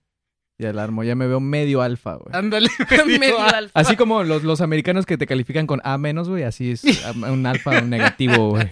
Ya 0.60 0.74
la 0.74 0.84
armo. 0.84 1.04
Ya 1.06 1.16
me 1.16 1.26
veo 1.26 1.40
medio 1.40 1.82
alfa, 1.82 2.16
güey. 2.16 2.36
Ándale. 2.36 2.70
Medio 3.20 3.40
ah, 3.40 3.48
alfa. 3.56 3.80
Así 3.80 3.96
como 3.96 4.24
los, 4.26 4.44
los 4.44 4.60
americanos 4.60 5.06
que 5.06 5.18
te 5.18 5.26
califican 5.26 5.66
con 5.66 5.80
A 5.86 5.98
menos, 5.98 6.28
güey, 6.28 6.44
así 6.44 6.72
es 6.72 6.84
un 7.16 7.46
alfa, 7.46 7.82
un 7.82 7.90
negativo, 7.90 8.50
güey. 8.52 8.70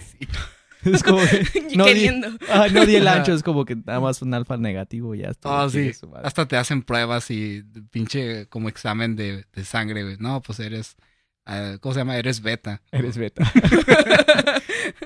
Es 0.83 1.01
como 1.01 1.19
que 1.19 1.67
no 1.77 1.85
di, 1.85 2.07
ah, 2.49 2.67
no 2.71 2.85
di 2.85 2.95
el 2.97 3.07
ancho, 3.07 3.33
es 3.33 3.41
como 3.41 3.63
que 3.65 3.75
nada 3.75 3.99
más 4.01 4.21
un 4.21 4.33
alfa 4.33 4.57
negativo 4.57 5.15
y 5.15 5.19
ya 5.19 5.29
está. 5.29 5.63
Oh, 5.63 5.69
sí. 5.69 5.77
Chingue 5.79 5.93
su 5.93 6.07
madre. 6.07 6.27
Hasta 6.27 6.45
te 6.45 6.57
hacen 6.57 6.83
pruebas 6.83 7.31
y 7.31 7.63
pinche 7.89 8.47
como 8.47 8.67
examen 8.69 9.15
de, 9.15 9.45
de 9.53 9.65
sangre, 9.65 10.03
güey. 10.03 10.17
No, 10.19 10.41
pues 10.41 10.59
eres. 10.59 10.97
ah, 11.45 11.77
¿Cómo 11.79 11.93
se 11.93 12.01
llama? 12.01 12.17
Eres 12.17 12.41
beta. 12.41 12.81
Eres 12.91 13.17
beta. 13.17 13.49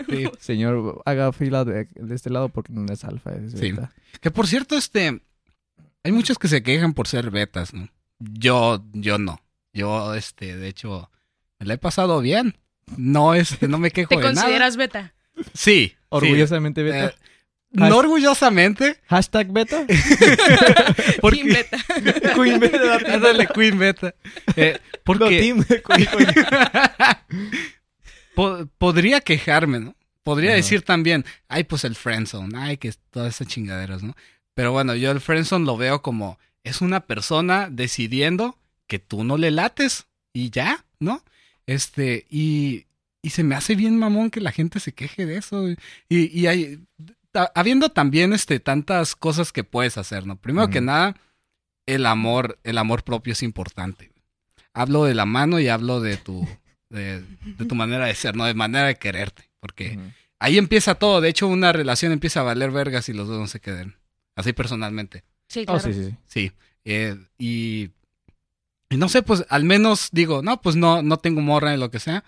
Sí. 0.10 0.26
Señor, 0.39 1.02
haga 1.06 1.32
fila 1.32 1.63
de, 1.63 1.88
de 1.96 2.15
este 2.15 2.30
lado 2.30 2.50
porque 2.50 2.74
no 2.74 2.91
es 2.91 3.04
alfa, 3.04 3.32
es 3.34 3.54
Sí. 3.54 3.72
beta. 3.72 3.91
Que 4.20 4.32
por 4.32 4.48
cierto, 4.48 4.76
este. 4.76 5.22
Hay 6.04 6.12
muchos 6.12 6.38
que 6.40 6.48
se 6.48 6.64
quejan 6.64 6.94
por 6.94 7.08
ser 7.08 7.30
betas, 7.32 7.74
¿no? 7.74 7.88
Yo, 8.20 8.84
yo 8.94 9.18
no. 9.18 9.42
Yo, 9.74 10.14
este, 10.16 10.56
de 10.58 10.68
hecho, 10.68 11.10
me 11.60 11.66
la 11.68 11.76
he 11.76 11.78
pasado 11.78 12.20
bien. 12.22 12.58
No, 12.98 13.34
este, 13.36 13.68
no 13.70 13.78
me 13.78 13.92
quejo 13.92 14.10
¿Te 14.10 14.16
de 14.18 14.22
nada. 14.24 14.34
consideras 14.42 14.78
beta? 14.78 15.14
Sí. 15.54 15.96
Orgullosamente 16.10 16.82
sí. 16.82 16.86
beta. 16.86 17.06
Eh, 17.08 17.16
no 17.74 17.98
orgullosamente. 17.98 19.00
Hashtag 19.08 19.52
beta. 19.52 19.86
Porque... 21.22 21.38
Team 21.38 21.54
beta. 21.54 22.34
Queen 22.36 22.60
beta. 22.60 23.14
Ándale, 23.14 23.48
Queen 23.48 23.80
Beta. 23.80 24.14
Eh, 24.58 24.78
No, 24.82 24.90
porque 25.04 25.40
team 25.40 25.64
Queen, 25.64 26.08
Queen. 26.08 26.30
po- 28.36 28.66
podría 28.78 29.22
quejarme, 29.22 29.80
¿no? 29.80 29.96
Podría 30.24 30.54
decir 30.54 30.84
también, 30.84 31.26
ay, 31.48 31.64
pues 31.64 31.84
el 31.84 31.96
friendzone, 31.96 32.56
ay, 32.58 32.78
que 32.78 32.94
todas 33.10 33.34
esas 33.36 33.48
chingaderas, 33.48 34.04
¿no? 34.04 34.16
Pero 34.54 34.72
bueno, 34.72 34.96
yo 34.96 35.12
el 35.12 35.22
friendzone 35.22 35.66
lo 35.66 35.78
veo 35.78 36.02
como, 36.02 36.38
es 36.64 36.82
una 36.82 37.02
persona 37.02 37.70
decidiendo 37.72 38.58
que 38.88 39.00
tú 39.00 39.24
no 39.24 39.38
le 39.38 39.52
lates 39.52 40.08
y 40.34 40.50
ya, 40.50 40.86
¿no? 41.00 41.24
Este, 41.66 42.26
y, 42.30 42.86
y 43.22 43.30
se 43.30 43.44
me 43.44 43.56
hace 43.56 43.76
bien 43.76 43.98
mamón 43.98 44.30
que 44.30 44.42
la 44.42 44.52
gente 44.52 44.80
se 44.80 44.94
queje 44.94 45.26
de 45.26 45.38
eso. 45.38 45.70
Y, 45.70 45.78
y 46.10 46.48
hay, 46.48 46.80
habiendo 47.56 47.90
también, 47.90 48.34
este, 48.34 48.60
tantas 48.60 49.16
cosas 49.16 49.52
que 49.52 49.64
puedes 49.64 49.98
hacer, 49.98 50.26
¿no? 50.26 50.36
Primero 50.36 50.70
que 50.70 50.82
nada, 50.82 51.16
el 51.86 52.06
amor, 52.06 52.60
el 52.64 52.78
amor 52.78 53.04
propio 53.04 53.34
es 53.34 53.44
importante. 53.44 54.12
Hablo 54.74 55.06
de 55.06 55.16
la 55.16 55.26
mano 55.26 55.60
y 55.60 55.68
hablo 55.68 56.02
de 56.02 56.18
tu, 56.18 56.48
de, 56.90 57.22
de 57.22 57.66
tu 57.66 57.76
manera 57.76 58.06
de 58.06 58.16
ser, 58.16 58.36
¿no? 58.36 58.46
De 58.46 58.54
manera 58.54 58.88
de 58.88 58.96
quererte. 58.96 59.50
Porque 59.60 60.00
ahí 60.40 60.58
empieza 60.58 60.96
todo. 60.96 61.22
De 61.22 61.30
hecho, 61.30 61.48
una 61.48 61.72
relación 61.72 62.12
empieza 62.12 62.42
a 62.42 62.44
valer 62.44 62.72
vergas 62.72 63.06
si 63.06 63.14
los 63.14 63.28
dos 63.28 63.40
no 63.40 63.48
se 63.48 63.60
queden. 63.60 63.96
Así 64.36 64.54
personalmente. 64.54 65.24
Sí, 65.48 65.62
Oh, 65.62 65.78
claro. 65.78 65.80
sí, 65.82 65.94
sí, 65.94 66.06
sí. 66.06 66.17
Sí. 66.28 66.52
Eh, 66.86 67.15
y, 67.38 67.89
y 68.89 68.98
no 68.98 69.10
sé, 69.10 69.22
pues 69.24 69.46
al 69.50 69.63
menos 69.65 70.10
digo, 70.12 70.41
no, 70.41 70.62
pues 70.62 70.76
no, 70.76 71.02
no 71.04 71.17
tengo 71.17 71.41
morra 71.41 71.72
ni 71.72 71.78
lo 71.78 71.91
que 71.91 72.00
sea. 72.00 72.24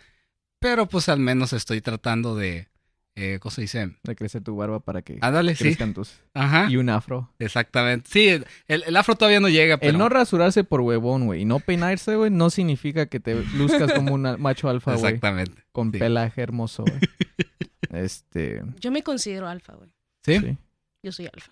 Pero 0.60 0.88
pues 0.88 1.10
al 1.10 1.20
menos 1.20 1.52
estoy 1.54 1.82
tratando 1.82 2.36
de. 2.36 2.68
Eh, 3.16 3.38
¿Cómo 3.42 3.52
se 3.52 3.62
dice? 3.62 3.92
De 4.02 4.16
crecer 4.16 4.42
tu 4.42 4.56
barba 4.56 4.80
para 4.80 5.04
que 5.04 5.20
Ah, 5.22 5.30
dale, 5.30 5.54
sí. 5.54 5.66
crezcan 5.66 5.94
tus... 5.94 6.16
Ajá. 6.34 6.66
Y 6.68 6.78
un 6.78 6.90
afro. 6.90 7.30
Exactamente. 7.38 8.10
Sí, 8.12 8.28
el, 8.28 8.48
el- 8.68 8.84
el 8.88 8.96
afro 8.98 9.16
todavía 9.16 9.40
no 9.40 9.50
llega, 9.50 9.78
pero. 9.78 9.92
El 9.92 9.98
no 10.00 10.10
rasurarse 10.10 10.64
por 10.64 10.82
huevón, 10.82 11.26
güey, 11.28 11.42
y 11.42 11.46
no 11.46 11.60
peinarse, 11.60 12.16
güey, 12.16 12.32
no 12.32 12.50
significa 12.50 13.06
que 13.06 13.20
te 13.20 13.36
luzcas 13.56 13.94
como 13.94 14.16
un 14.16 14.24
macho 14.42 14.68
alfa, 14.68 14.96
güey. 14.96 15.06
Exactamente. 15.06 15.64
Con 15.72 15.92
sí. 15.92 16.00
pelaje 16.00 16.42
hermoso, 16.42 16.84
güey. 16.86 17.00
Este... 17.92 18.64
Yo 18.80 18.92
me 18.92 19.04
considero 19.04 19.48
alfa, 19.48 19.74
güey. 19.76 19.92
¿Sí? 20.26 20.40
Sí. 20.40 20.58
Yo 21.04 21.12
soy 21.12 21.30
alfa. 21.32 21.52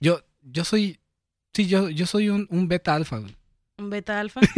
Yo, 0.00 0.20
yo 0.42 0.64
soy. 0.64 0.98
Sí, 1.52 1.66
yo, 1.66 1.88
yo 1.90 2.06
soy 2.06 2.28
un, 2.28 2.46
un 2.50 2.68
beta 2.68 2.94
alfa, 2.94 3.18
güey. 3.18 3.36
¿Un 3.78 3.90
beta 3.90 4.20
alfa? 4.20 4.40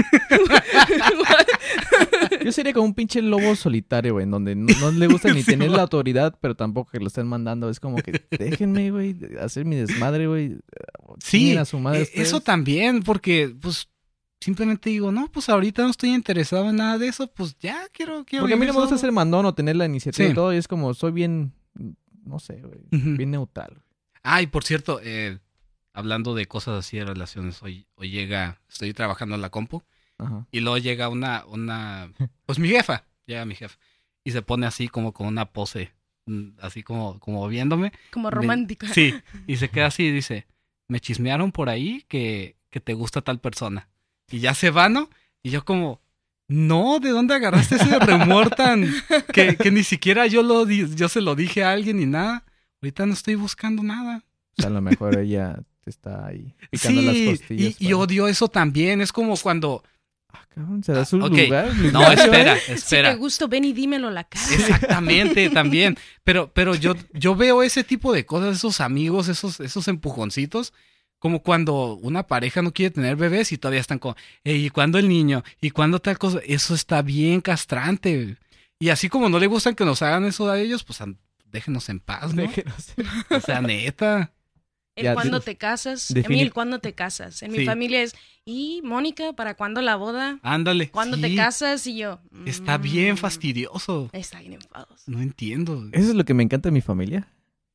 Yo 2.45 2.53
sería 2.53 2.73
como 2.73 2.87
un 2.87 2.95
pinche 2.95 3.23
lobo 3.23 3.55
solitario, 3.55 4.15
güey, 4.15 4.25
en 4.25 4.31
donde 4.31 4.55
no, 4.57 4.67
no 4.81 4.91
le 4.91 5.07
gusta 5.07 5.29
ni 5.33 5.43
Sí, 5.43 5.53
tener 5.53 5.71
va. 5.71 5.77
la 5.77 5.83
autoridad, 5.83 6.37
pero 6.41 6.55
tampoco 6.57 6.91
que 6.91 6.99
lo 6.99 7.07
estén 7.07 7.27
mandando. 7.27 7.71
Es 7.71 7.79
como 7.79 7.97
que 7.99 8.25
déjenme, 8.31 8.91
güey, 8.91 9.17
hacer 9.41 9.65
mi 9.65 9.77
desmadre, 9.77 10.27
güey. 10.27 10.57
Sí, 11.23 11.39
Chinguen 11.39 11.59
a 11.59 11.65
su 11.65 11.79
madre 11.79 12.01
Eh, 12.01 12.03
ustedes. 12.03 12.29
eso 12.29 12.41
también, 12.41 13.03
porque, 13.03 13.55
pues, 13.61 13.89
simplemente 14.41 14.91
digo, 14.91 15.13
no, 15.13 15.31
pues 15.31 15.49
ahorita 15.49 15.83
no 15.83 15.91
estoy 15.91 16.13
interesado 16.15 16.71
en 16.71 16.77
nada 16.77 16.99
de 16.99 17.09
eso, 17.09 17.29
pues 17.29 17.57
ya 17.61 17.87
quiero, 17.93 18.25
quiero. 18.25 18.43
Porque 18.43 18.55
a 18.55 18.57
mí 18.57 18.67
no 18.67 18.73
me 18.75 18.81
gusta 18.81 18.99
ser 18.99 19.13
mandón 19.13 19.47
o 19.47 19.55
tener 19.55 19.77
la 19.77 19.87
iniciativa 19.87 20.27
Sí. 20.27 20.33
y 20.33 20.35
todo, 20.35 20.53
y 20.53 20.57
es 20.57 20.67
como, 20.67 20.95
soy 20.95 21.13
bien, 21.13 21.53
no 22.25 22.41
sé, 22.41 22.61
güey, 22.61 22.81
bien 23.17 23.31
neutral. 23.31 23.81
Ay, 24.23 24.47
por 24.47 24.65
cierto, 24.65 25.01
eh, 25.03 25.39
hablando 25.93 26.35
de 26.35 26.47
cosas 26.47 26.79
así 26.79 26.99
de 26.99 27.05
relaciones, 27.05 27.63
hoy, 27.63 27.87
hoy 27.97 28.11
llega, 28.11 28.59
estoy 28.69 28.93
trabajando 28.95 29.35
en 29.35 29.41
la 29.43 29.51
compu, 29.51 29.83
Ajá. 30.19 30.47
y 30.51 30.61
luego 30.61 30.79
llega 30.79 31.09
una, 31.09 31.45
una, 31.47 32.13
pues 32.47 32.59
mi 32.59 32.69
jefa, 32.69 33.05
llega 33.27 33.45
mi 33.45 33.55
jefa, 33.55 33.79
y 34.25 34.31
se 34.33 34.43
pone 34.43 34.67
así 34.67 34.89
como 34.89 35.13
con 35.13 35.27
una 35.27 35.47
pose, 35.47 35.93
mm, 36.27 36.51
así 36.61 36.83
como, 36.83 37.19
como 37.19 37.47
viéndome. 37.49 37.93
Como 38.13 38.29
Me- 38.29 38.35
romántica. 38.37 38.87
Sí, 38.89 39.15
y 39.47 39.57
se 39.57 39.69
queda 39.69 39.87
así 39.87 40.05
y 40.05 40.11
dice, 40.13 40.47
me 40.89 41.01
chismearon 41.01 41.51
por 41.53 41.69
ahí 41.69 42.05
que, 42.09 42.57
que 42.71 42.81
te 42.81 42.95
gusta 42.95 43.21
tal 43.23 43.41
persona. 43.41 43.89
Y 44.31 44.39
ya 44.41 44.55
se 44.55 44.71
va, 44.71 44.89
¿no? 44.89 45.11
Y 45.43 45.51
yo 45.51 45.65
como, 45.65 46.01
no, 46.49 47.01
¿de 47.01 47.11
dónde 47.11 47.35
agarraste 47.35 47.75
ese 47.77 47.99
rumor 47.99 48.51
tan... 48.51 48.87
que, 49.33 49.57
que 49.57 49.71
ni 49.73 49.83
siquiera 49.83 50.27
yo, 50.29 50.43
lo 50.45 50.65
di- 50.65 50.95
yo 50.95 51.09
se 51.09 51.21
lo 51.21 51.35
dije 51.35 51.65
a 51.65 51.73
alguien 51.73 51.97
ni 51.99 52.07
nada? 52.07 52.45
Ahorita 52.83 53.07
no 53.07 53.13
estoy 53.15 53.37
buscando 53.37 53.83
nada. 53.83 54.25
O 54.59 54.63
sea, 54.63 54.67
a 54.71 54.73
lo 54.73 54.81
mejor 54.83 55.17
ella 55.19 55.61
te 55.83 55.91
está 55.91 56.27
ahí 56.27 56.55
picando 56.71 57.01
Sí, 57.01 57.07
las 57.07 57.39
costillas. 57.39 57.77
y, 57.81 57.89
y 57.89 57.93
odio 57.93 58.29
eso 58.29 58.49
también. 58.49 59.01
Es 59.01 59.13
como 59.13 59.37
cuando... 59.37 59.83
Ah, 60.35 60.45
cabrón, 60.49 60.83
¿se 60.83 60.93
da 60.93 61.03
Ah, 61.03 61.05
su 61.05 61.17
ok. 61.19 61.31
lugar? 61.31 61.75
No, 61.77 62.01
lugar, 62.01 62.19
espera, 62.19 62.59
Si 62.59 62.67
te 62.67 62.73
espera. 62.75 63.15
gusto, 63.15 63.49
ven 63.49 63.65
y 63.65 63.73
dímelo 63.73 64.09
a 64.09 64.11
la 64.11 64.25
cara. 64.25 64.45
Exactamente, 64.55 65.49
también. 65.55 65.97
Pero, 66.25 66.51
pero 66.53 66.75
yo, 66.75 66.95
yo 67.13 67.37
veo 67.37 67.63
ese 67.63 67.85
tipo 67.85 68.13
de 68.13 68.25
cosas, 68.27 68.57
esos 68.57 68.81
amigos, 68.81 69.29
esos, 69.29 69.61
esos 69.61 69.89
empujoncitos, 69.89 70.73
como 71.19 71.43
cuando 71.43 71.95
una 72.03 72.27
pareja 72.27 72.63
no 72.63 72.73
quiere 72.73 72.91
tener 72.91 73.15
bebés 73.17 73.53
y 73.53 73.59
todavía 73.59 73.81
están 73.81 73.99
como, 74.01 74.17
"Ey, 74.43 74.67
¿y 74.67 74.71
cuándo 74.71 74.99
el 74.99 75.09
niño? 75.09 75.45
¿Y 75.61 75.71
cuándo 75.71 76.01
tal 76.01 76.19
cosa? 76.19 76.41
Eso 76.47 76.75
está 76.75 77.01
bien 77.03 77.41
castrante. 77.41 78.37
Y 78.81 78.89
así 78.89 79.09
como 79.09 79.29
no 79.29 79.39
le 79.39 79.47
gustan 79.47 79.75
que 79.77 79.85
nos 79.85 80.03
hagan 80.03 80.25
eso 80.25 80.51
a 80.51 80.59
ellos, 80.59 80.83
pues 80.83 81.01
déjenos 81.53 81.89
en 81.89 82.01
paz, 82.01 82.35
¿no? 82.35 82.43
Déjenos. 82.43 82.95
O 83.31 83.41
sea, 83.41 83.61
neta. 83.61 84.33
El 84.95 85.05
Ya, 85.05 85.15
cuándo 85.15 85.41
te 85.41 85.57
casas. 85.57 86.11
El 86.11 86.53
cuándo 86.53 86.79
te 86.81 86.93
casas. 86.95 87.43
En 87.43 87.51
Sí. 87.53 87.59
mi 87.61 87.65
familia 87.65 88.03
es, 88.03 88.15
¿y 88.45 88.83
Mónica, 88.85 89.33
para 89.33 89.55
cuándo 89.55 89.81
la 89.81 89.97
boda? 89.97 90.39
Ándale. 90.43 90.91
¿Cuándo 90.91 91.17
Sí, 91.17 91.23
te 91.23 91.35
casas? 91.37 91.87
Y 91.87 91.97
yo, 91.97 92.21
Está 92.45 92.77
bien 92.77 93.15
"Mm, 93.15 93.17
fastidioso. 93.19 94.11
Está 94.13 94.41
bien 94.41 94.55
enfados. 94.55 95.03
No 95.07 95.23
entiendo. 95.23 95.89
Eso 95.93 96.11
es 96.11 96.15
lo 96.15 96.25
que 96.25 96.35
me 96.35 96.43
encanta 96.43 96.69
de 96.69 96.75
mi 96.75 96.83
familia. 96.83 97.27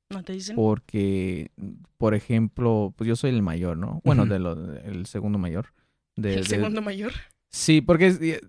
¿No 0.10 0.24
te 0.24 0.34
dicen? 0.34 0.56
Porque, 0.56 1.52
por 1.98 2.14
ejemplo, 2.14 2.94
pues 2.96 3.08
yo 3.08 3.16
soy 3.16 3.32
el 3.32 3.42
mayor, 3.42 3.78
¿no? 3.78 4.00
Bueno, 4.06 4.26
de 4.28 4.38
lo- 4.40 4.76
el 4.80 5.06
segundo 5.08 5.40
mayor. 5.40 5.74
De, 6.16 6.36
el 6.36 6.44
de- 6.44 6.50
segundo 6.50 6.82
mayor. 6.84 7.14
Sí, 7.50 7.82
porque 7.82 8.08
es- 8.08 8.22
eh, 8.22 8.42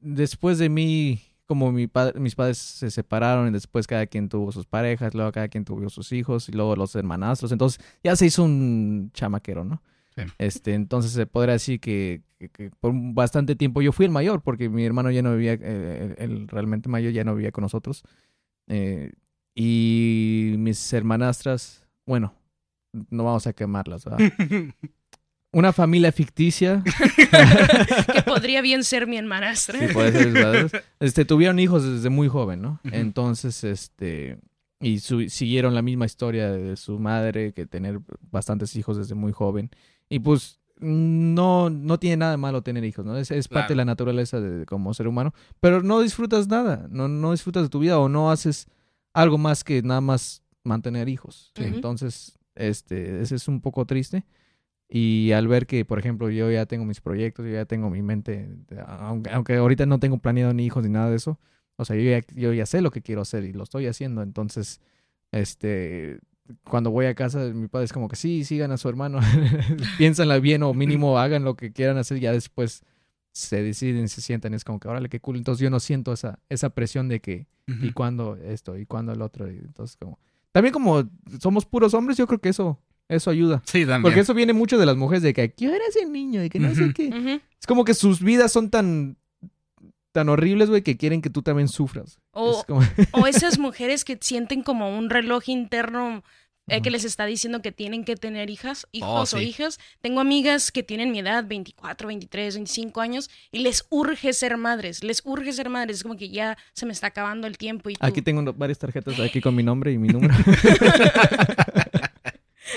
después 0.00 0.58
de 0.58 0.68
mí, 0.68 1.22
como 1.50 1.72
mi 1.72 1.88
pa- 1.88 2.12
mis 2.12 2.36
padres 2.36 2.58
se 2.58 2.92
separaron 2.92 3.48
y 3.48 3.50
después 3.50 3.88
cada 3.88 4.06
quien 4.06 4.28
tuvo 4.28 4.52
sus 4.52 4.66
parejas, 4.66 5.14
luego 5.14 5.32
cada 5.32 5.48
quien 5.48 5.64
tuvo 5.64 5.88
sus 5.90 6.12
hijos 6.12 6.48
y 6.48 6.52
luego 6.52 6.76
los 6.76 6.94
hermanastros, 6.94 7.50
entonces 7.50 7.84
ya 8.04 8.14
se 8.14 8.26
hizo 8.26 8.44
un 8.44 9.10
chamaquero, 9.12 9.64
¿no? 9.64 9.82
Sí. 10.14 10.22
Este, 10.38 10.74
entonces 10.74 11.10
se 11.10 11.26
podría 11.26 11.54
decir 11.54 11.80
que 11.80 12.22
por 12.78 12.92
bastante 12.94 13.56
tiempo 13.56 13.82
yo 13.82 13.90
fui 13.90 14.06
el 14.06 14.12
mayor, 14.12 14.42
porque 14.42 14.68
mi 14.68 14.84
hermano 14.84 15.10
ya 15.10 15.22
no 15.22 15.32
vivía, 15.32 15.54
eh, 15.60 16.14
el, 16.18 16.46
realmente 16.46 16.88
mayor 16.88 17.12
ya 17.12 17.24
no 17.24 17.34
vivía 17.34 17.50
con 17.50 17.62
nosotros. 17.62 18.04
Eh, 18.68 19.10
y 19.56 20.54
mis 20.56 20.92
hermanastras, 20.92 21.84
bueno, 22.06 22.32
no 23.10 23.24
vamos 23.24 23.48
a 23.48 23.52
quemarlas, 23.52 24.04
¿verdad? 24.04 24.20
Una 25.52 25.72
familia 25.72 26.12
ficticia. 26.12 26.82
que 28.12 28.22
podría 28.22 28.62
bien 28.62 28.84
ser 28.84 29.06
mi 29.06 29.16
hermanastra. 29.16 29.78
Sí, 29.78 29.92
puede 29.92 30.32
ser. 30.32 30.84
Este, 31.00 31.24
tuvieron 31.24 31.58
hijos 31.58 31.84
desde 31.84 32.08
muy 32.08 32.28
joven, 32.28 32.62
¿no? 32.62 32.80
Entonces, 32.84 33.64
este, 33.64 34.38
y 34.80 35.00
siguieron 35.00 35.74
la 35.74 35.82
misma 35.82 36.06
historia 36.06 36.50
de 36.50 36.76
su 36.76 36.98
madre, 36.98 37.52
que 37.52 37.66
tener 37.66 38.00
bastantes 38.30 38.76
hijos 38.76 38.96
desde 38.96 39.14
muy 39.14 39.32
joven. 39.32 39.70
Y 40.08 40.20
pues 40.20 40.60
no, 40.78 41.68
no 41.68 41.98
tiene 41.98 42.16
nada 42.16 42.32
de 42.32 42.36
malo 42.38 42.62
tener 42.62 42.84
hijos, 42.84 43.04
¿no? 43.04 43.16
Es, 43.16 43.48
parte 43.48 43.72
de 43.72 43.76
la 43.76 43.84
naturaleza 43.84 44.40
de, 44.40 44.64
como 44.66 44.94
ser 44.94 45.06
humano. 45.06 45.34
Pero 45.60 45.82
no 45.82 46.00
disfrutas 46.00 46.48
nada, 46.48 46.86
no, 46.90 47.08
no 47.08 47.32
disfrutas 47.32 47.64
de 47.64 47.68
tu 47.68 47.80
vida 47.80 47.98
o 47.98 48.08
no 48.08 48.30
haces 48.30 48.66
algo 49.12 49.36
más 49.36 49.64
que 49.64 49.82
nada 49.82 50.00
más 50.00 50.42
mantener 50.64 51.08
hijos. 51.08 51.52
Entonces, 51.56 52.38
este, 52.54 53.20
ese 53.20 53.36
es 53.36 53.48
un 53.48 53.60
poco 53.60 53.84
triste. 53.84 54.24
Y 54.92 55.30
al 55.32 55.46
ver 55.46 55.66
que, 55.66 55.84
por 55.84 56.00
ejemplo, 56.00 56.30
yo 56.30 56.50
ya 56.50 56.66
tengo 56.66 56.84
mis 56.84 57.00
proyectos, 57.00 57.46
yo 57.46 57.52
ya 57.52 57.64
tengo 57.64 57.90
mi 57.90 58.02
mente, 58.02 58.48
aunque, 58.86 59.30
aunque 59.30 59.54
ahorita 59.54 59.86
no 59.86 60.00
tengo 60.00 60.18
planeado 60.18 60.52
ni 60.52 60.66
hijos 60.66 60.82
ni 60.82 60.90
nada 60.90 61.10
de 61.10 61.16
eso, 61.16 61.38
o 61.76 61.84
sea, 61.84 61.94
yo 61.96 62.02
ya, 62.02 62.20
yo 62.34 62.52
ya 62.52 62.66
sé 62.66 62.82
lo 62.82 62.90
que 62.90 63.00
quiero 63.00 63.22
hacer 63.22 63.44
y 63.44 63.52
lo 63.52 63.62
estoy 63.62 63.86
haciendo. 63.86 64.22
Entonces, 64.22 64.80
este, 65.30 66.18
cuando 66.64 66.90
voy 66.90 67.06
a 67.06 67.14
casa, 67.14 67.38
mi 67.54 67.68
padre 67.68 67.84
es 67.84 67.92
como 67.92 68.08
que 68.08 68.16
sí, 68.16 68.44
sigan 68.44 68.72
a 68.72 68.76
su 68.76 68.88
hermano, 68.88 69.20
piénsanla 69.98 70.40
bien 70.40 70.62
o 70.62 70.74
mínimo 70.74 71.18
hagan 71.18 71.44
lo 71.44 71.54
que 71.54 71.72
quieran 71.72 71.96
hacer, 71.96 72.18
ya 72.18 72.32
después 72.32 72.82
se 73.32 73.62
deciden, 73.62 74.08
se 74.08 74.20
sientan, 74.20 74.54
es 74.54 74.64
como 74.64 74.80
que, 74.80 74.88
órale, 74.88 75.08
qué 75.08 75.20
cool. 75.20 75.36
Entonces 75.36 75.62
yo 75.62 75.70
no 75.70 75.80
siento 75.80 76.12
esa, 76.12 76.40
esa 76.48 76.70
presión 76.70 77.08
de 77.08 77.20
que, 77.20 77.46
y 77.66 77.92
cuándo 77.92 78.36
esto, 78.36 78.76
y 78.76 78.86
cuándo 78.86 79.12
el 79.12 79.22
otro. 79.22 79.50
Y 79.50 79.58
entonces 79.58 79.96
como, 79.96 80.18
también 80.52 80.72
como 80.72 81.08
somos 81.40 81.64
puros 81.64 81.94
hombres, 81.94 82.18
yo 82.18 82.26
creo 82.26 82.40
que 82.40 82.48
eso, 82.48 82.80
eso 83.10 83.30
ayuda. 83.30 83.62
Sí, 83.64 83.80
también. 83.80 84.02
Porque 84.02 84.20
eso 84.20 84.34
viene 84.34 84.52
mucho 84.52 84.78
de 84.78 84.86
las 84.86 84.96
mujeres, 84.96 85.22
de 85.22 85.34
que, 85.34 85.52
¿qué 85.52 85.68
hora 85.68 85.84
es 85.88 85.96
el 85.96 86.12
niño? 86.12 86.44
Y 86.44 86.48
que 86.48 86.60
no 86.60 86.74
sé 86.74 86.92
qué. 86.94 87.40
Es 87.58 87.66
como 87.66 87.84
que 87.84 87.94
sus 87.94 88.22
vidas 88.22 88.52
son 88.52 88.70
tan, 88.70 89.16
tan 90.12 90.28
horribles, 90.28 90.70
güey, 90.70 90.82
que 90.82 90.96
quieren 90.96 91.20
que 91.20 91.28
tú 91.28 91.42
también 91.42 91.68
sufras. 91.68 92.20
O, 92.32 92.64
o 93.12 93.26
esas 93.26 93.58
mujeres 93.58 94.04
que 94.04 94.16
sienten 94.20 94.62
como 94.62 94.96
un 94.96 95.10
reloj 95.10 95.48
interno 95.48 96.22
eh, 96.70 96.82
que 96.82 96.90
les 96.90 97.04
está 97.04 97.26
diciendo 97.26 97.62
que 97.62 97.72
tienen 97.72 98.04
que 98.04 98.14
tener 98.14 98.48
hijas, 98.48 98.86
hijos 98.92 99.34
oh, 99.34 99.36
o 99.36 99.40
hijas. 99.40 99.80
Tengo 100.00 100.20
amigas 100.20 100.70
que 100.70 100.84
tienen 100.84 101.10
mi 101.10 101.18
edad, 101.18 101.44
24, 101.46 102.06
23, 102.06 102.54
25 102.54 103.00
años, 103.00 103.28
y 103.50 103.58
les 103.58 103.86
urge 103.90 104.32
ser 104.32 104.56
madres, 104.56 105.02
les 105.02 105.20
urge 105.24 105.52
ser 105.52 105.68
madres. 105.68 105.98
Es 105.98 106.02
como 106.04 106.16
que 106.16 106.28
ya 106.28 106.56
se 106.72 106.86
me 106.86 106.92
está 106.92 107.08
acabando 107.08 107.48
el 107.48 107.58
tiempo. 107.58 107.90
Y 107.90 107.96
Aquí 107.98 108.22
tengo 108.22 108.52
varias 108.52 108.78
tarjetas 108.78 109.18
aquí 109.18 109.40
con 109.40 109.54
mi 109.56 109.64
nombre 109.64 109.92
y 109.92 109.98
mi 109.98 110.08
número. 110.08 110.32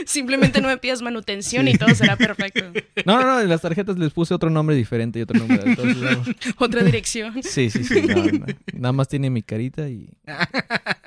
Simplemente 0.06 0.62
no 0.62 0.68
me 0.68 0.78
pidas 0.78 1.02
manutención 1.02 1.68
y 1.68 1.78
todo 1.78 1.94
será 1.96 2.16
perfecto. 2.16 2.72
No, 3.06 3.20
no, 3.20 3.24
no, 3.24 3.42
en 3.42 3.50
las 3.50 3.62
tarjetas 3.62 3.98
les 3.98 4.14
puse 4.14 4.34
otro 4.34 4.50
nombre 4.50 4.76
diferente 4.76 5.20
y 5.20 5.22
otro 5.24 5.40
número. 5.40 5.64
Otra 6.58 6.84
dirección. 6.84 7.42
Sí, 7.44 7.70
sí, 7.70 7.84
sí. 7.84 8.02
Nada 8.74 8.92
más 8.92 9.08
tiene 9.08 9.30
mi 9.30 9.42
carita 9.44 9.90
y, 9.90 10.10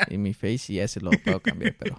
y 0.08 0.18
mi 0.18 0.34
face 0.34 0.72
y 0.72 0.78
ese 0.78 1.00
lo 1.00 1.10
puedo 1.10 1.40
cambiar, 1.40 1.74
pero 1.78 1.96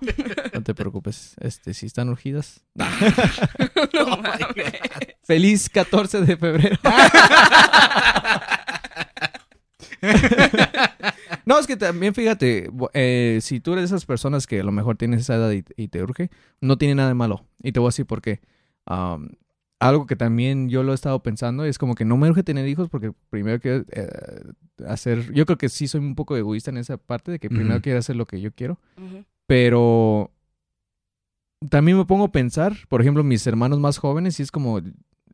no 0.53 0.63
te 0.63 0.73
preocupes. 0.73 1.35
Este, 1.39 1.73
si 1.73 1.85
están 1.85 2.09
urgidas. 2.09 2.63
Oh 3.99 4.21
Feliz 5.23 5.69
14 5.69 6.21
de 6.21 6.37
febrero. 6.37 6.77
No, 11.47 11.57
es 11.57 11.65
que 11.65 11.77
también 11.77 12.13
fíjate, 12.13 12.69
eh, 12.93 13.39
si 13.41 13.61
tú 13.61 13.71
eres 13.71 13.83
de 13.83 13.95
esas 13.95 14.05
personas 14.05 14.45
que 14.45 14.59
a 14.59 14.63
lo 14.65 14.73
mejor 14.73 14.97
tienes 14.97 15.21
esa 15.21 15.35
edad 15.35 15.49
y, 15.51 15.87
te 15.87 16.03
urge, 16.03 16.29
no 16.59 16.77
tiene 16.77 16.95
nada 16.95 17.07
de 17.07 17.13
malo. 17.13 17.45
Y 17.63 17.71
te 17.71 17.79
voy 17.79 17.87
a 17.87 17.91
decir 17.91 18.05
por 18.05 18.21
qué. 18.21 18.41
algo 19.79 20.07
que 20.07 20.17
también 20.17 20.67
yo 20.67 20.83
lo 20.83 20.91
he 20.91 20.95
estado 20.95 21.23
pensando 21.23 21.63
es 21.63 21.77
como 21.77 21.95
que 21.95 22.03
no 22.03 22.17
me 22.17 22.29
urge 22.29 22.43
tener 22.43 22.67
hijos 22.67 22.89
porque 22.89 23.13
primero 23.29 23.61
quiero 23.61 23.85
eh, 23.93 24.43
hacer, 24.85 25.31
yo 25.31 25.45
creo 25.45 25.57
que 25.57 25.69
sí 25.69 25.87
soy 25.87 26.01
un 26.01 26.15
poco 26.15 26.35
egoísta 26.35 26.69
en 26.69 26.79
esa 26.79 26.97
parte 26.97 27.31
de 27.31 27.39
que 27.39 27.47
primero 27.49 27.81
quiero 27.81 27.99
hacer 27.99 28.17
lo 28.17 28.25
que 28.25 28.41
yo 28.41 28.51
quiero, 28.51 28.77
pero 29.45 30.33
también 31.69 31.97
me 31.97 32.03
pongo 32.03 32.25
a 32.25 32.31
pensar, 32.33 32.75
por 32.89 32.99
ejemplo, 32.99 33.23
mis 33.23 33.47
hermanos 33.47 33.79
más 33.79 33.99
jóvenes 33.99 34.37
y 34.41 34.43
es 34.43 34.51
como, 34.51 34.81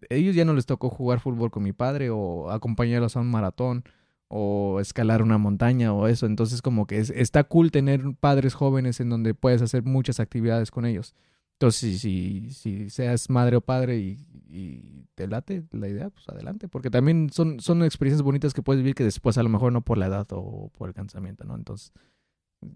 ellos 0.09 0.35
ya 0.35 0.45
no 0.45 0.53
les 0.53 0.67
tocó 0.67 0.91
jugar 0.91 1.21
fútbol 1.21 1.49
con 1.49 1.63
mi 1.63 1.73
padre 1.73 2.11
o 2.11 2.51
acompañarlos 2.51 3.17
a 3.17 3.21
un 3.21 3.31
maratón 3.31 3.83
o 4.27 4.79
escalar 4.79 5.21
una 5.21 5.37
montaña 5.37 5.93
o 5.93 6.07
eso. 6.07 6.25
Entonces 6.25 6.61
como 6.61 6.87
que 6.87 6.99
es, 6.99 7.09
está 7.09 7.43
cool 7.43 7.71
tener 7.71 8.01
padres 8.19 8.53
jóvenes 8.53 8.99
en 8.99 9.09
donde 9.09 9.33
puedes 9.33 9.61
hacer 9.61 9.83
muchas 9.83 10.19
actividades 10.19 10.71
con 10.71 10.85
ellos. 10.85 11.13
Entonces 11.53 12.01
si, 12.01 12.49
si, 12.51 12.89
seas 12.89 13.29
madre 13.29 13.57
o 13.57 13.61
padre 13.61 13.97
y, 13.97 14.19
y, 14.49 15.05
te 15.15 15.27
late 15.27 15.63
la 15.71 15.87
idea, 15.87 16.09
pues 16.09 16.27
adelante. 16.27 16.67
Porque 16.67 16.89
también 16.89 17.29
son, 17.31 17.59
son 17.59 17.83
experiencias 17.83 18.23
bonitas 18.23 18.53
que 18.53 18.63
puedes 18.63 18.81
vivir 18.81 18.95
que 18.95 19.03
después 19.03 19.37
a 19.37 19.43
lo 19.43 19.49
mejor 19.49 19.71
no 19.71 19.81
por 19.81 19.97
la 19.97 20.07
edad 20.07 20.27
o 20.31 20.69
por 20.77 20.89
el 20.89 20.95
cansamiento, 20.95 21.43
¿no? 21.45 21.55
Entonces 21.55 21.93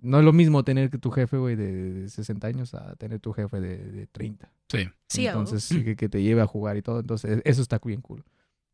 no 0.02 0.20
es 0.20 0.26
lo 0.26 0.34
mismo 0.34 0.64
tener 0.64 0.90
que 0.90 0.98
tu 0.98 1.12
jefe, 1.12 1.38
güey, 1.38 1.56
de 1.56 2.10
60 2.10 2.48
años 2.48 2.74
a 2.74 2.96
tener 2.96 3.20
tu 3.20 3.34
jefe 3.34 3.60
de, 3.60 3.78
de 3.78 4.08
30. 4.08 4.52
Sí. 4.70 4.90
Sí, 5.08 5.28
Entonces, 5.28 5.68
que, 5.70 5.96
que, 5.96 6.10
te 6.10 6.22
lleve 6.22 6.42
a 6.42 6.48
jugar 6.48 6.78
y 6.78 6.82
todo. 6.82 7.00
Entonces, 7.00 7.42
eso 7.46 7.62
está 7.62 7.80
bien 7.84 8.02
cool. 8.02 8.24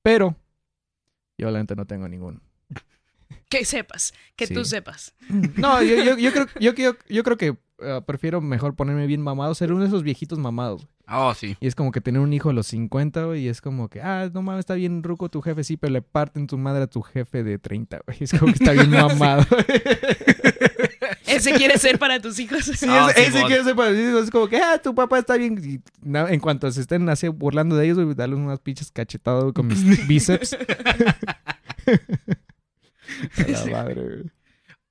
Pero, 0.02 0.36
yo 1.38 1.48
obviamente 1.48 1.76
no 1.76 1.86
tengo 1.86 2.08
ninguno. 2.08 2.42
Que 3.54 3.66
sepas, 3.66 4.16
que 4.36 4.48
tú 4.48 4.66
sepas. 4.66 5.14
No, 5.58 5.84
yo, 5.84 6.18
yo, 6.18 6.32
creo, 6.32 6.48
yo, 6.60 6.74
yo, 7.08 7.24
creo 7.24 7.38
que 7.38 7.56
eh, 7.84 8.02
prefiero 8.04 8.42
mejor 8.42 8.76
ponerme 8.76 9.06
bien 9.06 9.22
mamado, 9.22 9.54
ser 9.54 9.72
uno 9.72 9.82
de 9.82 9.90
esos 9.90 10.02
viejitos 10.02 10.40
mamados. 10.40 10.88
Oh, 11.08 11.36
sí. 11.36 11.56
Y 11.60 11.68
es 11.68 11.76
como 11.76 11.92
que 11.92 12.02
tener 12.02 12.20
un 12.20 12.34
hijo 12.34 12.50
a 12.50 12.54
los 12.54 12.66
50, 12.66 13.38
y 13.38 13.48
es 13.48 13.62
como 13.62 13.90
que, 13.90 14.02
ah, 14.02 14.28
no 14.34 14.42
mames, 14.42 14.62
está 14.62 14.74
bien 14.74 15.04
ruco 15.04 15.30
tu 15.30 15.44
jefe, 15.44 15.64
sí, 15.64 15.78
pero 15.78 15.94
le 15.94 16.02
parten 16.02 16.48
tu 16.48 16.58
madre 16.58 16.82
a 16.86 16.88
tu 16.88 17.04
jefe 17.04 17.44
de 17.44 17.60
30, 17.60 18.02
güey. 18.08 18.18
Es 18.22 18.32
como 18.32 18.52
que 18.54 18.64
está 18.64 18.72
bien 18.72 18.90
mamado. 18.90 19.46
ese 21.28 21.54
quiere 21.54 21.78
ser 21.78 22.00
para 22.00 22.20
tus 22.20 22.40
hijos. 22.40 22.64
Sí, 22.64 22.88
ese, 23.16 23.44
quiere 23.44 23.64
ser 23.64 23.76
para 23.76 23.92
tus 23.92 24.00
hijos. 24.00 24.24
Es 24.24 24.32
como 24.32 24.48
que, 24.48 24.58
ah, 24.58 24.82
tu 24.82 24.96
papá 24.96 25.20
está 25.20 25.38
bien. 25.38 25.62
Y 25.64 25.80
en 26.12 26.40
cuanto 26.40 26.72
se 26.72 26.82
estén 26.82 27.08
así 27.08 27.28
burlando 27.28 27.76
de 27.76 27.86
ellos, 27.86 28.00
güey, 28.00 28.16
darle 28.16 28.34
unas 28.34 28.60
pinches 28.60 28.90
cachetadas 28.90 29.54
con 29.54 29.68
mis 29.68 30.08
bíceps. 30.08 30.58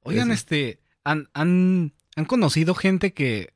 Oigan, 0.02 0.30
este, 0.30 0.80
¿han, 1.04 1.28
han, 1.32 1.92
han 2.16 2.24
conocido 2.24 2.74
gente 2.74 3.12
que 3.12 3.54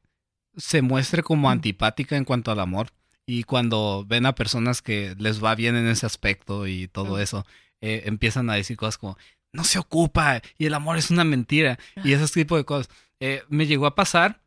se 0.56 0.82
muestre 0.82 1.22
como 1.22 1.50
antipática 1.50 2.16
en 2.16 2.24
cuanto 2.24 2.50
al 2.50 2.60
amor? 2.60 2.88
Y 3.26 3.42
cuando 3.42 4.04
ven 4.06 4.24
a 4.24 4.36
personas 4.36 4.82
que 4.82 5.16
les 5.18 5.42
va 5.42 5.56
bien 5.56 5.74
en 5.74 5.88
ese 5.88 6.06
aspecto 6.06 6.68
y 6.68 6.86
todo 6.86 7.18
eso, 7.18 7.44
eh, 7.80 8.04
empiezan 8.06 8.48
a 8.48 8.54
decir 8.54 8.76
cosas 8.76 8.98
como, 8.98 9.18
no 9.52 9.64
se 9.64 9.78
ocupa 9.78 10.40
y 10.58 10.66
el 10.66 10.74
amor 10.74 10.96
es 10.96 11.10
una 11.10 11.24
mentira 11.24 11.78
y 12.04 12.12
ese 12.12 12.32
tipo 12.32 12.56
de 12.56 12.64
cosas. 12.64 12.88
Eh, 13.18 13.42
me 13.48 13.66
llegó 13.66 13.86
a 13.86 13.96
pasar 13.96 14.40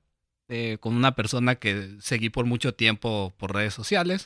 eh, 0.47 0.77
con 0.79 0.95
una 0.95 1.13
persona 1.13 1.55
que 1.55 1.97
seguí 1.99 2.29
por 2.29 2.45
mucho 2.45 2.73
tiempo 2.73 3.33
por 3.37 3.53
redes 3.53 3.73
sociales 3.73 4.25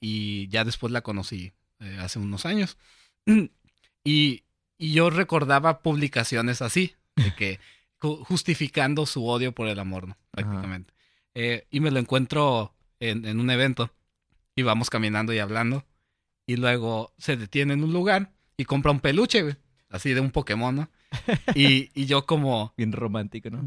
y 0.00 0.48
ya 0.48 0.64
después 0.64 0.92
la 0.92 1.02
conocí 1.02 1.52
hace 1.98 2.18
unos 2.18 2.46
años. 2.46 2.78
y 4.04 4.44
y 4.80 4.92
yo 4.92 5.10
recordaba 5.10 5.80
publicaciones 5.80 6.62
así, 6.62 6.96
de 7.14 7.34
que 7.34 7.60
justificando 7.98 9.04
su 9.04 9.26
odio 9.26 9.52
por 9.52 9.68
el 9.68 9.78
amor, 9.78 10.08
¿no? 10.08 10.16
Prácticamente. 10.30 10.94
Eh, 11.34 11.66
y 11.70 11.80
me 11.80 11.90
lo 11.90 12.00
encuentro 12.00 12.72
en, 12.98 13.26
en, 13.26 13.40
un 13.40 13.50
evento 13.50 13.92
y 14.56 14.62
vamos 14.62 14.88
caminando 14.88 15.34
y 15.34 15.38
hablando. 15.38 15.84
Y 16.46 16.56
luego 16.56 17.12
se 17.18 17.36
detiene 17.36 17.74
en 17.74 17.84
un 17.84 17.92
lugar 17.92 18.32
y 18.56 18.64
compra 18.64 18.90
un 18.90 19.00
peluche, 19.00 19.42
güey, 19.42 19.56
así 19.90 20.14
de 20.14 20.20
un 20.20 20.30
Pokémon, 20.30 20.74
¿no? 20.74 20.90
Y, 21.54 21.90
y 21.94 22.06
yo 22.06 22.24
como... 22.24 22.72
Bien 22.78 22.92
romántico, 22.92 23.50
¿no? 23.50 23.62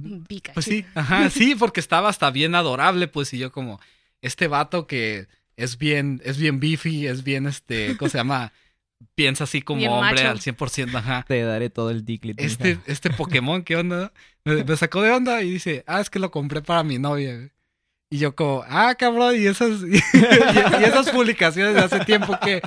Pues 0.56 0.65
sí, 0.65 0.84
ajá, 0.95 1.30
sí, 1.30 1.54
porque 1.54 1.79
estaba 1.79 2.10
hasta 2.10 2.31
bien 2.31 2.56
adorable, 2.56 3.08
pues, 3.08 3.31
y 3.35 3.38
yo 3.38 3.52
como, 3.52 3.79
este 4.21 4.48
vato 4.48 4.88
que 4.88 5.27
es 5.58 5.77
bien, 5.77 6.23
es 6.25 6.40
bien 6.40 6.60
beefy, 6.60 7.06
es 7.06 7.23
bien, 7.23 7.46
este, 7.46 7.96
¿cómo 7.98 8.10
se 8.10 8.17
llama? 8.17 8.52
Piensa 9.15 9.45
así 9.45 9.62
como 9.62 9.85
hombre 9.99 10.21
al 10.23 10.39
100%, 10.39 10.95
ajá. 10.95 11.25
Te 11.27 11.41
daré 11.41 11.69
todo 11.69 11.89
el 11.89 12.06
diglett. 12.06 12.39
Este, 12.39 12.79
este 12.85 13.10
Pokémon, 13.10 13.63
¿qué 13.63 13.75
onda? 13.75 14.12
Me, 14.45 14.77
sacó 14.77 15.01
de 15.01 15.12
onda 15.12 15.41
y 15.41 15.51
dice, 15.51 15.83
ah, 15.87 16.01
es 16.01 16.10
que 16.10 16.19
lo 16.19 16.31
compré 16.31 16.62
para 16.62 16.83
mi 16.83 16.99
novia. 16.99 17.49
Y 18.10 18.17
yo 18.17 18.35
como, 18.35 18.63
ah, 18.67 18.95
cabrón, 18.95 19.35
y 19.39 19.47
esas, 19.47 19.81
y, 19.83 20.83
esas 20.83 21.10
publicaciones 21.10 21.75
de 21.75 21.81
hace 21.81 21.99
tiempo 22.06 22.37
que 22.41 22.62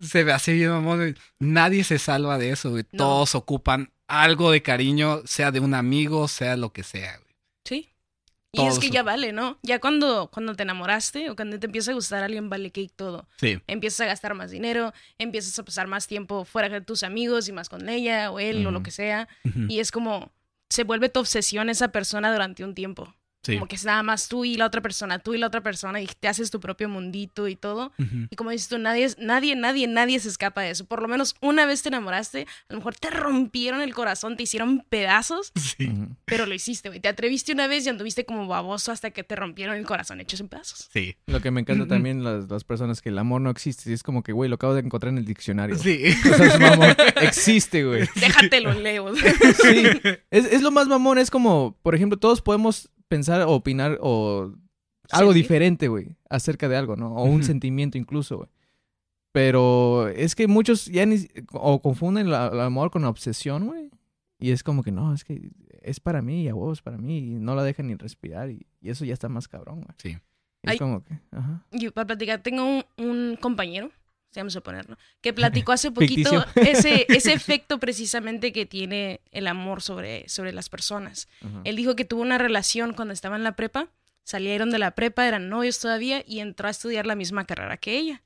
se 0.00 0.24
ve 0.24 0.32
así 0.32 0.52
bien, 0.52 0.70
amor. 0.70 1.14
Nadie 1.38 1.84
se 1.84 1.98
salva 1.98 2.38
de 2.38 2.50
eso, 2.50 2.70
güey. 2.70 2.84
Todos 2.84 3.34
ocupan 3.34 3.90
algo 4.08 4.50
de 4.50 4.62
cariño, 4.62 5.22
sea 5.24 5.50
de 5.50 5.60
un 5.60 5.74
amigo, 5.74 6.28
sea 6.28 6.56
lo 6.56 6.72
que 6.72 6.82
sea, 6.82 7.16
güey. 7.18 7.31
Y 8.54 8.66
es 8.66 8.78
que 8.78 8.90
ya 8.90 9.02
vale, 9.02 9.32
¿no? 9.32 9.58
Ya 9.62 9.80
cuando, 9.80 10.30
cuando 10.30 10.54
te 10.54 10.62
enamoraste 10.62 11.30
o 11.30 11.36
cuando 11.36 11.58
te 11.58 11.66
empieza 11.66 11.90
a 11.90 11.94
gustar 11.94 12.22
alguien, 12.22 12.50
vale 12.50 12.70
cake 12.70 12.92
todo. 12.94 13.26
Sí. 13.36 13.58
Empiezas 13.66 14.00
a 14.00 14.06
gastar 14.06 14.34
más 14.34 14.50
dinero, 14.50 14.92
empiezas 15.18 15.58
a 15.58 15.64
pasar 15.64 15.86
más 15.86 16.06
tiempo 16.06 16.44
fuera 16.44 16.68
de 16.68 16.82
tus 16.82 17.02
amigos 17.02 17.48
y 17.48 17.52
más 17.52 17.70
con 17.70 17.88
ella 17.88 18.30
o 18.30 18.38
él 18.38 18.66
o 18.66 18.70
lo 18.70 18.82
que 18.82 18.90
sea. 18.90 19.26
Y 19.68 19.80
es 19.80 19.90
como, 19.90 20.32
se 20.68 20.84
vuelve 20.84 21.08
tu 21.08 21.20
obsesión 21.20 21.70
esa 21.70 21.88
persona 21.88 22.30
durante 22.30 22.62
un 22.62 22.74
tiempo. 22.74 23.14
Como 23.44 23.66
que 23.66 23.76
es 23.76 23.84
nada 23.84 24.02
más 24.02 24.28
tú 24.28 24.44
y 24.44 24.56
la 24.56 24.66
otra 24.66 24.80
persona, 24.80 25.18
tú 25.18 25.34
y 25.34 25.38
la 25.38 25.48
otra 25.48 25.62
persona, 25.62 26.00
y 26.00 26.06
te 26.06 26.28
haces 26.28 26.50
tu 26.50 26.60
propio 26.60 26.88
mundito 26.88 27.48
y 27.48 27.56
todo. 27.56 27.92
Y 28.30 28.36
como 28.36 28.50
dices 28.50 28.68
tú, 28.68 28.78
nadie, 28.78 29.08
nadie, 29.18 29.56
nadie, 29.56 29.86
nadie 29.86 30.20
se 30.20 30.28
escapa 30.28 30.62
de 30.62 30.70
eso. 30.70 30.84
Por 30.84 31.02
lo 31.02 31.08
menos 31.08 31.34
una 31.40 31.66
vez 31.66 31.82
te 31.82 31.88
enamoraste, 31.88 32.46
a 32.68 32.72
lo 32.72 32.78
mejor 32.78 32.94
te 32.94 33.10
rompieron 33.10 33.80
el 33.80 33.94
corazón, 33.94 34.36
te 34.36 34.44
hicieron 34.44 34.84
pedazos, 34.88 35.52
pero 36.24 36.46
lo 36.46 36.54
hiciste, 36.54 36.88
güey. 36.88 37.00
Te 37.00 37.08
atreviste 37.08 37.52
una 37.52 37.66
vez 37.66 37.86
y 37.86 37.88
anduviste 37.88 38.24
como 38.24 38.46
baboso 38.46 38.92
hasta 38.92 39.10
que 39.10 39.24
te 39.24 39.34
rompieron 39.34 39.76
el 39.76 39.84
corazón 39.86 40.20
hechos 40.20 40.40
en 40.40 40.48
pedazos. 40.48 40.88
Sí. 40.92 41.16
Lo 41.26 41.40
que 41.40 41.50
me 41.50 41.60
encanta 41.60 41.86
también 41.86 42.22
las, 42.22 42.48
las 42.48 42.64
personas 42.64 43.02
que 43.02 43.08
el 43.08 43.18
amor 43.18 43.40
no 43.40 43.50
existe. 43.50 43.90
Y 43.90 43.92
es 43.92 44.02
como 44.02 44.22
que, 44.22 44.32
güey, 44.32 44.48
lo 44.48 44.56
acabo 44.56 44.74
de 44.74 44.80
encontrar 44.80 45.12
en 45.12 45.18
el 45.18 45.24
diccionario. 45.24 45.76
Sí. 45.76 46.14
O 46.30 46.34
sea, 46.34 46.46
es 46.46 46.60
mamón. 46.60 46.94
Existe, 47.22 47.84
güey. 47.84 48.08
Déjatelo 48.14 48.72
leo. 48.74 49.14
Sí. 49.16 49.86
Es, 50.30 50.46
es 50.46 50.62
lo 50.62 50.70
más 50.70 50.86
mamón. 50.86 51.18
Es 51.18 51.30
como, 51.30 51.76
por 51.82 51.94
ejemplo, 51.94 52.18
todos 52.18 52.40
podemos 52.40 52.90
pensar 53.12 53.42
o 53.42 53.52
opinar 53.52 53.98
o 54.00 54.54
algo 55.10 55.34
diferente, 55.34 55.88
güey, 55.88 56.16
acerca 56.30 56.66
de 56.66 56.76
algo, 56.76 56.96
¿no? 56.96 57.14
O 57.14 57.24
un 57.24 57.44
sentimiento 57.44 57.98
incluso, 57.98 58.38
güey. 58.38 58.48
Pero 59.32 60.08
es 60.08 60.34
que 60.34 60.46
muchos 60.46 60.86
ya 60.86 61.04
ni, 61.04 61.28
o 61.52 61.82
confunden 61.82 62.28
el 62.28 62.34
amor 62.34 62.90
con 62.90 63.02
la 63.02 63.10
obsesión, 63.10 63.66
güey. 63.66 63.90
Y 64.38 64.50
es 64.50 64.62
como 64.62 64.82
que 64.82 64.92
no, 64.92 65.12
es 65.12 65.24
que 65.24 65.50
es 65.82 66.00
para 66.00 66.22
mí, 66.22 66.48
a 66.48 66.54
vos, 66.54 66.80
para 66.80 66.96
mí, 66.96 67.18
y 67.18 67.38
no 67.38 67.54
la 67.54 67.62
dejan 67.62 67.88
ni 67.88 67.96
respirar, 67.96 68.50
y, 68.50 68.66
eso 68.80 69.04
ya 69.04 69.12
está 69.12 69.28
más 69.28 69.46
cabrón, 69.46 69.82
güey. 69.82 69.94
Sí. 69.98 70.18
Es 70.62 70.78
como 70.78 71.02
que, 71.04 71.18
ajá. 71.32 71.66
Yo, 71.72 71.92
para 71.92 72.06
platicar, 72.06 72.42
tengo 72.42 72.64
un, 72.64 72.84
un 72.96 73.36
compañero 73.36 73.90
vamos 74.40 74.56
a 74.56 74.60
ponerlo, 74.60 74.96
que 75.20 75.32
platicó 75.32 75.72
hace 75.72 75.90
poquito 75.92 76.44
ese, 76.56 77.06
ese 77.08 77.32
efecto 77.34 77.78
precisamente 77.78 78.52
que 78.52 78.66
tiene 78.66 79.20
el 79.30 79.46
amor 79.46 79.82
sobre, 79.82 80.28
sobre 80.28 80.52
las 80.52 80.68
personas. 80.68 81.28
Él 81.64 81.76
dijo 81.76 81.96
que 81.96 82.04
tuvo 82.04 82.22
una 82.22 82.38
relación 82.38 82.94
cuando 82.94 83.14
estaba 83.14 83.36
en 83.36 83.44
la 83.44 83.56
prepa, 83.56 83.88
salieron 84.24 84.70
de 84.70 84.78
la 84.78 84.92
prepa, 84.92 85.26
eran 85.26 85.48
novios 85.48 85.78
todavía 85.78 86.24
y 86.26 86.40
entró 86.40 86.68
a 86.68 86.70
estudiar 86.70 87.06
la 87.06 87.14
misma 87.14 87.44
carrera 87.44 87.76
que 87.76 87.98
ella. 87.98 88.22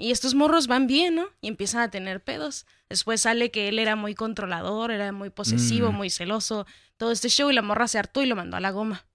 Y 0.00 0.12
estos 0.12 0.34
morros 0.34 0.66
van 0.66 0.86
bien, 0.86 1.14
¿no? 1.14 1.26
Y 1.42 1.48
empiezan 1.48 1.82
a 1.82 1.90
tener 1.90 2.22
pedos. 2.22 2.64
Después 2.88 3.20
sale 3.20 3.50
que 3.50 3.68
él 3.68 3.78
era 3.78 3.96
muy 3.96 4.14
controlador, 4.14 4.90
era 4.90 5.12
muy 5.12 5.28
posesivo, 5.28 5.92
mm. 5.92 5.94
muy 5.94 6.08
celoso, 6.08 6.66
todo 6.96 7.12
este 7.12 7.28
show 7.28 7.50
y 7.50 7.54
la 7.54 7.60
morra 7.60 7.86
se 7.86 7.98
hartó 7.98 8.22
y 8.22 8.26
lo 8.26 8.34
mandó 8.34 8.56
a 8.56 8.60
la 8.60 8.70
goma. 8.70 9.06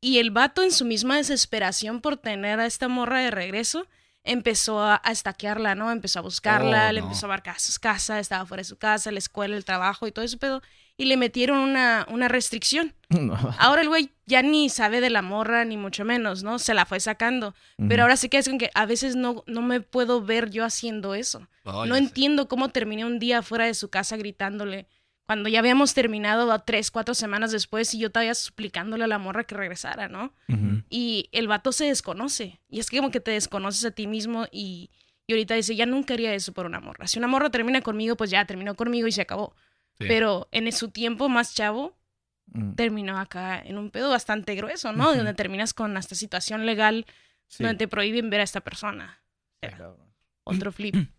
Y 0.00 0.18
el 0.18 0.30
vato 0.30 0.62
en 0.62 0.72
su 0.72 0.86
misma 0.86 1.16
desesperación 1.16 2.00
por 2.00 2.16
tener 2.16 2.60
a 2.60 2.66
esta 2.66 2.88
morra 2.88 3.20
de 3.20 3.30
regreso, 3.30 3.86
empezó 4.26 4.82
a, 4.82 5.00
estaquearla, 5.10 5.74
¿no? 5.74 5.90
Empezó 5.90 6.18
a 6.18 6.22
buscarla, 6.22 6.88
oh, 6.88 6.92
le 6.92 7.00
empezó 7.00 7.26
a 7.26 7.30
marcar 7.30 7.58
sus 7.58 7.78
casas, 7.78 8.20
estaba 8.20 8.44
fuera 8.44 8.60
de 8.60 8.64
su 8.64 8.76
casa, 8.76 9.10
la 9.10 9.18
escuela, 9.18 9.56
el 9.56 9.64
trabajo 9.64 10.06
y 10.06 10.12
todo 10.12 10.24
eso, 10.24 10.36
pedo. 10.38 10.62
Y 10.98 11.04
le 11.06 11.16
metieron 11.16 11.58
una, 11.58 12.06
una 12.10 12.26
restricción. 12.28 12.94
Ahora 13.58 13.82
el 13.82 13.88
güey 13.88 14.10
ya 14.24 14.42
ni 14.42 14.68
sabe 14.68 15.00
de 15.00 15.10
la 15.10 15.22
morra, 15.22 15.64
ni 15.64 15.76
mucho 15.76 16.04
menos, 16.04 16.42
¿no? 16.42 16.58
Se 16.58 16.74
la 16.74 16.86
fue 16.86 17.00
sacando. 17.00 17.54
Pero 17.88 18.02
ahora 18.02 18.16
sí 18.16 18.28
que 18.28 18.38
es 18.38 18.48
que 18.58 18.70
a 18.74 18.86
veces 18.86 19.14
no, 19.14 19.44
no 19.46 19.62
me 19.62 19.80
puedo 19.80 20.22
ver 20.22 20.50
yo 20.50 20.64
haciendo 20.64 21.14
eso. 21.14 21.46
no 21.64 21.96
entiendo 21.96 22.48
cómo 22.48 22.70
terminé 22.70 23.04
un 23.04 23.18
día 23.18 23.42
fuera 23.42 23.66
de 23.66 23.74
su 23.74 23.88
casa 23.88 24.16
gritándole 24.16 24.86
cuando 25.26 25.48
ya 25.48 25.58
habíamos 25.58 25.92
terminado 25.92 26.56
tres, 26.60 26.90
cuatro 26.90 27.12
semanas 27.14 27.50
después 27.50 27.92
y 27.94 27.98
yo 27.98 28.10
todavía 28.10 28.34
suplicándole 28.34 29.04
a 29.04 29.08
la 29.08 29.18
morra 29.18 29.44
que 29.44 29.56
regresara, 29.56 30.08
¿no? 30.08 30.32
Y 30.88 31.28
el 31.32 31.48
vato 31.48 31.72
se 31.72 31.86
desconoce. 31.86 32.60
Y 32.68 32.78
es 32.78 32.88
que 32.88 32.98
como 32.98 33.10
que 33.10 33.20
te 33.20 33.32
desconoces 33.32 33.84
a 33.84 33.90
ti 33.90 34.06
mismo 34.06 34.46
y, 34.52 34.90
y, 35.26 35.32
ahorita 35.32 35.54
dice, 35.54 35.74
ya 35.74 35.84
nunca 35.84 36.14
haría 36.14 36.32
eso 36.32 36.52
por 36.52 36.64
una 36.64 36.78
morra. 36.78 37.08
Si 37.08 37.18
una 37.18 37.26
morra 37.26 37.50
termina 37.50 37.80
conmigo, 37.80 38.16
pues 38.16 38.30
ya 38.30 38.44
terminó 38.44 38.76
conmigo 38.76 39.08
y 39.08 39.12
se 39.12 39.22
acabó. 39.22 39.54
Pero 39.98 40.48
en 40.52 40.70
su 40.70 40.90
tiempo 40.90 41.28
más 41.28 41.54
chavo, 41.54 41.96
mm. 42.46 42.74
terminó 42.74 43.18
acá 43.18 43.60
en 43.60 43.78
un 43.78 43.90
pedo 43.90 44.10
bastante 44.10 44.54
grueso, 44.54 44.92
¿no? 44.92 45.12
Donde 45.14 45.34
terminas 45.34 45.74
con 45.74 45.96
esta 45.96 46.14
situación 46.14 46.66
legal 46.66 47.04
donde 47.58 47.74
te 47.74 47.88
prohíben 47.88 48.30
ver 48.30 48.40
a 48.40 48.44
esta 48.44 48.60
persona. 48.60 49.20
Otro 50.44 50.70
flip. 50.70 50.94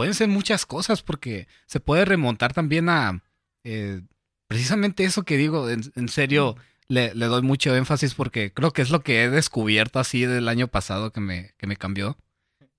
pueden 0.00 0.14
ser 0.14 0.28
muchas 0.28 0.64
cosas 0.64 1.02
porque 1.02 1.46
se 1.66 1.78
puede 1.78 2.06
remontar 2.06 2.54
también 2.54 2.88
a 2.88 3.22
eh, 3.64 4.00
precisamente 4.46 5.04
eso 5.04 5.24
que 5.24 5.36
digo, 5.36 5.68
en, 5.68 6.08
serio 6.08 6.56
le, 6.88 7.12
doy 7.12 7.42
mucho 7.42 7.76
énfasis 7.76 8.14
porque 8.14 8.50
creo 8.50 8.72
que 8.72 8.80
es 8.80 8.88
lo 8.88 9.02
que 9.02 9.22
he 9.22 9.28
descubierto 9.28 9.98
así 9.98 10.24
del 10.24 10.48
año 10.48 10.68
pasado 10.68 11.12
que 11.12 11.20
me, 11.20 11.50
que 11.58 11.66
me 11.66 11.76
cambió, 11.76 12.16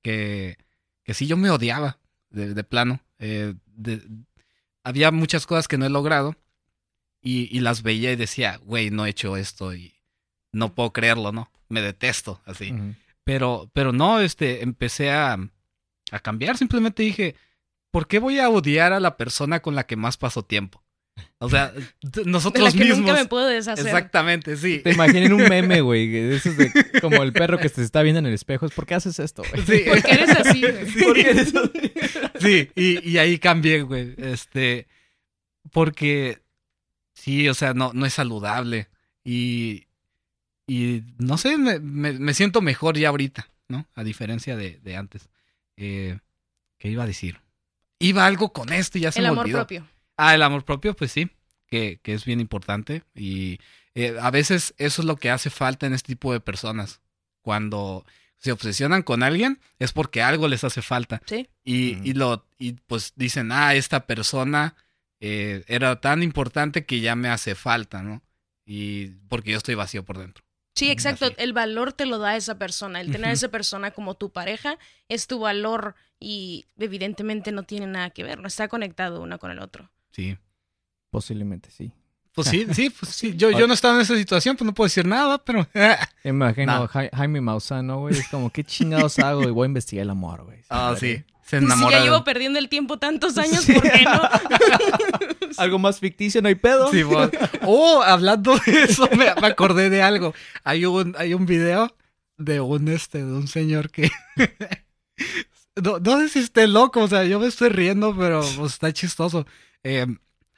que, 0.02 0.58
que 1.04 1.14
sí 1.14 1.28
yo 1.28 1.38
me 1.38 1.52
odiaba 1.52 2.00
de, 2.32 2.64
plano, 2.64 3.02
eh, 3.20 3.54
había 4.84 5.12
muchas 5.12 5.46
cosas 5.46 5.68
que 5.68 5.78
no 5.78 5.86
he 5.86 5.92
logrado 5.92 6.36
y, 7.22 7.60
las 7.60 7.84
veía 7.84 8.12
y 8.12 8.16
decía, 8.16 8.60
güey, 8.64 8.90
no 8.90 9.06
he 9.06 9.12
hecho 9.12 9.38
esto 9.38 9.76
y 9.76 9.94
no 10.52 10.74
puedo 10.74 10.92
creerlo, 10.92 11.32
¿no? 11.32 11.52
Me 11.70 11.84
detesto 11.84 12.42
así. 12.46 12.74
Pero, 13.24 13.70
pero 13.74 13.94
no, 13.94 14.22
este, 14.22 14.64
empecé 14.64 15.12
a, 15.12 15.38
a 16.12 16.20
cambiar. 16.20 16.58
Simplemente 16.58 17.02
dije, 17.02 17.36
¿por 17.90 18.08
qué 18.08 18.20
voy 18.20 18.40
a 18.40 18.50
odiar 18.50 18.94
a 18.94 19.00
la 19.00 19.18
persona 19.18 19.62
con 19.62 19.74
la 19.74 19.86
que 19.86 19.96
más 19.96 20.18
paso 20.18 20.44
tiempo? 20.44 20.84
O 21.40 21.50
sea, 21.50 21.74
nosotros 22.26 22.74
de 22.74 22.80
la 22.80 22.86
que 22.86 22.96
Nunca 22.96 23.14
me 23.14 23.26
puedo 23.26 23.48
deshacer. 23.48 23.86
Exactamente, 23.86 24.58
sí. 24.58 24.80
Te 24.84 24.92
imaginen 24.92 25.34
un 25.34 25.44
meme, 25.44 25.82
güey. 25.82 26.16
Eso 26.16 26.50
es 26.50 26.58
de, 26.58 27.00
como 27.02 27.24
el 27.24 27.34
perro 27.34 27.58
que 27.58 27.70
se 27.70 27.84
está 27.84 28.02
viendo 28.02 28.20
en 28.20 28.28
el 28.28 28.34
espejo. 28.34 28.70
¿Por 28.70 28.86
qué 28.86 28.96
haces 28.96 29.20
esto, 29.20 29.44
güey? 29.50 29.66
Sí. 29.66 29.84
¿Por 29.88 30.04
qué 30.04 30.12
eres 30.12 30.30
así, 30.30 30.62
güey? 30.62 30.86
Sí, 30.92 31.04
¿Por 31.04 31.14
qué 31.16 31.30
eres 31.30 31.56
así? 31.56 31.94
sí 32.40 32.70
y, 32.76 33.10
y, 33.10 33.18
ahí 33.18 33.40
cambié, 33.40 33.82
güey. 33.82 34.14
Este. 34.18 34.88
Porque. 35.72 36.40
Sí, 37.14 37.50
o 37.50 37.54
sea, 37.54 37.74
no, 37.74 37.92
no 37.94 38.06
es 38.06 38.14
saludable. 38.14 38.90
Y. 39.24 39.88
Y 40.68 41.04
no 41.18 41.38
sé, 41.38 41.58
me, 41.58 41.80
me, 41.80 42.34
siento 42.34 42.62
mejor 42.62 42.98
ya 42.98 43.10
ahorita, 43.10 43.50
¿no? 43.68 43.88
A 43.94 44.06
diferencia 44.06 44.56
de, 44.56 44.80
de 44.82 44.96
antes. 44.96 45.28
Eh, 45.84 46.20
¿Qué 46.78 46.90
iba 46.90 47.04
a 47.04 47.08
decir? 47.08 47.42
Iba 47.98 48.26
algo 48.26 48.54
con 48.54 48.72
esto 48.72 48.98
y 48.98 49.02
ya 49.02 49.12
se 49.12 49.20
el 49.20 49.26
me 49.26 49.32
olvidó. 49.32 49.46
El 49.46 49.56
amor 49.56 49.68
propio. 49.68 49.88
Ah, 50.16 50.36
el 50.36 50.44
amor 50.44 50.64
propio, 50.64 50.96
pues 50.96 51.12
sí, 51.12 51.32
que, 51.68 52.00
que 52.04 52.14
es 52.14 52.24
bien 52.24 52.40
importante. 52.40 53.04
Y 53.16 53.60
eh, 53.96 54.16
a 54.22 54.30
veces 54.30 54.76
eso 54.78 55.02
es 55.02 55.06
lo 55.06 55.16
que 55.16 55.32
hace 55.32 55.50
falta 55.50 55.88
en 55.88 55.94
este 55.94 56.08
tipo 56.08 56.34
de 56.34 56.40
personas. 56.40 57.02
Cuando 57.42 58.06
se 58.38 58.52
obsesionan 58.52 59.02
con 59.02 59.24
alguien, 59.24 59.60
es 59.80 59.92
porque 59.92 60.22
algo 60.22 60.48
les 60.48 60.64
hace 60.64 60.84
falta. 60.84 61.22
Sí. 61.26 61.50
Y, 61.64 61.98
y 62.08 62.14
lo, 62.14 62.46
y 62.60 62.74
pues 62.74 63.14
dicen, 63.16 63.52
ah, 63.52 63.74
esta 63.74 64.06
persona 64.06 64.76
eh, 65.20 65.64
era 65.68 66.00
tan 66.00 66.22
importante 66.22 66.86
que 66.86 67.00
ya 67.00 67.16
me 67.16 67.30
hace 67.30 67.56
falta, 67.56 68.04
¿no? 68.04 68.22
Y 68.66 69.08
porque 69.30 69.52
yo 69.52 69.58
estoy 69.58 69.76
vacío 69.76 70.04
por 70.04 70.20
dentro. 70.20 70.44
Sí, 70.76 70.90
exacto. 70.90 71.28
El 71.38 71.54
valor 71.54 71.94
te 71.94 72.06
lo 72.06 72.18
da 72.18 72.36
esa 72.36 72.58
persona. 72.58 73.02
El 73.02 73.12
tener 73.12 73.30
a 73.30 73.34
esa 73.34 73.50
persona 73.50 73.92
como 73.92 74.16
tu 74.16 74.32
pareja 74.32 74.78
es 75.10 75.28
tu 75.28 75.40
valor 75.40 75.96
y 76.20 76.66
evidentemente 76.80 77.52
no 77.52 77.64
tiene 77.64 77.88
nada 77.88 78.10
que 78.12 78.24
ver. 78.24 78.40
No 78.40 78.48
está 78.48 78.68
conectado 78.68 79.22
uno 79.22 79.38
con 79.38 79.52
el 79.52 79.60
otro. 79.60 79.90
Sí. 80.12 80.38
Posiblemente 81.10 81.70
sí. 81.72 81.92
Pues 82.34 82.48
sí, 82.48 82.66
sí, 82.72 82.90
pues 82.90 83.12
sí. 83.14 83.36
Yo, 83.36 83.52
yo 83.52 83.68
no 83.68 83.74
estaba 83.74 83.96
en 83.96 84.02
esa 84.02 84.16
situación, 84.16 84.56
pues 84.56 84.66
no 84.66 84.74
puedo 84.74 84.86
decir 84.86 85.06
nada, 85.06 85.38
pero. 85.44 85.68
Imagino 86.24 86.88
Jaime 87.14 87.42
Mausano, 87.42 88.00
güey. 88.00 88.18
Es 88.18 88.30
como, 88.30 88.50
¿qué 88.50 88.64
chingados 88.64 89.20
hago? 89.20 89.44
Y 89.44 89.52
voy 89.52 89.66
a 89.66 89.68
investigar 89.68 90.04
el 90.04 90.12
amor, 90.12 90.46
güey. 90.46 90.60
Ah, 90.70 90.96
sí. 90.98 91.24
Se 91.46 91.58
enamora. 91.58 91.98
Si 91.98 92.04
ya 92.04 92.10
llevo 92.10 92.24
perdiendo 92.24 92.60
el 92.60 92.70
tiempo 92.70 92.98
tantos 92.98 93.38
años, 93.38 93.66
¿por 93.66 93.82
qué 93.82 94.04
no? 94.04 94.22
algo 95.58 95.80
más 95.80 96.00
ficticio, 96.00 96.42
no 96.42 96.48
hay 96.48 96.56
pedo. 96.56 96.90
Sí, 96.92 97.04
Oh, 97.64 98.02
hablando 98.02 98.58
de 98.66 98.84
eso, 98.84 99.10
me, 99.16 99.28
acordé 99.28 99.90
de 99.90 100.02
algo. 100.02 100.34
Hay 100.64 100.86
un, 100.86 101.16
hay 101.18 101.34
un 101.34 101.46
video 101.46 101.96
de 102.38 102.60
un 102.62 102.88
este, 102.88 103.20
de 103.20 103.32
un 103.32 103.48
señor 103.48 103.92
que. 103.92 104.10
no, 105.76 106.20
sé 106.20 106.30
si 106.30 106.40
esté 106.40 106.68
loco, 106.68 107.02
o 107.02 107.08
sea, 107.08 107.24
yo 107.26 107.40
me 107.40 107.48
estoy 107.48 107.70
riendo, 107.70 108.16
pero 108.18 108.42
pues, 108.58 108.74
está 108.74 108.92
chistoso. 108.94 109.46
Eh, 109.84 110.08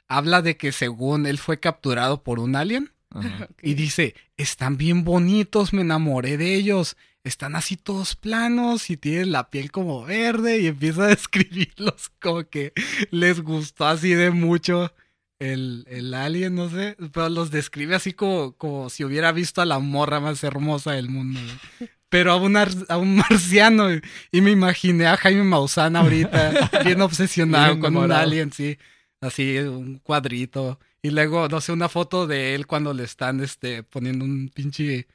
habla 0.08 0.42
de 0.42 0.56
que 0.56 0.72
según 0.72 1.26
él 1.26 1.38
fue 1.38 1.60
capturado 1.60 2.22
por 2.22 2.38
un 2.38 2.56
alien. 2.56 2.93
Y 3.62 3.74
dice, 3.74 4.14
están 4.36 4.76
bien 4.76 5.04
bonitos, 5.04 5.72
me 5.72 5.82
enamoré 5.82 6.36
de 6.36 6.54
ellos. 6.54 6.96
Están 7.22 7.56
así 7.56 7.76
todos 7.76 8.16
planos 8.16 8.90
y 8.90 8.98
tienen 8.98 9.32
la 9.32 9.48
piel 9.50 9.70
como 9.70 10.04
verde 10.04 10.60
y 10.60 10.66
empieza 10.66 11.04
a 11.04 11.08
describirlos 11.08 12.10
como 12.20 12.44
que 12.44 12.72
les 13.10 13.40
gustó 13.40 13.86
así 13.86 14.10
de 14.14 14.30
mucho 14.30 14.92
el, 15.38 15.86
el 15.88 16.14
alien, 16.14 16.54
no 16.54 16.68
sé, 16.68 16.96
pero 17.12 17.28
los 17.28 17.50
describe 17.50 17.94
así 17.94 18.12
como, 18.12 18.52
como 18.52 18.90
si 18.90 19.04
hubiera 19.04 19.32
visto 19.32 19.60
a 19.60 19.66
la 19.66 19.78
morra 19.78 20.20
más 20.20 20.42
hermosa 20.44 20.92
del 20.92 21.08
mundo. 21.08 21.40
Pero 22.10 22.30
a 22.30 22.36
un, 22.36 22.56
a 22.56 22.96
un 22.96 23.16
marciano 23.16 23.88
y 24.30 24.40
me 24.40 24.52
imaginé 24.52 25.06
a 25.08 25.16
Jaime 25.16 25.42
Maussan 25.42 25.96
ahorita 25.96 26.70
bien 26.84 27.00
obsesionado 27.00 27.80
con 27.80 27.96
un 27.96 28.12
alien, 28.12 28.52
sí, 28.52 28.78
así 29.20 29.58
un 29.58 29.98
cuadrito 29.98 30.78
Y 31.04 31.10
luego, 31.10 31.48
no 31.50 31.60
sé, 31.60 31.70
una 31.70 31.90
foto 31.90 32.26
de 32.26 32.54
él 32.54 32.66
cuando 32.66 32.94
le 32.94 33.04
están 33.04 33.40
este, 33.40 33.82
poniendo 33.82 34.24
un 34.24 34.48
pinche. 34.48 35.06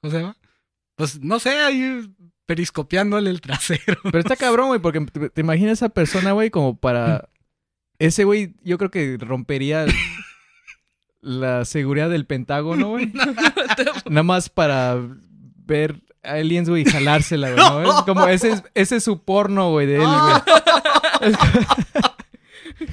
¿Cómo 0.00 0.10
se 0.10 0.20
llama? 0.20 0.38
Pues 0.96 1.20
no 1.20 1.38
sé, 1.38 1.60
ahí 1.60 2.10
periscopiándole 2.46 3.28
el 3.28 3.42
trasero. 3.42 4.00
Pero 4.04 4.20
está 4.20 4.36
cabrón, 4.38 4.68
güey, 4.68 4.80
porque 4.80 5.00
te, 5.02 5.42
imaginas 5.42 5.82
a 5.82 5.84
esa 5.84 5.88
persona, 5.90 6.32
güey, 6.32 6.48
como 6.48 6.78
para. 6.78 7.28
Ese 7.98 8.24
güey, 8.24 8.54
yo 8.62 8.78
creo 8.78 8.90
que 8.90 9.18
rompería 9.20 9.84
la 11.20 11.66
seguridad 11.66 12.08
del 12.08 12.24
Pentágono, 12.24 12.88
güey. 12.88 13.12
Nada 14.08 14.22
más 14.22 14.48
para 14.48 14.96
ver 15.66 16.00
aliens, 16.22 16.70
güey, 16.70 16.84
y 16.84 16.90
jalársela, 16.90 17.52
güey. 17.52 17.64
¿no? 17.84 17.98
Es 17.98 18.02
como, 18.04 18.26
ese 18.28 18.52
es, 18.52 18.62
ese 18.72 18.96
es 18.96 19.04
su 19.04 19.22
porno, 19.22 19.72
güey, 19.72 19.86
de 19.88 19.96
él, 19.96 20.08
güey. 20.08 21.34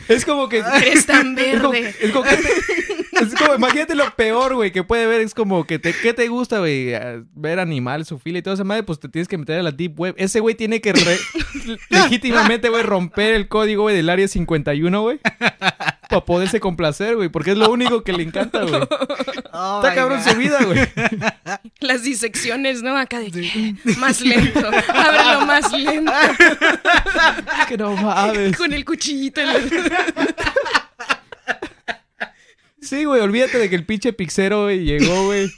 Es 0.08 0.26
como 0.26 0.50
que. 0.50 0.60
Eres 0.86 1.06
tan 1.06 1.36
verde. 1.36 1.94
Es 2.00 2.12
como, 2.12 2.24
que 2.24 2.36
es 3.22 3.36
como, 3.36 3.56
imagínate 3.56 3.96
lo 3.96 4.10
peor, 4.16 4.56
güey, 4.56 4.72
que 4.72 4.84
puede 4.84 5.06
ver. 5.06 5.22
Es 5.22 5.34
como 5.34 5.66
que 5.66 5.80
te, 5.80 5.94
¿qué 5.94 6.14
te 6.14 6.28
gusta, 6.28 6.60
güey? 6.60 6.92
Ver 7.34 7.60
animales, 7.60 8.08
su 8.08 8.20
fila 8.20 8.40
y 8.40 8.42
todo 8.42 8.54
esa 8.54 8.64
madre, 8.64 8.84
pues 8.84 9.00
te 9.00 9.10
tienes 9.10 9.28
que 9.28 9.38
meter 9.38 9.60
a 9.60 9.64
la 9.64 9.72
deep 9.72 10.00
web. 10.00 10.16
Ese 10.18 10.40
güey 10.40 10.56
tiene 10.56 10.82
que 10.82 10.94
legítimamente, 11.90 12.70
güey, 12.70 12.84
romper 12.84 13.34
el 13.34 13.48
código, 13.48 13.84
güey, 13.84 13.96
del 13.96 14.10
área 14.10 14.28
51, 14.28 15.02
güey. 15.02 15.20
Para 16.12 16.26
poderse 16.26 16.60
complacer, 16.60 17.16
güey, 17.16 17.30
porque 17.30 17.52
es 17.52 17.58
lo 17.58 17.72
único 17.72 18.04
que 18.04 18.12
le 18.12 18.24
encanta, 18.24 18.64
güey. 18.64 18.82
Oh 19.54 19.82
Está 19.82 19.96
cabrón 19.96 20.22
su 20.24 20.36
vida, 20.36 20.64
güey. 20.64 20.80
Las 21.80 22.04
disecciones, 22.04 22.84
¿no? 22.84 22.98
Acá 22.98 23.20
de 23.20 23.76
más 23.98 24.20
lento. 24.22 24.60
Ábrelo 24.90 25.46
más 25.46 25.72
lento. 25.72 26.12
que 27.68 27.78
no 27.78 27.96
mames. 27.96 28.58
Con 28.58 28.74
el 28.74 28.84
cuchillito. 28.84 29.40
En 29.42 29.72
Sí, 32.82 33.06
güey, 33.06 33.22
olvídate 33.22 33.58
de 33.58 33.70
que 33.70 33.76
el 33.76 33.86
pinche 33.86 34.12
pixero, 34.12 34.64
güey, 34.64 34.84
llegó, 34.84 35.26
güey. 35.26 35.50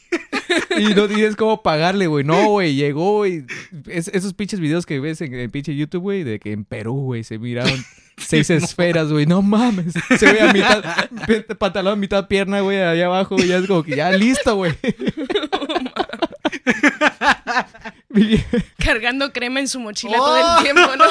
Y 0.77 0.93
no 0.93 1.07
tienes 1.07 1.35
cómo 1.35 1.63
pagarle, 1.63 2.05
güey. 2.07 2.23
No, 2.23 2.49
güey, 2.49 2.75
llegó, 2.75 3.17
güey. 3.17 3.45
esos 3.87 4.33
pinches 4.33 4.59
videos 4.59 4.85
que 4.85 4.99
ves 4.99 5.21
en 5.21 5.33
el 5.33 5.49
pinche 5.49 5.75
YouTube, 5.75 6.01
güey, 6.01 6.23
de 6.23 6.39
que 6.39 6.51
en 6.51 6.63
Perú, 6.63 6.95
güey, 7.05 7.23
se 7.23 7.39
miraron 7.39 7.83
seis 8.17 8.49
esferas, 8.51 9.11
güey. 9.11 9.25
No 9.25 9.41
mames. 9.41 9.93
Se 10.17 10.31
ve 10.31 10.41
a 10.41 10.53
mitad, 10.53 10.83
pantalón, 11.57 11.99
mitad 11.99 12.27
pierna, 12.27 12.61
güey, 12.61 12.81
allá 12.81 13.05
abajo, 13.07 13.35
güey. 13.35 13.47
Ya 13.47 13.57
es 13.57 13.67
como 13.67 13.83
que 13.83 13.95
ya 13.95 14.11
listo, 14.11 14.55
güey. 14.55 14.73
Cargando 18.77 19.33
crema 19.33 19.59
en 19.59 19.67
su 19.67 19.79
mochila 19.79 20.17
todo 20.17 20.37
el 20.37 20.43
oh. 20.45 20.61
tiempo, 20.61 20.95
¿no? 20.95 21.05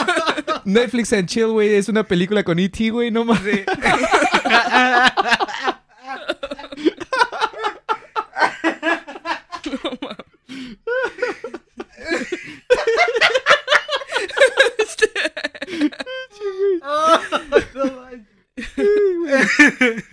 Netflix 0.64 1.12
and 1.12 1.28
Chill, 1.28 1.48
güey, 1.48 1.74
es 1.74 1.88
una 1.88 2.04
película 2.04 2.44
con 2.44 2.58
E.T., 2.58 2.90
güey, 2.90 3.10
no 3.10 3.24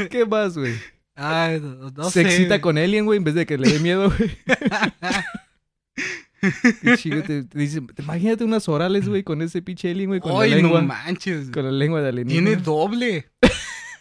¿Qué 0.09 0.25
más, 0.25 0.57
güey? 0.57 0.73
No, 1.15 2.09
Se 2.09 2.21
excita 2.21 2.61
con 2.61 2.77
Alien, 2.77 3.05
güey, 3.05 3.17
en 3.17 3.23
vez 3.23 3.35
de 3.35 3.45
que 3.45 3.57
le 3.57 3.69
dé 3.69 3.79
miedo, 3.79 4.09
güey. 4.09 4.37
te, 7.25 7.43
dice, 7.53 7.81
imagínate 7.97 8.43
unas 8.45 8.69
orales, 8.69 9.09
güey, 9.09 9.23
con 9.23 9.41
ese 9.41 9.61
pinche 9.61 9.91
alien, 9.91 10.09
güey, 10.09 10.21
con 10.21 10.39
la 10.39 10.45
lengua. 10.45 10.81
no 10.81 10.87
manches. 10.87 11.49
Con 11.51 11.65
la 11.65 11.71
lengua 11.71 12.01
de 12.01 12.09
alienígena. 12.09 12.47
Tiene 12.47 12.61
doble. 12.61 13.29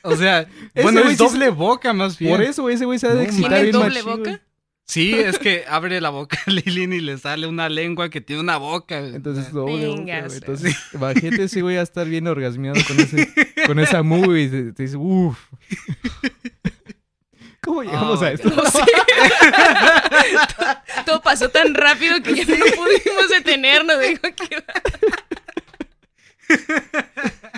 O 0.03 0.17
sea, 0.17 0.47
bueno, 0.83 1.01
es 1.01 1.19
doble 1.19 1.51
boca 1.51 1.93
más 1.93 2.19
bien. 2.19 2.31
Por 2.31 2.43
eso, 2.43 2.63
güey, 2.63 2.77
ese 2.77 2.85
güey 2.85 2.99
se 2.99 3.09
ha 3.09 3.15
de 3.15 3.25
excitar 3.25 3.63
¿Tiene 3.63 3.73
doble 3.73 4.03
boca? 4.03 4.41
Sí, 4.89 5.13
es 5.13 5.39
que 5.39 5.65
abre 5.69 6.01
la 6.01 6.09
boca 6.09 6.39
a 6.47 6.51
Lilin 6.51 6.95
y 6.95 7.01
le 7.01 7.19
sale 7.19 7.47
una 7.47 7.69
lengua 7.69 8.09
que 8.09 8.23
tiene 8.23 8.41
una 8.41 8.57
boca. 8.57 8.99
Entonces, 8.99 9.53
doble 9.53 9.87
boca. 9.87 10.19
Entonces, 10.19 10.75
imagínate 10.95 11.49
si 11.49 11.61
voy 11.61 11.77
a 11.77 11.83
estar 11.83 12.09
bien 12.09 12.27
orgasmeado 12.27 12.81
con, 12.87 12.99
ese, 12.99 13.29
con 13.67 13.79
esa 13.81 14.03
movie. 14.03 14.45
Y 14.45 14.49
te, 14.73 14.83
dice, 14.83 14.97
uff. 14.97 15.39
¿Cómo 17.61 17.83
llegamos 17.83 18.23
a 18.23 18.33
esto? 18.33 18.49
No 18.49 18.65
sé. 18.65 18.79
Todo 21.05 21.21
pasó 21.21 21.51
tan 21.51 21.75
rápido 21.75 22.23
que 22.23 22.35
ya 22.35 22.47
no 22.47 22.65
pudimos 22.65 23.29
detenernos. 23.29 24.01
Dijo 24.01 24.23
que... 24.23 24.65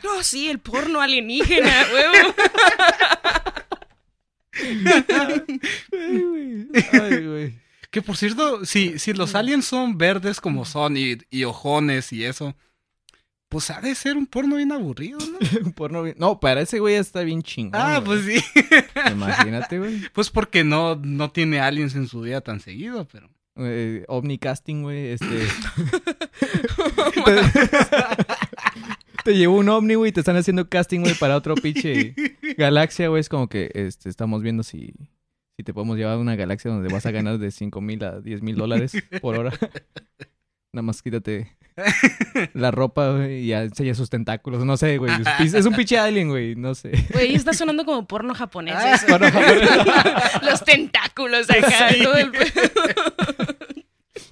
No, 0.03 0.25
sí, 0.25 0.51
el 0.51 0.59
porno 0.59 1.01
alienígena, 1.01 1.87
huevo. 1.93 2.35
Ay, 6.93 7.27
güey. 7.27 7.55
Que 7.91 8.03
por 8.03 8.17
cierto, 8.17 8.65
si, 8.65 8.99
si 8.99 9.13
los 9.13 9.35
aliens 9.35 9.65
son 9.65 9.99
verdes 9.99 10.41
como 10.41 10.65
son 10.65 10.97
y, 10.97 11.19
y 11.31 11.45
ojones 11.45 12.13
y 12.13 12.25
eso, 12.25 12.55
pues 13.51 13.69
ha 13.71 13.81
de 13.81 13.95
ser 13.97 14.17
un 14.17 14.27
porno 14.27 14.57
bien 14.57 14.71
aburrido, 14.71 15.19
¿no? 15.19 15.39
un 15.67 15.73
porno 15.73 16.05
bien... 16.05 16.15
No, 16.19 16.39
para 16.39 16.61
ese 16.61 16.79
güey 16.79 16.95
está 16.95 17.23
bien 17.23 17.43
chingón. 17.43 17.81
Ah, 17.81 18.01
pues 18.03 18.25
sí. 18.25 18.41
Imagínate, 19.11 19.79
güey. 19.79 20.01
Pues 20.15 20.31
porque 20.31 20.63
no, 20.63 20.95
no 20.95 21.33
tiene 21.33 21.59
aliens 21.59 21.97
en 21.97 22.07
su 22.07 22.21
vida 22.21 22.41
tan 22.41 22.61
seguido, 22.61 23.07
pero... 23.13 23.29
Eh, 23.57 24.05
Omnicasting, 24.07 24.83
güey, 24.83 25.09
este... 25.09 25.27
te, 29.25 29.37
llevó 29.37 29.57
un 29.57 29.69
ovni, 29.69 29.97
güey, 29.97 30.11
y 30.11 30.13
te 30.13 30.21
están 30.21 30.37
haciendo 30.37 30.69
casting, 30.69 31.01
güey, 31.01 31.15
para 31.15 31.37
otro 31.37 31.57
pinche 31.57 32.15
galaxia, 32.57 33.09
güey. 33.09 33.21
Es 33.21 33.29
como 33.29 33.49
que 33.49 33.73
este, 33.75 34.09
estamos 34.09 34.43
viendo 34.43 34.63
si, 34.63 34.95
si 35.61 35.65
te 35.65 35.75
podemos 35.75 35.99
llevar 35.99 36.15
a 36.15 36.19
una 36.19 36.37
galaxia 36.37 36.71
donde 36.71 36.91
vas 36.91 37.05
a 37.05 37.11
ganar 37.11 37.37
de 37.37 37.51
5 37.51 37.81
mil 37.83 38.03
a 38.03 38.21
10 38.21 38.41
mil 38.41 38.57
dólares 38.57 38.93
por 39.21 39.39
hora. 39.39 39.53
Nada 40.73 40.83
más 40.83 41.03
quítate 41.03 41.55
la 42.55 42.71
ropa, 42.71 43.11
güey, 43.11 43.43
y 43.43 43.47
ya 43.49 43.63
enseña 43.63 43.95
sus 43.95 44.09
tentáculos. 44.09 44.65
No 44.65 44.77
sé, 44.79 44.97
güey. 44.97 45.13
Es 45.41 45.67
un 45.67 45.75
pinche 45.75 45.99
alien, 45.99 46.31
güey. 46.31 46.55
No 46.55 46.75
sé. 46.75 46.93
Güey, 47.13 47.35
está 47.35 47.53
sonando 47.53 47.85
como 47.85 48.07
porno 48.07 48.35
japonés. 48.35 48.75
Ah, 48.77 48.99
porno 49.07 49.31
japonés. 49.31 50.43
Los 50.43 50.65
tentáculos 50.65 51.51
acá. 51.51 51.89
Todo 52.03 52.15
el... 52.15 52.33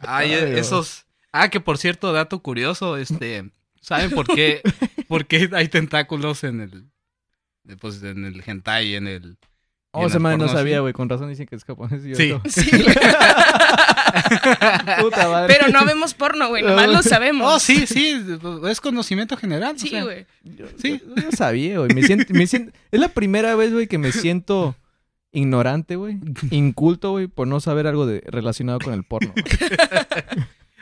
Ay, 0.01 0.33
esos. 0.33 1.07
Ah, 1.33 1.51
que 1.51 1.61
por 1.61 1.77
cierto, 1.77 2.13
dato 2.13 2.41
curioso, 2.41 2.97
este. 2.97 3.51
¿Saben 3.81 4.11
por 4.11 4.27
qué, 4.27 4.63
por 5.09 5.27
qué 5.27 5.51
hay 5.53 5.69
tentáculos 5.69 6.45
en 6.45 6.61
el. 6.61 6.85
Pues 7.81 8.03
en 8.03 8.25
el 8.25 8.43
hentai, 8.47 8.95
en 8.95 9.09
el. 9.09 9.39
Oh, 9.93 10.07
ese 10.07 10.19
madre 10.19 10.39
no 10.39 10.49
sabía, 10.49 10.81
güey. 10.81 10.93
Con 10.93 11.09
razón 11.09 11.31
dicen 11.31 11.47
que 11.47 11.57
es 11.57 11.65
japonés. 11.65 12.05
Y 12.05 12.15
sí. 12.15 12.35
sí. 12.47 12.71
Puta 15.01 15.29
madre. 15.29 15.55
Pero 15.55 15.69
no 15.73 15.85
vemos 15.87 16.15
porno, 16.15 16.49
güey. 16.49 16.63
Nomás 16.63 16.89
lo 16.89 17.03
sabemos. 17.03 17.55
Oh, 17.55 17.59
sí, 17.59 17.87
sí. 17.87 18.23
Es 18.69 18.81
conocimiento 18.81 19.37
general. 19.37 19.79
Sí, 19.79 19.91
güey. 20.01 20.27
sí. 20.77 21.01
Yo, 21.17 21.33
sabía, 21.33 21.79
güey. 21.79 21.95
Me 21.95 22.03
siento, 22.03 22.33
me 22.35 22.47
siento... 22.47 22.73
Es 22.91 23.01
la 23.01 23.09
primera 23.09 23.55
vez, 23.55 23.73
güey, 23.73 23.87
que 23.87 23.99
me 23.99 24.13
siento 24.13 24.77
ignorante, 25.33 25.97
güey. 25.97 26.19
Inculto, 26.51 27.13
güey, 27.13 27.27
por 27.27 27.49
no 27.49 27.61
saber 27.61 27.87
algo 27.87 28.07
de, 28.07 28.23
relacionado 28.27 28.79
con 28.81 28.95
el 28.95 29.05
porno. 29.05 29.33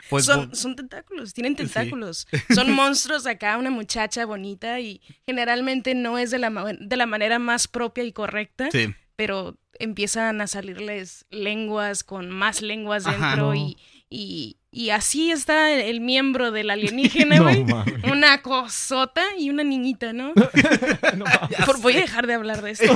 Pues 0.09 0.25
son, 0.25 0.55
son, 0.55 0.75
tentáculos, 0.75 1.33
tienen 1.33 1.55
tentáculos. 1.55 2.27
Son 2.53 2.71
monstruos 2.71 3.25
acá, 3.25 3.57
una 3.57 3.69
muchacha 3.69 4.25
bonita 4.25 4.79
y 4.79 5.01
generalmente 5.25 5.95
no 5.95 6.17
es 6.17 6.31
de 6.31 6.39
la, 6.39 6.49
de 6.79 6.97
la 6.97 7.05
manera 7.05 7.39
más 7.39 7.67
propia 7.67 8.03
y 8.03 8.11
correcta. 8.11 8.69
Sí. 8.71 8.93
Pero 9.15 9.57
empiezan 9.79 10.41
a 10.41 10.47
salirles 10.47 11.25
lenguas 11.29 12.03
con 12.03 12.29
más 12.29 12.61
lenguas 12.61 13.03
dentro 13.03 13.55
y, 13.55 13.77
y, 14.09 14.57
y, 14.71 14.89
así 14.91 15.31
está 15.31 15.73
el 15.73 16.01
miembro 16.01 16.51
del 16.51 16.69
alienígena, 16.71 17.39
güey. 17.41 17.65
una 18.09 18.41
cosota 18.41 19.23
y 19.37 19.49
una 19.49 19.63
niñita, 19.63 20.13
¿no? 20.13 20.33
Por, 21.65 21.81
voy 21.81 21.97
a 21.97 22.01
dejar 22.01 22.27
de 22.27 22.33
hablar 22.33 22.61
de 22.61 22.71
esto. 22.71 22.95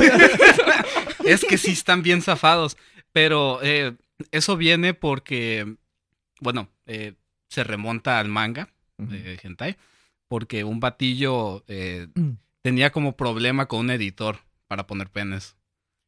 es 1.26 1.44
que 1.46 1.58
sí 1.58 1.72
están 1.72 2.04
bien 2.04 2.22
zafados, 2.22 2.78
pero 3.12 3.60
eh, 3.62 3.94
eso 4.32 4.58
viene 4.58 4.94
porque, 4.94 5.76
bueno, 6.40 6.70
eh, 6.92 7.14
se 7.48 7.64
remonta 7.64 8.20
al 8.20 8.28
manga 8.28 8.70
de 8.98 9.40
Hentai, 9.42 9.78
porque 10.28 10.64
un 10.64 10.80
batillo 10.80 11.64
eh, 11.68 12.08
mm. 12.14 12.32
tenía 12.62 12.92
como 12.92 13.16
problema 13.16 13.68
con 13.68 13.80
un 13.80 13.92
editor 13.92 14.40
para 14.68 14.88
poner 14.88 15.10
penes. 15.10 15.56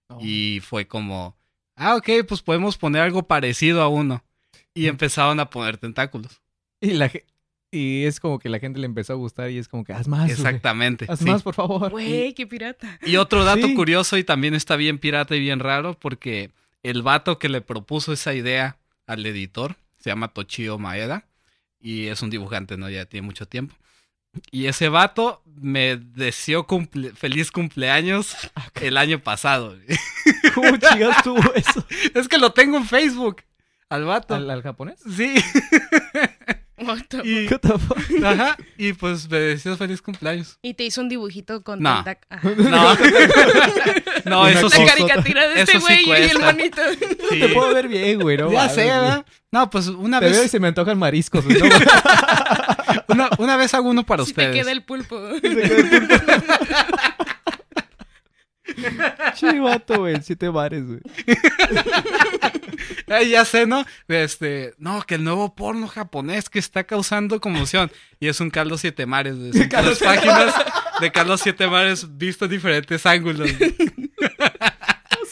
Oh. 0.07 0.19
Y 0.21 0.59
fue 0.61 0.85
como, 0.85 1.37
ah, 1.75 1.95
ok, 1.95 2.09
pues 2.27 2.41
podemos 2.41 2.77
poner 2.77 3.01
algo 3.01 3.23
parecido 3.23 3.81
a 3.81 3.87
uno. 3.87 4.23
Y 4.73 4.87
empezaron 4.87 5.39
a 5.39 5.49
poner 5.49 5.77
tentáculos. 5.77 6.41
Y 6.81 6.91
la 6.91 7.09
y 7.71 8.03
es 8.03 8.19
como 8.19 8.37
que 8.37 8.49
la 8.49 8.59
gente 8.59 8.79
le 8.79 8.85
empezó 8.85 9.13
a 9.13 9.15
gustar 9.15 9.49
y 9.49 9.57
es 9.57 9.67
como 9.67 9.83
que 9.83 9.93
haz 9.93 10.07
más. 10.07 10.29
Exactamente. 10.29 11.05
Haz 11.09 11.21
más, 11.23 11.41
por 11.41 11.55
favor. 11.55 11.89
Güey, 11.91 12.33
qué 12.33 12.45
pirata. 12.45 12.99
Y 13.03 13.15
otro 13.15 13.45
dato 13.45 13.67
curioso 13.73 14.17
y 14.17 14.23
también 14.23 14.53
está 14.53 14.75
bien 14.75 14.99
pirata 14.99 15.35
y 15.35 15.39
bien 15.39 15.59
raro 15.59 15.97
porque 15.97 16.51
el 16.83 17.01
vato 17.01 17.39
que 17.39 17.49
le 17.49 17.61
propuso 17.61 18.13
esa 18.13 18.33
idea 18.33 18.77
al 19.07 19.25
editor 19.25 19.75
se 20.03 20.09
llama 20.09 20.33
Tochio 20.33 20.77
Maeda 20.77 21.25
y 21.79 22.07
es 22.07 22.21
un 22.21 22.29
dibujante, 22.29 22.75
¿no? 22.75 22.89
Ya 22.89 23.05
tiene 23.05 23.25
mucho 23.25 23.47
tiempo. 23.47 23.73
Y 24.51 24.65
ese 24.65 24.89
vato 24.89 25.41
me 25.45 25.95
deseó 25.95 26.67
feliz 27.15 27.51
cumpleaños 27.51 28.35
el 28.81 28.97
año 28.97 29.19
pasado. 29.19 29.77
¿Cómo 30.55 30.75
chingas 30.75 31.23
eso? 31.55 31.85
Es 32.13 32.27
que 32.27 32.37
lo 32.37 32.51
tengo 32.51 32.75
en 32.77 32.85
Facebook. 32.85 33.43
Al 33.87 34.03
vato. 34.03 34.35
¿Al, 34.35 34.61
japonés? 34.61 34.99
Sí. 35.15 35.35
y, 37.23 38.23
Ajá. 38.23 38.57
Y 38.77 38.93
pues 38.93 39.29
me 39.29 39.39
deseó 39.39 39.75
feliz 39.77 40.01
cumpleaños. 40.01 40.57
Y 40.61 40.73
te 40.73 40.83
hizo 40.83 41.01
un 41.01 41.09
dibujito 41.09 41.63
con 41.63 41.81
no. 41.81 42.03
No. 42.57 42.95
no, 44.25 44.47
eso 44.47 44.69
sí. 44.69 44.85
caricatura 44.85 45.47
de 45.49 45.61
este 45.61 45.79
güey 45.79 46.07
y 46.07 46.11
el 46.11 46.39
monito. 46.39 46.81
Sí. 47.29 47.39
Te 47.39 47.49
puedo 47.49 47.73
ver 47.73 47.87
bien, 47.87 48.19
güey, 48.19 48.37
¿no? 48.37 48.51
Ya 48.51 48.69
sé, 48.69 48.85
¿verdad? 48.85 49.25
No, 49.51 49.69
pues 49.69 49.87
una 49.87 50.19
Te 50.19 50.25
vez. 50.25 50.35
Veo 50.35 50.45
y 50.45 50.49
se 50.49 50.59
me 50.59 50.67
antojan 50.69 50.97
mariscos, 50.97 51.45
¿no? 51.45 51.55
una, 53.07 53.29
una 53.37 53.57
vez 53.57 53.73
hago 53.73 53.89
uno 53.89 54.03
para 54.03 54.23
si 54.23 54.31
ustedes. 54.31 54.51
Te 54.51 54.57
queda 54.59 54.71
el 54.71 54.83
pulpo. 54.83 55.19
Se 55.35 55.41
queda 55.41 55.77
el 55.77 56.07
pulpo. 56.07 56.15
Chivato, 59.35 59.99
güey, 59.99 60.17
siete 60.21 60.49
bares, 60.49 60.85
güey. 60.85 61.01
Ay, 63.07 63.29
ya 63.29 63.45
sé, 63.45 63.65
¿no? 63.65 63.85
Este, 64.07 64.73
no, 64.77 65.01
que 65.01 65.15
el 65.15 65.23
nuevo 65.23 65.55
porno 65.55 65.87
japonés 65.87 66.49
que 66.49 66.59
está 66.59 66.83
causando 66.83 67.39
conmoción. 67.39 67.91
Y 68.19 68.27
es 68.27 68.39
un 68.39 68.49
Carlos 68.49 68.81
Siete 68.81 69.05
Mares, 69.05 69.37
güey. 69.37 69.53
Son 69.53 69.69
las 69.69 69.99
páginas 69.99 70.53
de 70.99 71.11
Carlos 71.11 71.41
Siete 71.41 71.67
Mares 71.67 72.17
visto 72.17 72.45
en 72.45 72.51
diferentes 72.51 73.05
ángulos. 73.05 73.49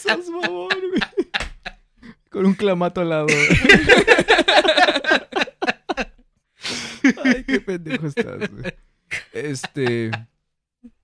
No 0.08 0.28
güey. 0.68 1.00
Con 2.30 2.46
un 2.46 2.54
clamato 2.54 3.00
al 3.00 3.08
lado. 3.08 3.26
Ay, 7.24 7.44
qué 7.46 7.60
pendejo 7.60 8.06
estás, 8.06 8.50
güey. 8.50 8.74
Este. 9.32 10.10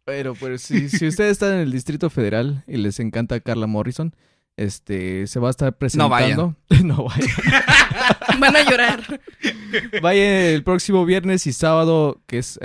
Pero 0.09 0.35
pues 0.35 0.63
si, 0.63 0.89
si 0.89 1.07
ustedes 1.07 1.33
están 1.33 1.53
en 1.53 1.61
el 1.61 1.71
Distrito 1.71 2.09
Federal 2.09 2.65
y 2.67 2.79
les 2.79 2.99
encanta 2.99 3.41
Carla 3.41 3.67
Morrison, 3.67 4.17
este 4.57 5.27
se 5.27 5.39
va 5.39 5.49
a 5.49 5.51
estar 5.51 5.77
presentando. 5.77 6.57
No 6.83 7.05
vayan. 7.05 7.29
Van 8.41 8.57
a 8.57 8.63
llorar. 8.63 9.21
Vaya 10.01 10.49
el 10.49 10.65
próximo 10.65 11.05
viernes 11.05 11.47
y 11.47 11.53
sábado, 11.53 12.23
que 12.27 12.39
es 12.39 12.59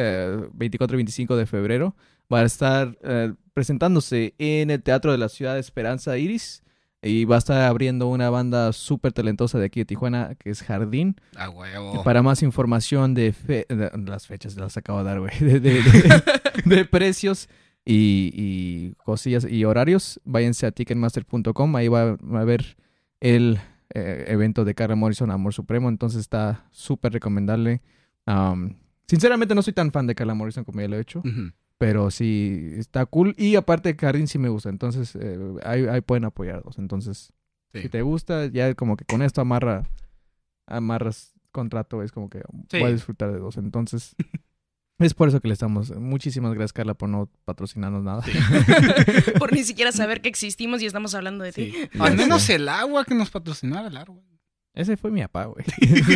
24 0.54 0.96
y 0.96 1.00
25 1.00 1.36
de 1.36 1.46
febrero, 1.46 1.98
va 2.34 2.40
a 2.40 2.46
estar 2.46 2.98
eh, 3.04 3.34
presentándose 3.54 4.36
en 4.38 4.72
el 4.72 4.82
Teatro 4.82 5.12
de 5.12 5.18
la 5.18 5.28
Ciudad 5.28 5.56
de 5.56 5.60
Esperanza 5.60 6.18
Iris. 6.18 6.63
Y 7.04 7.26
va 7.26 7.36
a 7.36 7.40
estar 7.40 7.62
abriendo 7.64 8.08
una 8.08 8.30
banda 8.30 8.72
súper 8.72 9.12
talentosa 9.12 9.60
de 9.60 9.66
aquí 9.66 9.82
de 9.82 9.86
Tijuana, 9.86 10.36
que 10.36 10.50
es 10.50 10.64
Jardín. 10.64 11.18
Ah, 11.36 11.50
huevo. 11.50 12.02
Para 12.04 12.24
más 12.24 12.42
información 12.44 13.14
de, 13.14 13.36
las 14.06 14.26
fechas, 14.26 14.56
las 14.56 14.78
acabo 14.78 15.00
de 15.00 15.06
dar, 15.06 15.20
güey. 15.20 15.34
De, 16.66 16.86
precios 16.86 17.50
y, 17.86 18.92
cosillas 19.04 19.46
y 19.50 19.66
horarios, 19.66 20.22
váyanse 20.24 20.66
a 20.66 20.72
ticketmaster.com. 20.72 21.76
Ahí 21.76 21.90
va, 21.90 22.12
a 22.12 22.40
haber 22.40 22.78
el 23.20 23.60
eh, 23.94 24.26
evento 24.28 24.64
de 24.64 24.74
Carla 24.74 24.96
Morrison, 24.96 25.30
Amor 25.30 25.54
Supremo. 25.54 25.90
Entonces 25.90 26.22
está 26.22 26.68
súper 26.72 27.12
recomendable. 27.12 27.82
sinceramente 29.08 29.56
no 29.56 29.62
soy 29.62 29.74
tan 29.74 29.92
fan 29.92 30.08
de 30.08 30.16
Carla 30.16 30.36
Morrison 30.36 30.64
como 30.64 30.80
ya 30.80 30.88
lo 30.88 30.96
he 30.96 31.02
hecho. 31.02 31.22
Pero 31.84 32.12
sí, 32.12 32.76
está 32.78 33.06
cool. 33.06 33.36
Y 33.38 33.58
aparte, 33.58 33.94
Jardín 34.00 34.30
sí 34.30 34.40
me 34.40 34.48
gusta. 34.48 34.70
Entonces, 34.70 35.18
eh, 35.20 35.38
ahí, 35.66 36.00
pueden 36.00 36.24
apoyarlos. 36.24 36.80
Entonces, 36.80 37.34
si 37.74 37.90
te 37.90 38.02
gusta, 38.02 38.46
ya 38.46 38.74
como 38.74 38.96
que 38.96 39.04
con 39.04 39.22
esto 39.22 39.42
amarra, 39.42 39.84
amarras 40.66 41.34
contrato. 41.52 42.02
Es 42.02 42.14
como 42.14 42.30
que 42.30 42.42
voy 42.72 42.84
a 42.84 42.92
disfrutar 42.94 43.34
de 43.34 43.40
dos. 43.40 43.58
Entonces, 43.58 44.16
es 44.98 45.14
por 45.14 45.28
eso 45.28 45.42
que 45.42 45.50
le 45.50 45.56
estamos. 45.56 45.94
Muchísimas 45.94 46.54
gracias, 46.54 46.72
Carla, 46.72 46.94
por 46.94 47.10
no 47.10 47.30
patrocinarnos 47.44 48.02
nada. 48.02 48.24
por 49.38 49.52
ni 49.52 49.66
siquiera 49.66 49.92
saber 49.92 50.22
que 50.22 50.30
existimos 50.30 50.82
y 50.82 50.86
estamos 50.86 51.14
hablando 51.16 51.44
de 51.44 51.52
ti. 51.52 51.74
Al 52.00 52.16
menos 52.16 52.50
el 52.50 52.70
agua 52.70 53.04
que 53.04 53.14
nos 53.14 53.30
patrocinara 53.30 53.90
el 53.90 53.98
agua. 53.98 54.24
Ese 54.74 54.96
fue 54.96 55.12
mi 55.12 55.20
papá, 55.22 55.48
güey. 55.48 55.66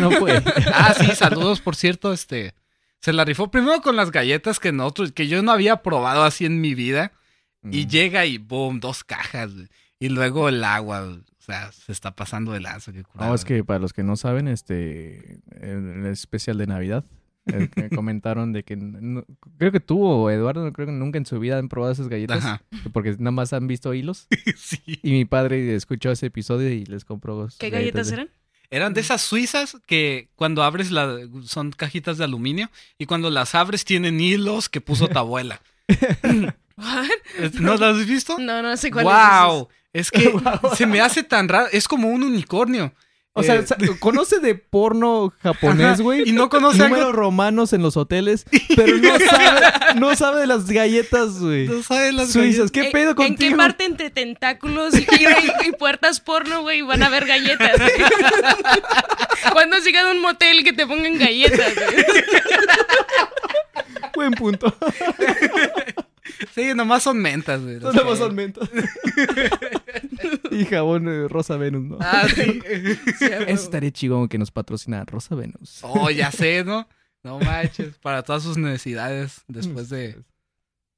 no 0.00 0.12
fue. 0.12 0.42
ah, 0.72 0.94
sí, 0.98 1.14
saludos, 1.14 1.60
por 1.60 1.76
cierto, 1.76 2.10
este. 2.10 2.54
Se 3.00 3.12
la 3.12 3.24
rifó 3.24 3.50
primero 3.50 3.80
con 3.80 3.96
las 3.96 4.10
galletas 4.10 4.58
que 4.58 4.72
nosotros, 4.72 5.12
que 5.12 5.28
yo 5.28 5.42
no 5.42 5.52
había 5.52 5.82
probado 5.82 6.24
así 6.24 6.44
en 6.44 6.60
mi 6.60 6.74
vida. 6.74 7.12
Y 7.70 7.86
llega 7.86 8.24
y 8.24 8.38
boom, 8.38 8.80
dos 8.80 9.04
cajas. 9.04 9.50
Y 9.98 10.08
luego 10.08 10.48
el 10.48 10.62
agua. 10.64 11.02
O 11.02 11.40
sea, 11.40 11.72
se 11.72 11.92
está 11.92 12.14
pasando 12.14 12.52
de 12.52 12.60
lanza. 12.60 12.92
no, 13.14 13.34
es 13.34 13.44
que 13.44 13.64
para 13.64 13.78
los 13.78 13.92
que 13.92 14.02
no 14.02 14.16
saben, 14.16 14.48
este, 14.48 15.40
el 15.60 16.06
especial 16.06 16.58
de 16.58 16.66
Navidad, 16.66 17.04
el 17.46 17.70
que 17.70 17.90
comentaron 17.90 18.52
de 18.52 18.62
que 18.62 18.76
creo 19.56 19.72
que 19.72 19.80
tú 19.80 20.04
o 20.04 20.30
Eduardo, 20.30 20.72
creo 20.72 20.86
que 20.86 20.92
nunca 20.92 21.18
en 21.18 21.26
su 21.26 21.38
vida 21.40 21.58
han 21.58 21.68
probado 21.68 21.92
esas 21.92 22.08
galletas. 22.08 22.60
Porque 22.92 23.16
nada 23.18 23.32
más 23.32 23.52
han 23.52 23.66
visto 23.66 23.94
hilos. 23.94 24.28
sí. 24.56 25.00
Y 25.02 25.10
mi 25.10 25.24
padre 25.24 25.74
escuchó 25.74 26.10
ese 26.10 26.26
episodio 26.26 26.70
y 26.70 26.84
les 26.84 27.04
compró. 27.04 27.48
¿Qué 27.58 27.70
galletas, 27.70 28.12
eran? 28.12 28.30
Eran 28.70 28.92
de 28.92 29.00
esas 29.00 29.22
suizas 29.22 29.78
que 29.86 30.28
cuando 30.36 30.62
abres 30.62 30.90
la 30.90 31.18
son 31.44 31.72
cajitas 31.72 32.18
de 32.18 32.24
aluminio 32.24 32.70
y 32.98 33.06
cuando 33.06 33.30
las 33.30 33.54
abres 33.54 33.84
tienen 33.84 34.20
hilos 34.20 34.68
que 34.68 34.80
puso 34.80 35.08
tu 35.08 35.18
abuela. 35.18 35.62
¿No 37.60 37.76
las 37.76 37.96
has 37.96 38.06
visto? 38.06 38.38
No, 38.38 38.62
no 38.62 38.76
sé 38.76 38.90
cuál 38.90 39.06
wow. 39.06 39.68
es. 39.70 39.78
Es 39.92 40.10
que 40.10 40.32
se 40.76 40.86
me 40.86 41.00
hace 41.00 41.22
tan 41.22 41.48
raro. 41.48 41.68
Es 41.72 41.88
como 41.88 42.08
un 42.08 42.22
unicornio. 42.22 42.92
O 43.38 43.42
sea, 43.42 43.54
eh, 43.56 43.64
conoce 44.00 44.40
de 44.40 44.56
porno 44.56 45.32
japonés, 45.40 46.00
güey. 46.00 46.28
Y 46.28 46.32
no 46.32 46.48
conoce 46.48 46.78
números 46.78 47.14
romanos 47.14 47.72
en 47.72 47.82
los 47.82 47.96
hoteles, 47.96 48.44
pero 48.76 48.98
no 48.98 49.18
sabe, 49.18 49.60
no 49.96 50.16
sabe 50.16 50.40
de 50.40 50.46
las 50.46 50.66
galletas, 50.66 51.38
güey. 51.38 51.68
No 51.68 51.82
sabe 51.82 52.06
de 52.06 52.12
las 52.12 52.32
suizas. 52.32 52.70
¿Qué 52.70 52.90
pedo 52.92 53.14
contigo? 53.14 53.28
¿En 53.28 53.36
qué 53.36 53.56
parte 53.56 53.84
entre 53.84 54.10
tentáculos 54.10 54.94
y, 54.94 55.06
puertas 55.78 56.20
porno, 56.20 56.62
güey, 56.62 56.82
van 56.82 57.02
a 57.02 57.08
ver 57.08 57.26
galletas? 57.26 57.80
¿Cuándo 59.52 59.76
has 59.76 59.84
llegado 59.84 60.08
a 60.08 60.12
un 60.12 60.20
motel 60.20 60.64
que 60.64 60.72
te 60.72 60.86
pongan 60.86 61.18
galletas? 61.18 61.74
Güey? 61.74 62.04
Buen 64.14 64.32
punto. 64.32 64.74
Sí, 66.54 66.74
nomás 66.74 67.02
son 67.02 67.18
mentas, 67.18 67.62
güey. 67.62 67.78
Nomás 67.78 68.18
son 68.18 68.34
mentas. 68.34 68.68
y 70.50 70.64
jabón 70.64 71.08
eh, 71.08 71.28
Rosa 71.28 71.56
Venus, 71.56 71.84
¿no? 71.84 71.98
Ah, 72.00 72.26
sí. 72.34 72.60
Eso 73.20 73.48
estaría 73.48 73.90
chingón 73.90 74.28
que 74.28 74.38
nos 74.38 74.50
patrocina 74.50 75.04
Rosa 75.04 75.34
Venus. 75.34 75.80
Oh, 75.82 76.10
ya 76.10 76.30
sé, 76.32 76.64
¿no? 76.64 76.88
No 77.22 77.38
manches. 77.38 77.96
Para 77.98 78.22
todas 78.22 78.42
sus 78.42 78.56
necesidades 78.56 79.42
después 79.48 79.88
de, 79.88 80.22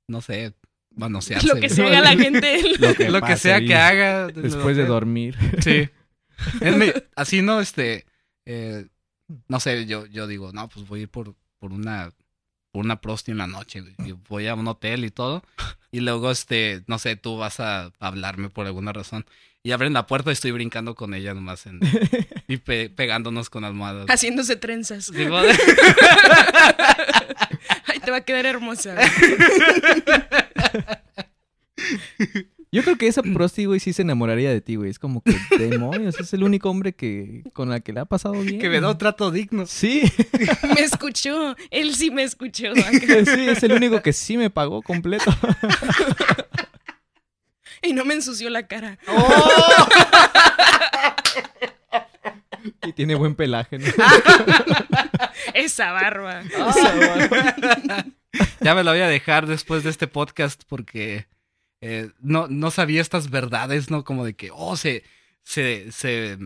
no 0.06 0.20
sé, 0.20 0.54
manosearse. 0.94 1.46
Lo 1.46 1.56
que 1.56 1.68
se 1.68 1.84
haga 1.84 2.00
la 2.00 2.16
gente. 2.16 2.62
Lo 3.08 3.22
que, 3.22 3.36
sea 3.36 3.60
que 3.60 3.74
haga. 3.74 4.28
Después 4.28 4.76
de 4.76 4.84
dormir. 4.84 5.36
Sí. 5.62 5.88
así, 7.16 7.42
¿no? 7.42 7.60
Este, 7.60 8.04
eh, 8.44 8.86
no 9.48 9.60
sé, 9.60 9.86
yo, 9.86 10.06
yo 10.06 10.26
digo, 10.26 10.52
no, 10.52 10.68
pues 10.68 10.86
voy 10.86 11.00
a 11.00 11.02
ir 11.04 11.08
por, 11.08 11.34
por 11.58 11.72
una 11.72 12.10
por 12.72 12.84
una 12.84 13.00
prosti 13.00 13.32
en 13.32 13.38
la 13.38 13.46
noche, 13.46 13.82
Y 14.04 14.12
voy 14.28 14.46
a 14.46 14.54
un 14.54 14.68
hotel 14.68 15.04
y 15.04 15.10
todo. 15.10 15.42
Y 15.90 16.00
luego, 16.00 16.30
este, 16.30 16.82
no 16.86 16.98
sé, 16.98 17.16
tú 17.16 17.36
vas 17.36 17.60
a 17.60 17.90
hablarme 17.98 18.48
por 18.50 18.66
alguna 18.66 18.92
razón. 18.92 19.26
Y 19.62 19.72
abren 19.72 19.92
la 19.92 20.06
puerta 20.06 20.30
y 20.30 20.32
estoy 20.32 20.52
brincando 20.52 20.94
con 20.94 21.12
ella 21.12 21.34
nomás. 21.34 21.66
En, 21.66 21.80
y 22.48 22.56
pegándonos 22.56 23.50
con 23.50 23.64
almohadas. 23.64 24.06
Haciéndose 24.06 24.56
trenzas. 24.56 25.10
Ay, 27.86 28.00
te 28.02 28.10
va 28.10 28.18
a 28.18 28.24
quedar 28.24 28.46
hermosa. 28.46 28.96
Yo 32.72 32.84
creo 32.84 32.96
que 32.96 33.08
esa 33.08 33.22
prosti, 33.34 33.64
güey, 33.64 33.80
sí 33.80 33.92
se 33.92 34.02
enamoraría 34.02 34.50
de 34.50 34.60
ti, 34.60 34.76
güey. 34.76 34.90
Es 34.90 34.98
como 34.98 35.22
que, 35.22 35.36
demonios, 35.58 36.18
es 36.20 36.32
el 36.32 36.42
único 36.42 36.70
hombre 36.70 36.92
que 36.92 37.42
con 37.52 37.68
la 37.68 37.80
que 37.80 37.92
le 37.92 38.00
ha 38.00 38.04
pasado 38.04 38.40
bien. 38.40 38.60
Que 38.60 38.68
me 38.68 38.80
da 38.80 38.90
un 38.90 38.98
trato 38.98 39.30
digno. 39.30 39.66
Sí. 39.66 40.02
me 40.74 40.82
escuchó. 40.82 41.56
Él 41.70 41.94
sí 41.94 42.10
me 42.10 42.22
escuchó. 42.22 42.74
sí, 42.74 43.48
es 43.48 43.62
el 43.62 43.72
único 43.72 44.02
que 44.02 44.12
sí 44.12 44.36
me 44.36 44.50
pagó 44.50 44.82
completo. 44.82 45.30
y 47.82 47.92
no 47.92 48.04
me 48.04 48.14
ensució 48.14 48.50
la 48.50 48.66
cara. 48.66 48.98
¡Oh! 49.08 49.88
y 52.86 52.92
tiene 52.92 53.14
buen 53.14 53.34
pelaje, 53.34 53.78
¿no? 53.78 53.86
Esa 55.54 55.92
barba. 55.92 56.42
Esa 56.42 56.94
barba. 56.94 58.04
ya 58.60 58.74
me 58.74 58.84
la 58.84 58.92
voy 58.92 59.00
a 59.00 59.08
dejar 59.08 59.46
después 59.46 59.82
de 59.82 59.90
este 59.90 60.06
podcast 60.06 60.62
porque 60.68 61.26
eh, 61.80 62.10
no, 62.20 62.46
no 62.48 62.70
sabía 62.70 63.00
estas 63.00 63.30
verdades, 63.30 63.90
¿no? 63.90 64.04
Como 64.04 64.24
de 64.24 64.34
que, 64.34 64.50
oh, 64.52 64.76
se, 64.76 65.02
se, 65.42 65.90
se, 65.92 66.38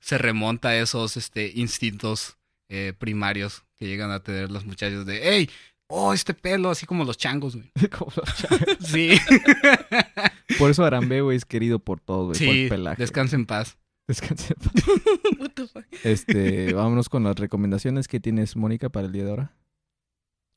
se 0.00 0.18
remonta 0.18 0.70
a 0.70 0.76
esos 0.76 1.16
este, 1.16 1.52
instintos 1.54 2.38
eh, 2.68 2.92
primarios 2.98 3.64
que 3.78 3.86
llegan 3.86 4.10
a 4.10 4.22
tener 4.22 4.50
los 4.50 4.64
muchachos 4.64 5.06
de, 5.06 5.20
hey, 5.22 5.50
oh, 5.88 6.12
este 6.12 6.34
pelo, 6.34 6.70
así 6.70 6.86
como 6.86 7.04
los 7.04 7.18
changos, 7.18 7.56
güey. 7.56 7.70
como 7.98 8.12
los 8.16 8.34
changos. 8.36 8.76
Sí. 8.80 9.12
por 10.58 10.70
eso 10.70 10.84
Arambe, 10.84 11.20
güey, 11.20 11.36
es 11.36 11.44
querido 11.44 11.78
por 11.78 12.00
todos, 12.00 12.26
güey, 12.28 12.38
sí, 12.38 12.46
por 12.46 12.54
el 12.54 12.68
pelaje. 12.68 13.02
descansa 13.02 13.36
en 13.36 13.46
paz. 13.46 13.76
Descansa 14.08 14.54
en 14.54 15.48
paz. 15.54 15.84
este, 16.02 16.72
vámonos 16.72 17.08
con 17.08 17.22
las 17.22 17.36
recomendaciones 17.36 18.08
que 18.08 18.18
tienes, 18.18 18.56
Mónica, 18.56 18.88
para 18.88 19.06
el 19.06 19.12
día 19.12 19.24
de 19.24 19.30
ahora. 19.30 19.54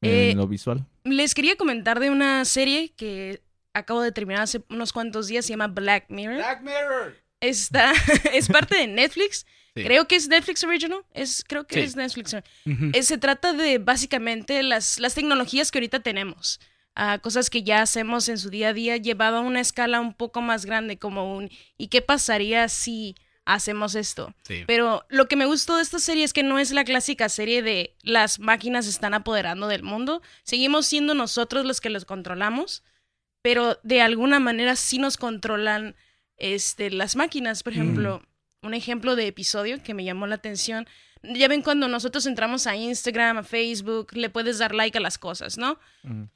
en 0.01 0.31
eh, 0.31 0.35
lo 0.35 0.47
visual. 0.47 0.87
Les 1.03 1.35
quería 1.35 1.55
comentar 1.55 1.99
de 1.99 2.09
una 2.09 2.45
serie 2.45 2.93
que 2.95 3.41
acabo 3.73 4.01
de 4.01 4.11
terminar 4.11 4.43
hace 4.43 4.63
unos 4.69 4.93
cuantos 4.93 5.27
días, 5.27 5.45
se 5.45 5.51
llama 5.53 5.67
Black 5.67 6.05
Mirror. 6.09 6.37
Black 6.37 6.61
Mirror. 6.61 7.17
Está, 7.41 7.93
es 8.33 8.47
parte 8.47 8.75
de 8.75 8.87
Netflix. 8.87 9.45
Creo 9.73 10.07
que 10.07 10.15
es 10.15 10.27
Netflix 10.27 10.63
Original. 10.63 11.03
Es, 11.13 11.43
creo 11.47 11.65
que 11.65 11.83
es 11.83 11.95
Netflix. 11.95 12.35
Eh, 12.65 13.03
se 13.03 13.17
trata 13.17 13.53
de 13.53 13.79
básicamente 13.79 14.61
las, 14.61 14.99
las 14.99 15.15
tecnologías 15.15 15.71
que 15.71 15.79
ahorita 15.79 16.01
tenemos. 16.01 16.59
a 16.95 17.17
cosas 17.17 17.49
que 17.49 17.63
ya 17.63 17.81
hacemos 17.81 18.29
en 18.29 18.37
su 18.37 18.51
día 18.51 18.69
a 18.69 18.73
día, 18.73 18.97
llevado 18.97 19.37
a 19.37 19.41
una 19.41 19.59
escala 19.59 19.99
un 19.99 20.13
poco 20.13 20.41
más 20.41 20.65
grande, 20.65 20.99
como 20.99 21.35
un 21.35 21.49
¿y 21.75 21.87
qué 21.87 22.03
pasaría 22.03 22.69
si 22.69 23.15
hacemos 23.45 23.95
esto? 23.95 24.35
Pero 24.67 25.03
lo 25.09 25.27
que 25.27 25.35
me 25.35 25.47
gustó 25.47 25.77
de 25.77 25.81
esta 25.81 25.97
serie 25.97 26.23
es 26.23 26.33
que 26.33 26.43
no 26.43 26.59
es 26.59 26.69
la 26.69 26.83
clásica 26.83 27.27
serie 27.29 27.63
de 27.63 27.95
las 28.03 28.39
máquinas 28.39 28.85
están 28.85 29.15
apoderando 29.15 29.67
del 29.67 29.81
mundo. 29.81 30.21
Seguimos 30.43 30.85
siendo 30.85 31.15
nosotros 31.15 31.65
los 31.65 31.81
que 31.81 31.89
los 31.89 32.05
controlamos, 32.05 32.83
pero 33.43 33.77
de 33.83 34.01
alguna 34.01 34.39
manera 34.39 34.75
sí 34.75 34.97
nos 34.97 35.17
controlan 35.17 35.95
este, 36.37 36.89
las 36.89 37.15
máquinas. 37.15 37.61
Por 37.61 37.73
ejemplo, 37.73 38.23
un 38.63 38.73
ejemplo 38.73 39.15
de 39.15 39.27
episodio 39.27 39.83
que 39.83 39.93
me 39.93 40.05
llamó 40.05 40.25
la 40.25 40.35
atención. 40.35 40.87
Ya 41.21 41.47
ven 41.49 41.61
cuando 41.61 41.89
nosotros 41.89 42.25
entramos 42.25 42.67
a 42.67 42.75
Instagram, 42.77 43.37
a 43.37 43.43
Facebook, 43.43 44.13
le 44.13 44.29
puedes 44.29 44.59
dar 44.59 44.73
like 44.73 44.97
a 44.97 45.01
las 45.01 45.17
cosas, 45.17 45.57
¿no? 45.57 45.77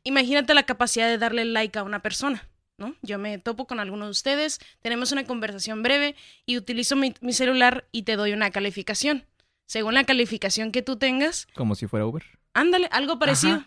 Imagínate 0.03 0.53
la 0.53 0.63
capacidad 0.63 1.07
de 1.07 1.17
darle 1.17 1.45
like 1.45 1.79
a 1.79 1.83
una 1.83 2.01
persona, 2.01 2.45
¿no? 2.77 2.93
Yo 3.01 3.17
me 3.17 3.37
topo 3.37 3.67
con 3.67 3.79
alguno 3.79 4.05
de 4.05 4.11
ustedes, 4.11 4.59
tenemos 4.81 5.13
una 5.13 5.23
conversación 5.23 5.83
breve 5.83 6.15
y 6.45 6.57
utilizo 6.57 6.97
mi, 6.97 7.13
celular 7.31 7.87
y 7.93 8.03
te 8.03 8.17
doy 8.17 8.33
una 8.33 8.51
calificación. 8.51 9.25
Según 9.65 9.93
la 9.93 10.03
calificación 10.03 10.73
que 10.73 10.81
tú 10.81 10.97
tengas. 10.97 11.47
Como 11.53 11.75
si 11.75 11.87
fuera 11.87 12.05
Uber. 12.05 12.23
Ándale, 12.53 12.87
algo 12.91 13.17
parecido. 13.17 13.63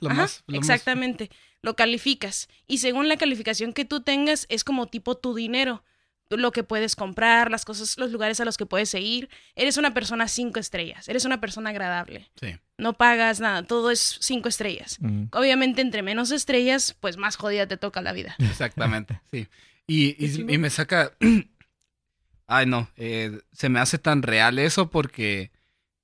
exactamente. 0.48 1.30
Lo 1.62 1.76
calificas. 1.76 2.48
Y 2.66 2.78
según 2.78 3.08
la 3.08 3.16
calificación 3.16 3.72
que 3.72 3.84
tú 3.84 4.00
tengas, 4.00 4.46
es 4.48 4.64
como 4.64 4.86
tipo 4.86 5.16
tu 5.16 5.34
dinero 5.34 5.82
lo 6.36 6.52
que 6.52 6.62
puedes 6.62 6.96
comprar, 6.96 7.50
las 7.50 7.64
cosas, 7.64 7.98
los 7.98 8.12
lugares 8.12 8.40
a 8.40 8.44
los 8.44 8.56
que 8.56 8.66
puedes 8.66 8.94
ir. 8.94 9.28
Eres 9.56 9.76
una 9.76 9.92
persona 9.92 10.28
cinco 10.28 10.60
estrellas, 10.60 11.08
eres 11.08 11.24
una 11.24 11.40
persona 11.40 11.70
agradable. 11.70 12.30
Sí. 12.40 12.56
No 12.78 12.94
pagas 12.94 13.40
nada, 13.40 13.64
todo 13.64 13.90
es 13.90 14.18
cinco 14.20 14.48
estrellas. 14.48 14.98
Obviamente, 15.32 15.80
entre 15.82 16.02
menos 16.02 16.30
estrellas, 16.30 16.96
pues 17.00 17.16
más 17.16 17.36
jodida 17.36 17.66
te 17.66 17.76
toca 17.76 18.00
la 18.00 18.12
vida. 18.12 18.36
Exactamente, 18.38 19.20
sí. 19.30 19.48
Y, 19.86 20.24
y, 20.24 20.58
me 20.58 20.70
saca... 20.70 21.12
Ay, 22.46 22.66
no, 22.66 22.88
eh, 22.96 23.40
se 23.52 23.68
me 23.68 23.80
hace 23.80 23.98
tan 23.98 24.22
real 24.22 24.58
eso 24.58 24.90
porque 24.90 25.52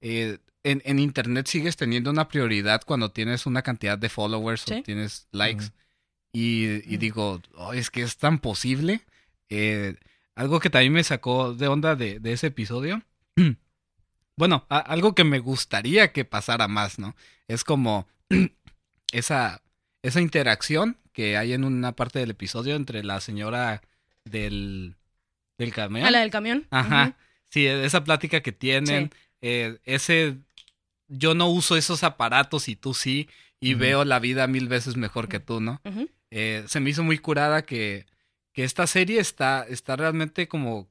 eh, 0.01 0.39
en, 0.71 0.83
en, 0.85 0.99
Internet 0.99 1.47
sigues 1.47 1.77
teniendo 1.77 2.11
una 2.11 2.29
prioridad 2.29 2.83
cuando 2.85 3.11
tienes 3.11 3.47
una 3.47 3.63
cantidad 3.63 3.97
de 3.97 4.09
followers 4.09 4.65
o 4.71 4.83
tienes 4.83 5.29
likes. 5.33 5.67
y, 6.33 6.83
y, 6.93 6.97
digo, 6.97 7.41
oh, 7.55 7.73
es 7.73 7.91
que 7.91 8.03
es 8.03 8.17
tan 8.17 8.39
posible. 8.39 9.03
Eh, 9.49 9.95
algo 10.35 10.61
que 10.61 10.71
también 10.71 10.93
me 10.93 11.05
sacó 11.05 11.55
de 11.55 11.69
onda 11.69 11.97
de, 11.97 12.21
ese 12.25 12.49
episodio. 12.49 13.03
bueno, 14.37 14.67
algo 14.69 15.15
que 15.15 15.25
me 15.25 15.39
gustaría 15.39 16.13
que 16.13 16.25
pasara 16.25 16.69
más, 16.69 16.99
¿no? 16.99 17.17
Es 17.49 17.65
como 17.65 18.07
esa, 19.13 19.63
esa 20.03 20.21
interacción 20.21 20.99
que 21.13 21.37
hay 21.37 21.55
en 21.55 21.65
una 21.65 21.93
parte 21.93 22.19
del 22.19 22.31
episodio 22.31 22.77
entre 22.77 23.03
la 23.03 23.21
señora 23.21 23.83
del, 24.25 24.97
del 25.59 25.73
camión. 25.73 26.05
¿A 26.05 26.09
ah, 26.09 26.11
la 26.11 26.21
del 26.21 26.31
camión? 26.31 26.67
Ajá. 26.71 27.17
Sí, 27.49 27.67
esa 27.67 28.05
plática 28.05 28.43
que 28.43 28.53
tienen. 28.53 29.11
Eh, 29.41 29.79
ese. 29.85 30.37
Yo 31.09 31.35
no 31.35 31.49
uso 31.49 31.77
esos 31.77 32.03
aparatos 32.03 32.69
y 32.69 32.77
tú 32.77 32.95
sí. 32.95 33.29
Y 33.59 33.75
veo 33.75 34.05
la 34.05 34.19
vida 34.19 34.47
mil 34.47 34.69
veces 34.69 34.97
mejor 34.97 35.29
que 35.29 35.41
tú, 35.41 35.61
¿no? 35.61 35.81
Eh, 36.31 36.65
se 36.67 36.81
me 36.81 36.91
hizo 36.91 37.03
muy 37.03 37.19
curada 37.19 37.63
que 37.63 38.05
que 38.57 38.65
esta 38.65 38.87
serie 38.87 39.21
está, 39.21 39.67
está 39.69 39.97
realmente 39.97 40.49
como 40.49 40.89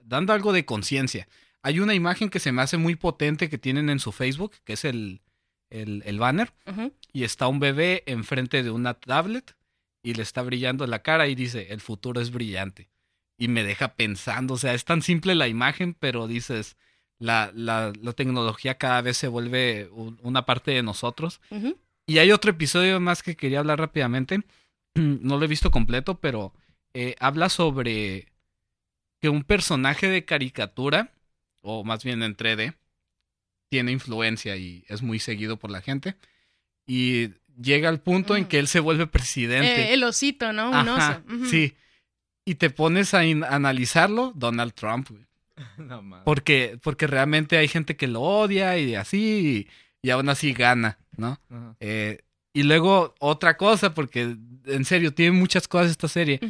dando 0.00 0.32
algo 0.32 0.50
de 0.54 0.64
conciencia. 0.64 1.28
Hay 1.60 1.78
una 1.78 1.92
imagen 1.92 2.30
que 2.30 2.40
se 2.40 2.52
me 2.52 2.62
hace 2.62 2.78
muy 2.78 2.96
potente 2.96 3.50
que 3.50 3.58
tienen 3.58 3.90
en 3.90 3.98
su 3.98 4.12
Facebook, 4.12 4.52
que 4.64 4.72
es 4.72 4.86
el, 4.86 5.20
el, 5.68 6.18
banner, 6.18 6.54
y 7.12 7.24
está 7.24 7.48
un 7.48 7.60
bebé 7.60 8.02
enfrente 8.06 8.62
de 8.62 8.70
una 8.70 8.94
tablet 8.94 9.54
y 10.02 10.14
le 10.14 10.22
está 10.22 10.40
brillando 10.40 10.86
la 10.86 11.02
cara 11.02 11.28
y 11.28 11.34
dice, 11.34 11.66
el 11.68 11.82
futuro 11.82 12.22
es 12.22 12.30
brillante. 12.30 12.88
Y 13.36 13.48
me 13.48 13.62
deja 13.62 13.94
pensando, 13.94 14.54
o 14.54 14.58
sea, 14.58 14.72
es 14.72 14.86
tan 14.86 15.02
simple 15.02 15.34
la 15.34 15.48
imagen, 15.48 15.92
pero 15.92 16.26
dices, 16.26 16.78
la, 17.18 17.50
la, 17.54 17.92
la 18.00 18.12
tecnología 18.12 18.76
cada 18.76 19.00
vez 19.02 19.16
se 19.16 19.28
vuelve 19.28 19.88
una 20.22 20.44
parte 20.46 20.72
de 20.72 20.82
nosotros. 20.82 21.40
Y 22.06 22.18
hay 22.18 22.32
otro 22.32 22.50
episodio 22.50 23.00
más 23.00 23.22
que 23.22 23.36
quería 23.36 23.60
hablar 23.60 23.78
rápidamente, 23.78 24.42
no 24.94 25.38
lo 25.38 25.44
he 25.44 25.48
visto 25.48 25.70
completo, 25.70 26.20
pero 26.20 26.52
eh, 26.92 27.16
habla 27.18 27.48
sobre 27.48 28.28
que 29.20 29.28
un 29.28 29.42
personaje 29.42 30.08
de 30.08 30.24
caricatura, 30.24 31.12
o 31.62 31.82
más 31.82 32.04
bien 32.04 32.22
en 32.22 32.36
3D, 32.36 32.74
tiene 33.70 33.92
influencia 33.92 34.56
y 34.56 34.84
es 34.88 35.02
muy 35.02 35.18
seguido 35.18 35.56
por 35.56 35.70
la 35.70 35.80
gente. 35.80 36.16
Y 36.86 37.30
llega 37.60 37.88
al 37.88 38.00
punto 38.00 38.36
en 38.36 38.44
mm. 38.44 38.46
que 38.48 38.58
él 38.58 38.68
se 38.68 38.80
vuelve 38.80 39.06
presidente. 39.06 39.88
Eh, 39.88 39.94
el 39.94 40.04
osito, 40.04 40.52
¿no? 40.52 40.70
Un 40.70 40.88
oso. 40.88 41.22
Sí. 41.48 41.74
Y 42.44 42.56
te 42.56 42.68
pones 42.68 43.14
a 43.14 43.20
analizarlo, 43.20 44.32
Donald 44.36 44.74
Trump, 44.74 45.08
porque, 46.24 46.78
porque 46.82 47.06
realmente 47.06 47.56
hay 47.56 47.68
gente 47.68 47.96
que 47.96 48.08
lo 48.08 48.22
odia 48.22 48.78
y 48.78 48.94
así, 48.94 49.68
y, 50.02 50.10
aún 50.10 50.28
así 50.28 50.52
gana, 50.52 50.98
¿no? 51.16 51.40
Eh, 51.80 52.18
y 52.52 52.62
luego 52.62 53.14
otra 53.18 53.56
cosa, 53.56 53.94
porque 53.94 54.36
en 54.66 54.84
serio, 54.84 55.12
tiene 55.12 55.32
muchas 55.32 55.68
cosas 55.68 55.90
esta 55.90 56.08
serie. 56.08 56.40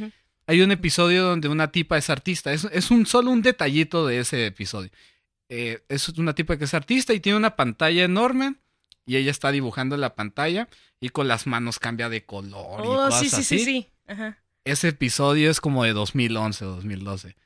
Hay 0.46 0.61
un 0.61 0.70
episodio 0.70 1.24
donde 1.24 1.48
una 1.48 1.72
tipa 1.72 1.96
es 1.96 2.11
artista. 2.11 2.52
Es, 2.52 2.90
un 2.90 3.07
solo 3.07 3.30
un 3.30 3.42
detallito 3.42 4.07
de 4.07 4.20
ese 4.20 4.46
episodio. 4.46 4.90
Eh, 5.48 5.82
es 5.88 6.09
una 6.11 6.34
tipa 6.34 6.57
que 6.57 6.64
es 6.64 6.74
artista 6.74 7.14
y 7.14 7.20
tiene 7.20 7.38
una 7.38 7.57
pantalla 7.57 8.05
enorme. 8.05 8.57
Y 9.07 9.16
ella 9.16 9.30
está 9.30 9.50
dibujando 9.50 9.96
la 9.96 10.14
pantalla 10.14 10.68
y 10.98 11.11
con 11.11 11.28
las 11.28 11.46
manos 11.46 11.78
cambia 11.78 12.09
de 12.09 12.24
color 12.24 12.80
y 12.84 12.88
oh, 12.88 12.96
cosas 12.96 13.20
sí, 13.20 13.28
sí, 13.28 13.42
Sí, 13.42 13.59
sí, 13.59 13.88
Ese 14.64 14.88
episodio 14.88 15.50
es 15.50 15.61
como 15.61 15.84
de 15.84 15.92
2011 15.92 16.64
o 16.64 16.68
2012. 16.70 17.36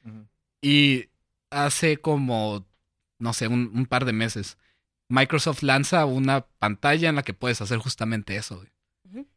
Y 0.62 1.06
hace 1.50 1.98
como, 1.98 2.66
no 3.18 3.32
sé, 3.32 3.48
un, 3.48 3.86
par 3.86 4.04
de 4.04 4.12
meses, 4.12 4.58
Microsoft 5.08 5.62
lanza 5.62 6.04
una 6.04 6.42
pantalla 6.58 7.08
en 7.08 7.16
la 7.16 7.22
que 7.22 7.34
puedes 7.34 7.60
hacer 7.60 7.78
justamente 7.78 8.36
eso. 8.36 8.64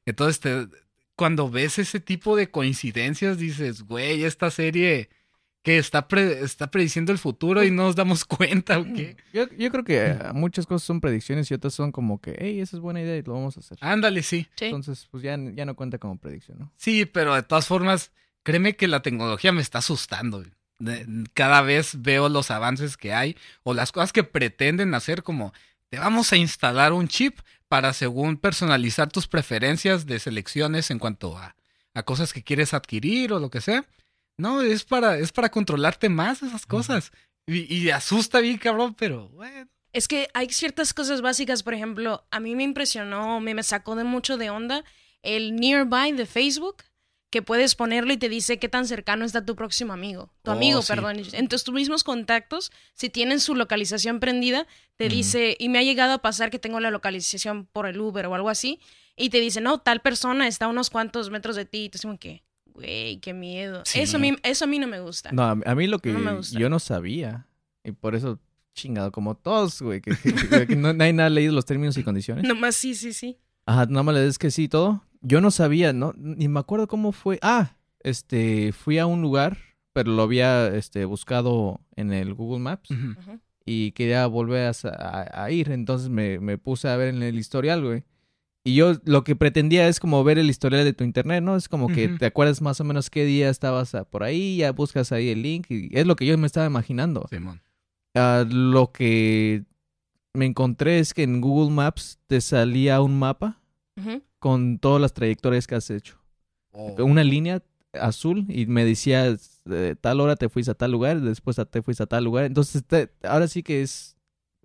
Entonces 0.05 0.39
te, 0.39 0.67
cuando 1.15 1.49
ves 1.49 1.79
ese 1.79 1.99
tipo 1.99 2.35
de 2.35 2.49
coincidencias, 2.49 3.37
dices, 3.37 3.83
güey, 3.83 4.23
esta 4.23 4.51
serie 4.51 5.09
que 5.63 5.77
está, 5.77 6.07
está 6.41 6.71
prediciendo 6.71 7.11
el 7.11 7.19
futuro 7.19 7.63
y 7.63 7.69
no 7.69 7.83
nos 7.83 7.95
damos 7.95 8.25
cuenta 8.25 8.79
o 8.79 8.83
qué. 8.83 9.15
Yo, 9.31 9.47
creo 9.47 9.83
que 9.83 10.17
muchas 10.33 10.65
cosas 10.65 10.83
son 10.85 10.99
predicciones 10.99 11.51
y 11.51 11.53
otras 11.53 11.73
son 11.73 11.91
como 11.91 12.19
que, 12.19 12.35
hey, 12.39 12.59
esa 12.59 12.77
es 12.77 12.81
buena 12.81 13.01
idea 13.01 13.15
y 13.17 13.21
lo 13.21 13.33
vamos 13.33 13.57
a 13.57 13.59
hacer. 13.59 13.77
Ándale, 13.81 14.23
sí. 14.23 14.47
Entonces, 14.59 15.07
pues 15.11 15.23
ya, 15.23 15.37
ya 15.53 15.65
no 15.65 15.75
cuenta 15.75 15.99
como 15.99 16.17
predicción, 16.17 16.57
¿no? 16.59 16.73
Sí, 16.77 17.05
pero 17.05 17.35
de 17.35 17.43
todas 17.43 17.67
formas, 17.67 18.11
créeme 18.43 18.75
que 18.75 18.87
la 18.87 19.01
tecnología 19.01 19.51
me 19.51 19.61
está 19.61 19.77
asustando. 19.77 20.43
Cada 21.33 21.61
vez 21.61 22.01
veo 22.01 22.29
los 22.29 22.51
avances 22.51 22.97
que 22.97 23.13
hay 23.13 23.37
o 23.63 23.73
las 23.73 23.91
cosas 23.91 24.13
que 24.13 24.23
pretenden 24.23 24.93
hacer 24.93 25.23
como, 25.23 25.53
te 25.89 25.99
vamos 25.99 26.31
a 26.31 26.37
instalar 26.37 26.93
un 26.93 27.07
chip 27.07 27.39
para 27.67 27.93
según 27.93 28.37
personalizar 28.37 29.09
tus 29.09 29.27
preferencias 29.27 30.05
de 30.05 30.19
selecciones 30.19 30.91
en 30.91 30.99
cuanto 30.99 31.37
a, 31.37 31.55
a 31.93 32.03
cosas 32.03 32.33
que 32.33 32.43
quieres 32.43 32.73
adquirir 32.73 33.33
o 33.33 33.39
lo 33.39 33.49
que 33.49 33.61
sea. 33.61 33.85
No, 34.37 34.61
es 34.61 34.83
para, 34.83 35.17
es 35.17 35.31
para 35.31 35.49
controlarte 35.49 36.09
más 36.09 36.41
esas 36.43 36.65
cosas. 36.65 37.11
Y, 37.45 37.73
y, 37.73 37.89
asusta 37.89 38.39
bien, 38.39 38.57
cabrón, 38.57 38.93
pero 38.93 39.29
bueno. 39.29 39.67
Es 39.93 40.07
que 40.07 40.29
hay 40.33 40.49
ciertas 40.49 40.93
cosas 40.93 41.21
básicas, 41.21 41.63
por 41.63 41.73
ejemplo, 41.73 42.25
a 42.31 42.39
mí 42.39 42.55
me 42.55 42.63
impresionó, 42.63 43.39
me, 43.39 43.53
me 43.53 43.63
sacó 43.63 43.95
de 43.95 44.03
mucho 44.03 44.37
de 44.37 44.49
onda 44.49 44.83
el 45.23 45.55
Nearby 45.55 46.13
de 46.13 46.25
Facebook 46.25 46.83
que 47.31 47.41
puedes 47.41 47.75
ponerlo 47.75 48.11
y 48.11 48.17
te 48.17 48.29
dice 48.29 48.59
qué 48.59 48.69
tan 48.69 48.85
cercano 48.85 49.25
está 49.25 49.45
tu 49.45 49.55
próximo 49.55 49.93
amigo. 49.93 50.29
Tu 50.43 50.51
oh, 50.51 50.53
amigo, 50.53 50.81
perdón. 50.87 51.17
Entonces, 51.31 51.63
tus 51.63 51.73
mismos 51.73 52.03
contactos, 52.03 52.71
si 52.93 53.09
tienen 53.09 53.39
su 53.39 53.55
localización 53.55 54.19
prendida, 54.19 54.67
te 54.97 55.07
dice, 55.07 55.55
y 55.57 55.69
me 55.69 55.79
ha 55.79 55.83
llegado 55.83 56.13
a 56.13 56.17
pasar 56.19 56.51
que 56.51 56.59
tengo 56.59 56.79
la 56.79 56.91
localización 56.91 57.65
por 57.65 57.87
el 57.87 57.99
Uber 57.99 58.27
o 58.27 58.35
algo 58.35 58.49
así, 58.49 58.79
y 59.15 59.29
te 59.29 59.39
dice, 59.39 59.61
no, 59.61 59.79
tal 59.79 60.01
persona 60.01 60.47
está 60.47 60.65
a 60.65 60.67
unos 60.67 60.89
cuantos 60.89 61.31
metros 61.31 61.55
de 61.55 61.65
ti, 61.65 61.85
y 61.85 61.89
tú 61.89 61.99
como 62.01 62.19
que, 62.19 62.43
güey, 62.65 63.19
qué 63.19 63.33
miedo. 63.33 63.81
Eso, 63.93 64.17
a 64.17 64.19
mí, 64.19 64.35
eso 64.43 64.65
a 64.65 64.67
mí 64.67 64.77
no 64.77 64.87
me 64.87 64.99
gusta. 64.99 65.31
No, 65.31 65.43
a 65.43 65.75
mí 65.75 65.87
lo 65.87 65.99
que 65.99 66.13
yo 66.51 66.69
no 66.69 66.79
sabía, 66.79 67.47
y 67.83 67.93
por 67.93 68.13
eso 68.13 68.39
chingado, 68.73 69.11
como 69.11 69.35
todos, 69.35 69.81
güey, 69.81 70.01
que, 70.01 70.11
no, 70.75 70.93
nadie 70.93 71.21
ha 71.21 71.29
leído 71.29 71.53
los 71.53 71.65
términos 71.65 71.97
y 71.97 72.03
condiciones. 72.03 72.43
Nomás 72.47 72.75
sí, 72.75 72.93
sí, 72.93 73.13
sí. 73.13 73.37
Ajá, 73.65 73.85
nomás 73.85 74.15
le 74.15 74.21
des 74.21 74.39
que 74.39 74.49
sí 74.49 74.67
todo. 74.67 75.03
Yo 75.21 75.41
no 75.41 75.51
sabía, 75.51 75.93
no, 75.93 76.13
ni 76.17 76.47
me 76.47 76.59
acuerdo 76.59 76.87
cómo 76.87 77.11
fue. 77.11 77.39
Ah, 77.41 77.77
este, 77.99 78.71
fui 78.73 78.97
a 78.97 79.05
un 79.05 79.21
lugar, 79.21 79.57
pero 79.93 80.11
lo 80.11 80.23
había 80.23 80.67
este, 80.67 81.05
buscado 81.05 81.81
en 81.95 82.11
el 82.11 82.33
Google 82.33 82.59
Maps 82.59 82.89
y 83.65 83.91
quería 83.91 84.25
volver 84.27 84.73
a, 84.83 85.51
ir. 85.51 85.71
Entonces 85.71 86.09
me, 86.09 86.39
me, 86.39 86.57
puse 86.57 86.89
a 86.89 86.97
ver 86.97 87.09
en 87.09 87.21
el 87.21 87.37
historial, 87.37 87.83
güey. 87.83 88.03
y 88.63 88.75
yo 88.75 88.93
lo 89.05 89.23
que 89.23 89.35
pretendía 89.35 89.87
es 89.87 89.99
como 89.99 90.23
ver 90.23 90.39
el 90.39 90.49
historial 90.49 90.83
de 90.83 90.93
tu 90.93 91.03
internet, 91.03 91.43
¿no? 91.43 91.55
Es 91.55 91.69
como 91.69 91.87
que 91.87 92.07
te 92.07 92.25
acuerdas 92.25 92.61
más 92.61 92.79
o 92.81 92.83
menos 92.83 93.09
qué 93.09 93.23
día 93.25 93.49
estabas 93.49 93.93
ah, 93.95 94.05
por 94.05 94.23
ahí, 94.23 94.57
ya 94.57 94.71
buscas 94.71 95.11
ahí 95.11 95.29
el 95.29 95.43
link 95.43 95.67
y 95.69 95.89
es 95.97 96.07
lo 96.07 96.15
que 96.15 96.25
yo 96.25 96.37
me 96.37 96.47
estaba 96.47 96.65
imaginando. 96.65 97.27
Simón. 97.29 97.61
Ah, 98.15 98.43
lo 98.49 98.91
que 98.91 99.65
me 100.33 100.45
encontré 100.45 100.99
es 100.99 101.13
que 101.13 101.23
en 101.23 101.41
Google 101.41 101.73
Maps 101.73 102.19
te 102.27 102.41
salía 102.41 103.01
un 103.01 103.19
mapa 103.19 103.59
con 104.41 104.79
todas 104.79 104.99
las 104.99 105.13
trayectorias 105.13 105.67
que 105.67 105.75
has 105.75 105.89
hecho. 105.91 106.17
Oh. 106.71 106.95
Una 107.03 107.23
línea 107.23 107.61
azul 107.93 108.45
y 108.49 108.65
me 108.65 108.83
decía 108.83 109.37
tal 110.01 110.19
hora 110.19 110.35
te 110.35 110.49
fuiste 110.49 110.71
a 110.71 110.73
tal 110.73 110.91
lugar, 110.91 111.21
después 111.21 111.57
te 111.69 111.81
fuiste 111.83 112.01
a 112.01 112.07
tal 112.07 112.23
lugar. 112.23 112.45
Entonces, 112.45 112.83
ahora 113.21 113.47
sí 113.47 113.61
que 113.61 113.83
es, 113.83 114.17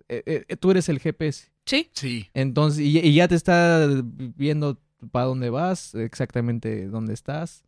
eh, 0.09 0.45
eh, 0.49 0.57
tú 0.57 0.71
eres 0.71 0.89
el 0.89 0.99
GPS. 0.99 1.51
Sí. 1.65 1.91
Sí. 1.93 2.27
Entonces, 2.33 2.79
y, 2.79 3.13
ya 3.13 3.27
te 3.27 3.35
está 3.35 3.87
viendo 4.35 4.81
para 5.11 5.27
dónde 5.27 5.51
vas, 5.51 5.93
exactamente 5.93 6.87
dónde 6.87 7.13
estás, 7.13 7.63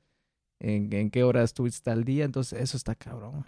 en, 0.59 1.11
qué 1.11 1.23
hora 1.23 1.43
estuviste 1.43 1.91
al 1.91 2.05
día. 2.05 2.25
Entonces, 2.25 2.59
eso 2.59 2.75
está 2.75 2.95
cabrón. 2.95 3.45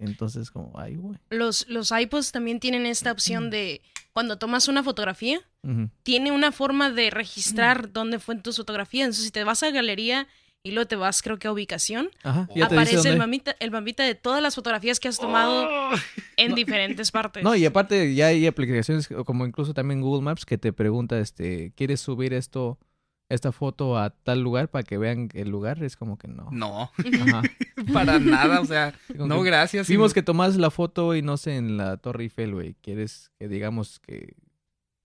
Entonces, 0.00 0.50
como, 0.50 0.72
ay, 0.78 0.96
güey. 0.96 1.18
Los, 1.30 1.68
los 1.68 1.90
iPods 1.90 2.32
también 2.32 2.60
tienen 2.60 2.86
esta 2.86 3.12
opción 3.12 3.50
de 3.50 3.82
cuando 4.12 4.38
tomas 4.38 4.68
una 4.68 4.82
fotografía, 4.82 5.40
tiene 6.02 6.32
una 6.32 6.50
forma 6.50 6.90
de 6.90 7.10
registrar 7.10 7.92
dónde 7.92 8.18
fue 8.18 8.34
en 8.34 8.42
tu 8.42 8.52
fotografía. 8.52 9.04
Entonces, 9.04 9.26
si 9.26 9.30
te 9.30 9.44
vas 9.44 9.62
a 9.62 9.70
galería 9.70 10.26
y 10.64 10.72
luego 10.72 10.86
te 10.86 10.96
vas, 10.96 11.22
creo 11.22 11.38
que 11.38 11.48
a 11.48 11.52
ubicación, 11.52 12.10
aparece 12.22 13.08
el 13.08 13.16
mamita, 13.16 13.56
el 13.58 13.70
mamita 13.70 14.04
de 14.04 14.14
todas 14.14 14.42
las 14.42 14.54
fotografías 14.54 15.00
que 15.00 15.08
has 15.08 15.18
tomado 15.18 15.68
oh. 15.68 15.94
en 16.36 16.54
diferentes 16.56 17.10
partes. 17.10 17.42
No, 17.42 17.54
y 17.54 17.64
aparte 17.64 18.14
ya 18.14 18.28
hay 18.28 18.46
aplicaciones 18.46 19.08
como 19.24 19.46
incluso 19.46 19.74
también 19.74 20.00
Google 20.00 20.22
Maps 20.22 20.44
que 20.44 20.58
te 20.58 20.72
pregunta, 20.72 21.18
este, 21.18 21.72
¿quieres 21.74 22.00
subir 22.00 22.32
esto, 22.32 22.78
esta 23.34 23.52
foto 23.52 23.98
a 23.98 24.10
tal 24.10 24.42
lugar 24.42 24.68
para 24.68 24.82
que 24.82 24.98
vean 24.98 25.28
el 25.34 25.48
lugar? 25.48 25.82
Es 25.82 25.96
como 25.96 26.18
que 26.18 26.28
no. 26.28 26.48
No, 26.50 26.90
para 27.92 28.18
nada, 28.18 28.60
o 28.60 28.64
sea, 28.64 28.94
no 29.14 29.42
gracias. 29.42 29.88
Vimos 29.88 30.12
que 30.14 30.22
tomas 30.22 30.56
la 30.56 30.70
foto 30.70 31.14
y 31.14 31.22
no 31.22 31.36
sé, 31.36 31.56
en 31.56 31.76
la 31.76 31.96
Torre 31.96 32.24
Eiffel, 32.24 32.54
güey, 32.54 32.74
¿quieres 32.82 33.30
que 33.38 33.48
digamos 33.48 34.00
que 34.00 34.36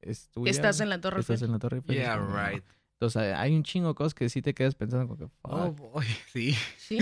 es 0.01 0.29
tuya? 0.29 0.51
Estás 0.51 0.79
en 0.81 0.89
la 0.89 0.99
Torre 0.99 1.17
Eiffel. 1.17 1.35
Estás 1.35 1.47
en 1.47 1.53
la 1.53 1.59
Torre 1.59 1.77
Eiffel. 1.77 1.95
Yeah, 1.95 2.17
right. 2.17 2.63
Entonces 2.99 3.33
hay 3.35 3.55
un 3.55 3.63
chingo 3.63 3.89
de 3.89 3.95
cosas 3.95 4.13
que 4.13 4.27
sí 4.27 4.41
te 4.41 4.53
quedas 4.53 4.73
pensando 4.73 5.07
como 5.07 5.19
que... 5.19 5.33
Oh, 5.43 5.71
boy, 5.71 6.05
sí. 6.33 6.55
¿Sí? 6.77 6.97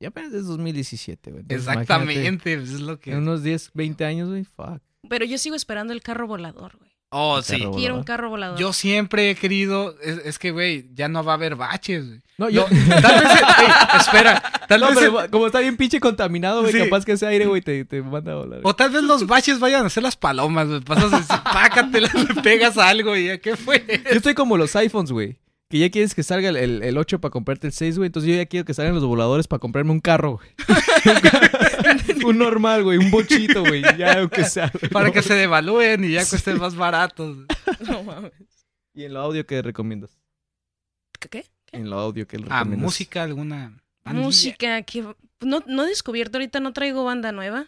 ya 0.00 0.08
apenas 0.08 0.32
es 0.32 0.46
2017, 0.46 1.30
güey. 1.30 1.44
Exactamente, 1.48 2.56
pues, 2.56 2.70
es 2.70 2.80
lo 2.80 2.98
que... 2.98 3.12
En 3.12 3.18
unos 3.18 3.42
10, 3.42 3.72
20 3.74 4.04
años, 4.04 4.30
güey, 4.30 4.44
fuck. 4.44 4.80
Pero 5.08 5.26
yo 5.26 5.36
sigo 5.36 5.56
esperando 5.56 5.92
el 5.92 6.00
carro 6.00 6.26
volador, 6.26 6.78
güey. 6.78 6.93
Oh, 7.16 7.40
sí. 7.42 7.64
Quiero 7.76 7.94
un 7.94 8.02
carro 8.02 8.28
volador. 8.28 8.58
Yo 8.58 8.72
siempre 8.72 9.30
he 9.30 9.34
querido, 9.36 9.94
es, 10.02 10.36
que, 10.40 10.50
güey, 10.50 10.86
ya 10.94 11.06
no 11.06 11.22
va 11.22 11.32
a 11.32 11.34
haber 11.36 11.54
baches, 11.54 12.08
güey. 12.08 12.20
No, 12.38 12.48
yo... 12.48 12.64
tal 13.02 13.20
vez, 13.20 13.32
espera, 14.00 14.42
tal 14.66 14.80
vez... 14.80 14.90
Pero, 14.94 15.30
como 15.30 15.46
está 15.46 15.60
bien 15.60 15.76
pinche 15.76 16.00
contaminado, 16.00 16.62
güey, 16.62 16.72
capaz 16.72 17.04
que 17.04 17.12
ese 17.12 17.24
aire, 17.28 17.46
güey, 17.46 17.62
te, 17.62 17.84
te, 17.84 18.02
manda 18.02 18.32
a 18.32 18.34
volar. 18.34 18.60
O 18.64 18.74
tal 18.74 18.90
vez 18.90 19.04
los 19.04 19.28
baches 19.28 19.60
vayan 19.60 19.86
a 19.86 19.90
ser 19.90 20.02
las 20.02 20.16
palomas, 20.16 20.66
güey. 20.66 20.80
Pasas, 20.80 21.24
pácate, 21.44 22.00
le 22.00 22.08
pegas 22.42 22.76
algo 22.78 23.16
y 23.16 23.26
ya, 23.26 23.38
¿qué 23.38 23.56
fue? 23.56 23.84
Yo 24.10 24.16
estoy 24.16 24.34
como 24.34 24.56
los 24.56 24.74
iPhones, 24.74 25.12
güey 25.12 25.38
que 25.74 25.80
ya 25.80 25.90
quieres 25.90 26.14
que 26.14 26.22
salga 26.22 26.50
el, 26.50 26.84
el, 26.84 26.96
8 26.96 27.20
para 27.20 27.32
comprarte 27.32 27.66
el 27.66 27.72
6, 27.72 27.98
güey. 27.98 28.06
Entonces 28.06 28.30
yo 28.30 28.36
ya 28.36 28.46
quiero 28.46 28.64
que 28.64 28.72
salgan 28.74 28.94
los 28.94 29.04
voladores 29.04 29.48
para 29.48 29.58
comprarme 29.58 29.90
un 29.90 29.98
carro, 29.98 30.38
güey. 30.38 30.48
un 32.24 32.38
normal, 32.38 32.84
güey. 32.84 32.98
Un 32.98 33.10
bochito, 33.10 33.62
güey. 33.62 33.82
Ya, 33.98 34.20
aunque 34.20 34.44
sea. 34.44 34.70
Para 34.92 35.10
que 35.10 35.20
se 35.20 35.34
devalúen 35.34 36.04
y 36.04 36.12
ya 36.12 36.24
cuesten 36.28 36.60
más 36.60 36.76
baratos. 36.76 37.38
No 37.88 38.04
mames. 38.04 38.30
¿Y 38.94 39.02
en 39.02 39.14
lo 39.14 39.20
audio 39.20 39.44
qué 39.46 39.62
recomiendas? 39.62 40.16
¿Qué? 41.18 41.44
En 41.72 41.90
lo 41.90 41.98
audio 41.98 42.24
qué 42.28 42.36
recomiendas. 42.36 42.78
Ah, 42.78 42.80
música, 42.80 43.24
alguna. 43.24 43.82
Música 44.04 44.80
que. 44.82 45.02
No, 45.40 45.64
no 45.66 45.84
he 45.84 45.88
descubierto 45.88 46.38
ahorita, 46.38 46.60
no 46.60 46.72
traigo 46.72 47.02
banda 47.04 47.32
nueva. 47.32 47.66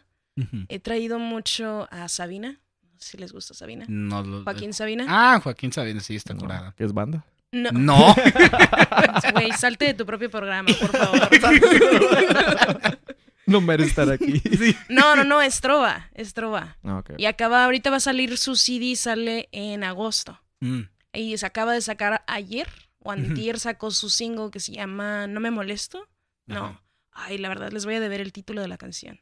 He 0.68 0.78
traído 0.78 1.18
mucho 1.18 1.88
a 1.90 2.08
Sabina. 2.08 2.60
No 2.82 3.00
sé 3.00 3.10
si 3.10 3.18
les 3.18 3.32
gusta 3.32 3.52
Sabina. 3.52 3.84
No 3.88 4.22
lo... 4.22 4.44
Joaquín 4.44 4.72
Sabina. 4.72 5.06
Ah, 5.08 5.40
Joaquín 5.42 5.72
Sabina, 5.72 5.98
sí, 5.98 6.14
está 6.14 6.36
curada. 6.36 6.72
¿Qué 6.76 6.84
es 6.84 6.92
banda? 6.92 7.26
No. 7.56 7.72
No. 7.72 8.14
Güey, 9.32 9.52
salte 9.52 9.86
de 9.86 9.94
tu 9.94 10.06
propio 10.06 10.30
programa, 10.30 10.68
por 10.78 10.90
favor. 10.90 11.28
no 13.46 13.60
merece 13.60 13.90
estar 13.90 14.10
aquí. 14.10 14.42
No, 14.88 15.16
no, 15.16 15.24
no, 15.24 15.42
es 15.42 15.60
Trova. 15.60 16.10
Es 16.14 16.32
Trova. 16.32 16.78
Ah, 16.84 17.02
y 17.16 17.26
acaba, 17.26 17.64
ahorita 17.64 17.90
va 17.90 17.96
a 17.96 18.00
salir 18.00 18.36
su 18.38 18.56
CD, 18.56 18.96
sale 18.96 19.48
en 19.52 19.84
agosto. 19.84 20.40
Mm. 20.60 20.82
Y 21.12 21.36
se 21.38 21.46
acaba 21.46 21.72
de 21.72 21.80
sacar 21.80 22.22
ayer, 22.26 22.68
o 22.98 23.10
antier 23.10 23.58
sacó 23.58 23.90
su 23.90 24.10
single 24.10 24.50
que 24.50 24.60
se 24.60 24.72
llama 24.72 25.26
No 25.26 25.40
me 25.40 25.50
molesto. 25.50 26.08
No. 26.46 26.80
Ay, 27.12 27.38
la 27.38 27.48
verdad, 27.48 27.72
les 27.72 27.84
voy 27.84 27.94
a 27.94 28.00
deber 28.00 28.20
el 28.20 28.32
título 28.32 28.60
de 28.60 28.68
la 28.68 28.78
canción. 28.78 29.20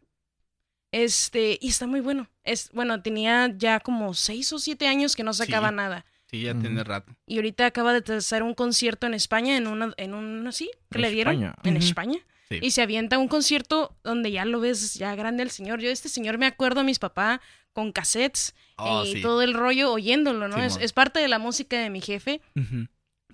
Este, 0.90 1.58
y 1.60 1.68
está 1.68 1.86
muy 1.86 2.00
bueno. 2.00 2.28
Es, 2.44 2.70
bueno, 2.72 3.02
tenía 3.02 3.52
ya 3.56 3.80
como 3.80 4.14
seis 4.14 4.52
o 4.52 4.58
siete 4.58 4.86
años 4.86 5.16
que 5.16 5.24
no 5.24 5.32
sacaba 5.32 5.70
nada. 5.70 6.04
Sí, 6.34 6.42
ya 6.42 6.54
tiene 6.58 6.82
rato. 6.82 7.14
Y 7.26 7.36
ahorita 7.36 7.64
acaba 7.64 7.92
de 7.92 8.16
hacer 8.16 8.42
un 8.42 8.54
concierto 8.54 9.06
en 9.06 9.14
España, 9.14 9.56
en 9.56 9.68
una, 9.68 9.94
en 9.96 10.14
un, 10.14 10.44
así, 10.48 10.68
que 10.90 10.98
le 10.98 11.10
dieron 11.10 11.54
en 11.62 11.76
España. 11.76 12.18
Y 12.50 12.72
se 12.72 12.82
avienta 12.82 13.18
un 13.18 13.28
concierto 13.28 13.96
donde 14.02 14.32
ya 14.32 14.44
lo 14.44 14.58
ves 14.58 14.94
ya 14.94 15.14
grande 15.14 15.44
el 15.44 15.50
señor. 15.50 15.80
Yo 15.80 15.90
este 15.90 16.08
señor 16.08 16.38
me 16.38 16.46
acuerdo 16.46 16.80
a 16.80 16.84
mis 16.84 16.98
papás 16.98 17.38
con 17.72 17.92
cassettes 17.92 18.54
oh, 18.76 19.04
y 19.04 19.22
todo 19.22 19.42
el 19.42 19.54
rollo 19.54 19.92
oyéndolo, 19.92 20.48
¿no? 20.48 20.56
es, 20.62 20.92
parte 20.92 21.20
de 21.20 21.28
la 21.28 21.38
música 21.38 21.78
de 21.78 21.90
mi 21.90 22.00
jefe, 22.00 22.40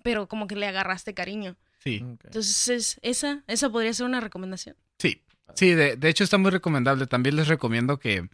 pero 0.03 0.29
como 0.29 0.47
que 0.47 0.57
le 0.57 0.67
agarraste 0.67 1.15
cariño. 1.15 1.57
Sí. 1.79 2.05
Entonces, 2.25 2.99
esa, 3.01 3.45
esa 3.47 3.71
podría 3.71 3.95
ser 3.95 4.05
una 4.05 4.21
recomendación. 4.21 4.77
Sí, 4.99 5.23
sí, 5.55 5.73
de, 5.73 5.97
de 5.97 6.09
hecho 6.11 6.25
está 6.25 6.37
muy 6.37 6.51
recomendable. 6.51 7.07
También 7.07 7.37
les 7.37 7.49
recomiendo 7.49 7.99
que 7.99 8.29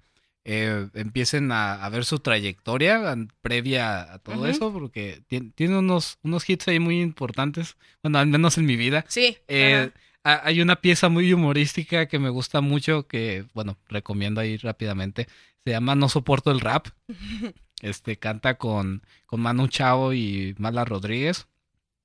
eh, 0.49 0.89
empiecen 0.95 1.51
a, 1.51 1.89
ver 1.89 2.05
su 2.05 2.21
trayectoria 2.21 3.17
previa 3.41 4.15
a 4.15 4.19
todo 4.21 4.47
eso, 4.47 4.73
porque 4.73 5.21
tiene, 5.27 5.77
unos, 5.77 6.21
unos 6.23 6.49
hits 6.49 6.69
ahí 6.69 6.79
muy 6.79 7.01
importantes, 7.01 7.77
bueno, 8.01 8.21
al 8.21 8.29
menos 8.29 8.57
en 8.57 8.65
mi 8.65 8.77
vida. 8.77 9.05
Sí. 9.09 9.39
Eh, 9.49 9.91
hay 10.23 10.61
una 10.61 10.77
pieza 10.77 11.09
muy 11.09 11.33
humorística 11.33 12.07
que 12.07 12.21
me 12.21 12.31
gusta 12.31 12.61
mucho, 12.61 13.09
que, 13.09 13.45
bueno, 13.55 13.77
recomiendo 13.89 14.41
ahí 14.41 14.57
rápidamente. 14.57 15.27
Se 15.65 15.73
llama 15.73 15.97
No 15.97 16.09
soporto 16.09 16.53
el 16.53 16.61
rap. 16.61 16.87
Este 17.83 18.17
canta 18.17 18.57
con, 18.57 19.03
con 19.27 19.41
Manu 19.41 19.69
Chao 19.69 20.15
y 20.15 20.55
Mala 20.59 20.85
Rodríguez. 20.85 21.49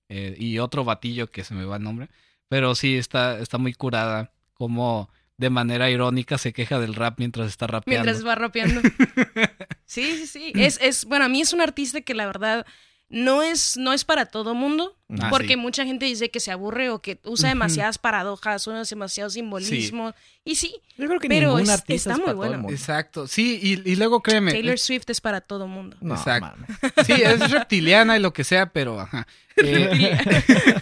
Eh, 0.10 0.36
y 0.38 0.58
otro 0.58 0.84
batillo 0.84 1.32
que 1.32 1.44
se 1.44 1.54
me 1.54 1.64
va 1.64 1.78
el 1.78 1.84
nombre. 1.84 2.10
Pero 2.50 2.74
sí, 2.74 2.98
está, 2.98 3.40
está 3.40 3.60
muy 3.60 3.74
curada. 3.74 4.34
Como 4.54 5.10
de 5.42 5.50
manera 5.50 5.90
irónica 5.90 6.38
se 6.38 6.54
queja 6.54 6.80
del 6.80 6.94
rap 6.94 7.18
mientras 7.18 7.48
está 7.48 7.66
rapeando. 7.66 8.06
Mientras 8.06 8.26
va 8.26 8.36
rapeando. 8.36 8.80
sí, 9.86 10.18
sí, 10.18 10.28
sí. 10.28 10.52
Es, 10.54 10.80
es, 10.82 11.04
bueno, 11.06 11.26
a 11.26 11.30
mí 11.30 11.42
es 11.42 11.52
un 11.52 11.62
artista 11.62 12.02
que 12.02 12.14
la 12.14 12.28
verdad 12.28 12.64
no 13.10 13.42
es, 13.42 13.76
no 13.76 13.92
es 13.92 14.06
para 14.06 14.28
todo 14.28 14.54
mundo, 14.54 14.96
ah, 15.20 15.32
porque 15.32 15.58
mucha 15.58 15.84
gente 15.84 16.06
dice 16.06 16.30
que 16.30 16.40
se 16.40 16.52
aburre 16.52 16.92
o 16.92 17.02
que 17.02 17.20
usa 17.24 17.50
demasiadas 17.50 17.98
paradojas, 17.98 18.68
usa 18.68 18.84
demasiado 18.84 19.32
simbolismo. 19.32 20.14
Y 20.46 20.56
sí, 20.56 20.76
Yo 20.96 21.08
creo 21.08 21.20
que 21.20 21.28
pero 21.28 21.58
está 21.58 22.18
muy 22.18 22.34
bueno. 22.34 22.70
Exacto, 22.70 23.28
sí, 23.28 23.60
y, 23.64 23.96
luego 23.96 24.22
créeme. 24.22 24.52
Taylor 24.52 24.78
Swift 24.78 25.10
es 25.10 25.22
para 25.22 25.42
todo 25.42 25.68
mundo. 25.68 25.98
Exacto. 26.02 26.56
Sí, 27.04 27.14
es 27.14 27.50
reptiliana 27.50 28.16
y 28.16 28.20
lo 28.22 28.32
que 28.32 28.44
sea, 28.44 28.68
pero 28.68 29.00
ajá. 29.00 29.28
Eh, 29.64 30.18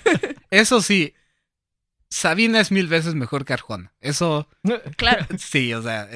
eso 0.52 0.82
sí, 0.82 1.14
Sabina 2.10 2.60
es 2.60 2.72
mil 2.72 2.88
veces 2.88 3.16
mejor 3.16 3.46
que 3.46 3.54
Arjona. 3.54 3.94
Eso. 4.02 4.48
Claro. 4.98 5.26
Sí, 5.38 5.74
o 5.74 5.82
sea, 5.82 6.10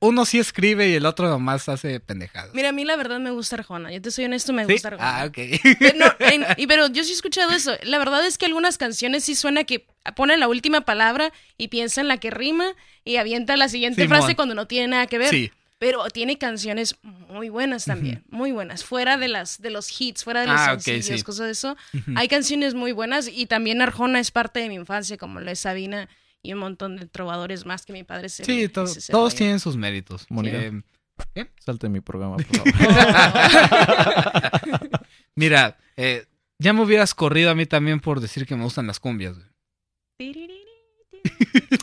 uno 0.00 0.24
sí 0.24 0.38
escribe 0.38 0.88
y 0.88 0.94
el 0.94 1.06
otro 1.06 1.28
nomás 1.28 1.68
hace 1.68 2.00
pendejadas. 2.00 2.52
Mira, 2.52 2.70
a 2.70 2.72
mí 2.72 2.84
la 2.84 2.96
verdad 2.96 3.20
me 3.20 3.30
gusta 3.30 3.56
Arjona. 3.56 3.92
Yo 3.92 4.02
te 4.02 4.10
soy 4.10 4.24
honesto, 4.24 4.52
me 4.52 4.66
gusta 4.66 4.88
Arjona. 4.88 5.20
Ah, 5.20 5.26
ok. 5.26 5.38
Pero, 5.78 6.16
y, 6.56 6.66
pero 6.66 6.88
yo 6.88 7.04
sí 7.04 7.10
he 7.10 7.14
escuchado 7.14 7.52
eso. 7.52 7.76
La 7.82 7.98
verdad 7.98 8.26
es 8.26 8.38
que 8.38 8.46
algunas 8.46 8.76
canciones 8.78 9.24
sí 9.24 9.34
suena 9.34 9.64
que 9.64 9.86
ponen 10.16 10.40
la 10.40 10.48
última 10.48 10.80
palabra 10.82 11.32
y 11.56 11.68
piensa 11.68 12.00
en 12.00 12.08
la 12.08 12.18
que 12.18 12.30
rima 12.30 12.74
y 13.04 13.16
avienta 13.16 13.56
la 13.56 13.68
siguiente 13.68 14.08
frase 14.08 14.34
cuando 14.34 14.54
no 14.54 14.66
tiene 14.66 14.88
nada 14.88 15.06
que 15.06 15.18
ver. 15.18 15.30
Sí. 15.30 15.52
Pero 15.78 16.08
tiene 16.08 16.38
canciones 16.38 16.96
muy 17.02 17.50
buenas 17.50 17.84
también, 17.84 18.24
muy 18.28 18.50
buenas. 18.50 18.82
Fuera 18.84 19.16
de 19.16 19.28
las 19.28 19.62
de 19.62 19.70
los 19.70 19.88
hits, 20.00 20.24
fuera 20.24 20.40
de 20.40 20.48
los 20.48 20.56
ah, 20.58 20.78
sencillos, 20.78 21.22
cosas 21.22 21.46
de 21.46 21.52
eso. 21.52 21.76
Hay 22.16 22.26
canciones 22.26 22.74
muy 22.74 22.90
buenas 22.90 23.28
y 23.28 23.46
también 23.46 23.80
Arjona 23.80 24.18
es 24.18 24.32
parte 24.32 24.58
de 24.58 24.68
mi 24.68 24.74
infancia, 24.74 25.16
como 25.16 25.40
lo 25.40 25.50
es 25.50 25.60
Sabina 25.60 26.08
y 26.42 26.52
un 26.52 26.58
montón 26.58 26.96
de 26.96 27.06
trovadores 27.06 27.64
más 27.64 27.86
que 27.86 27.92
mi 27.92 28.02
padre 28.02 28.28
se 28.28 28.44
Sí, 28.44 28.68
todos 28.68 29.34
tienen 29.34 29.60
sus 29.60 29.76
méritos. 29.76 30.26
Eh, 30.44 30.82
¿Qué? 31.34 31.50
Salte 31.58 31.88
mi 31.88 32.00
programa, 32.00 32.36
por 32.36 32.46
favor. 32.56 32.72
Mira, 35.34 35.78
eh, 35.96 36.26
ya 36.58 36.72
me 36.72 36.82
hubieras 36.82 37.14
corrido 37.14 37.50
a 37.50 37.54
mí 37.54 37.66
también 37.66 38.00
por 38.00 38.20
decir 38.20 38.46
que 38.46 38.56
me 38.56 38.64
gustan 38.64 38.86
las 38.86 38.98
cumbias. 38.98 39.36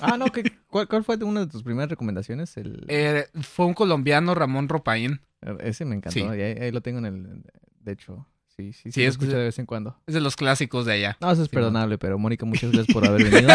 Ah, 0.01 0.18
no, 0.18 0.26
cuál, 0.68 1.03
fue 1.03 1.18
una 1.18 1.41
de 1.41 1.47
tus 1.47 1.64
primeras 1.64 1.89
recomendaciones? 1.89 2.56
El... 2.58 2.86
Eh, 2.88 3.28
fue 3.41 3.66
un 3.66 3.74
colombiano, 3.74 4.36
Ramón 4.36 4.70
Ropaín. 4.70 5.22
Ese 5.60 5.86
me 5.86 5.95
encantó, 5.95 6.30
ahí, 6.30 6.72
lo 6.72 6.82
tengo 6.82 6.99
en 6.99 7.06
el... 7.06 7.43
De 7.80 7.91
hecho, 7.91 8.26
Sí, 8.58 8.72
sí, 8.72 8.89
sí, 8.89 9.03
escucha 9.03 9.36
de 9.38 9.43
vez 9.45 9.60
en 9.60 9.66
cuando. 9.66 9.97
Es 10.08 10.14
de 10.14 10.22
los 10.22 10.38
clásicos 10.38 10.86
de 10.86 10.93
allá. 10.93 11.18
No, 11.20 11.30
eso 11.30 11.43
es 11.43 11.49
perdonable, 11.49 11.97
pero 11.97 12.18
Mónica, 12.18 12.45
muchas 12.45 12.72
gracias 12.72 12.93
por 12.93 13.06
haber 13.08 13.30
venido. 13.30 13.53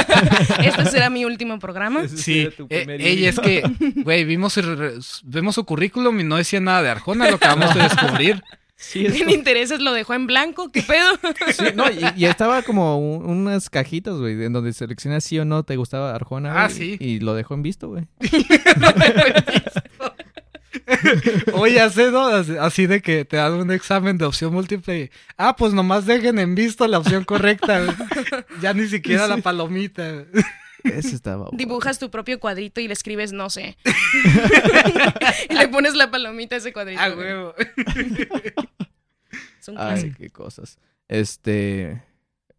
este 0.63 0.85
será 0.87 1.09
mi 1.09 1.25
último 1.25 1.59
programa. 1.59 2.07
Sí, 2.07 2.51
eh, 2.69 2.97
ella 3.01 3.31
es 3.31 3.41
que, 3.41 3.63
güey, 4.05 4.25
vimos, 4.25 4.61
vemos 5.25 5.55
su 5.55 5.65
currículum 5.65 6.21
y 6.21 6.25
no 6.25 6.37
decía 6.37 6.61
nada 6.61 6.83
de 6.83 6.91
Arjona, 6.91 7.31
lo 7.31 7.37
acabamos 7.37 7.75
de 7.75 7.83
descubrir. 7.83 8.43
Sí, 8.81 9.07
intereses, 9.29 9.81
lo 9.81 9.93
dejó 9.93 10.15
en 10.15 10.27
blanco, 10.27 10.73
¿qué 10.73 10.83
pedo? 10.83 11.11
Sí, 11.53 11.65
no, 11.75 11.85
y, 12.17 12.25
estaba 12.25 12.63
como 12.63 12.99
unas 12.99 13.69
cajitas, 13.69 14.17
güey, 14.17 14.43
en 14.43 14.55
donde 14.55 14.73
seleccionas 14.73 15.23
sí 15.23 15.39
o 15.39 15.45
no 15.45 15.65
te 15.65 15.77
gustaba 15.77 16.15
Arjona. 16.15 16.65
Ah, 16.65 16.71
sí. 16.71 16.97
Y 16.99 17.21
lo 17.21 17.35
dejó 17.35 17.55
en 17.55 17.63
visto, 17.63 17.89
güey. 17.89 18.07
Oye, 21.53 21.81
hace 21.81 22.11
¿no? 22.11 22.27
Así 22.27 22.87
de 22.87 23.03
que 23.03 23.25
te 23.25 23.37
dan 23.37 23.53
un 23.53 23.71
examen 23.71 24.17
de 24.17 24.25
opción 24.25 24.53
múltiple. 24.53 25.11
ah, 25.37 25.55
pues 25.57 25.75
nomás 25.75 26.07
dejen 26.07 26.39
en 26.39 26.55
visto 26.55 26.87
la 26.89 26.99
opción 26.99 27.25
correcta. 27.25 27.83
ya 28.63 28.73
ni 28.73 28.87
siquiera 28.87 29.29
la 29.29 29.37
palomita. 29.39 30.25
Ese 30.85 31.15
estaba. 31.15 31.49
Dibujas 31.53 31.99
tu 31.99 32.11
propio 32.11 32.41
cuadrito 32.41 32.81
y 32.81 32.89
le 32.89 32.93
escribes 32.93 33.33
no 33.33 33.51
sé. 33.51 33.77
y 35.51 35.55
le 35.55 35.69
pones 35.69 35.95
la 35.95 36.11
palomita 36.11 36.57
a 36.57 36.59
ese 36.59 36.73
cuadrito. 36.73 37.01
Ah, 37.03 37.13
huevo. 37.17 37.55
Son 39.61 39.77
Ay, 39.79 40.13
qué 40.17 40.31
cosas. 40.31 40.79
Este. 41.09 42.03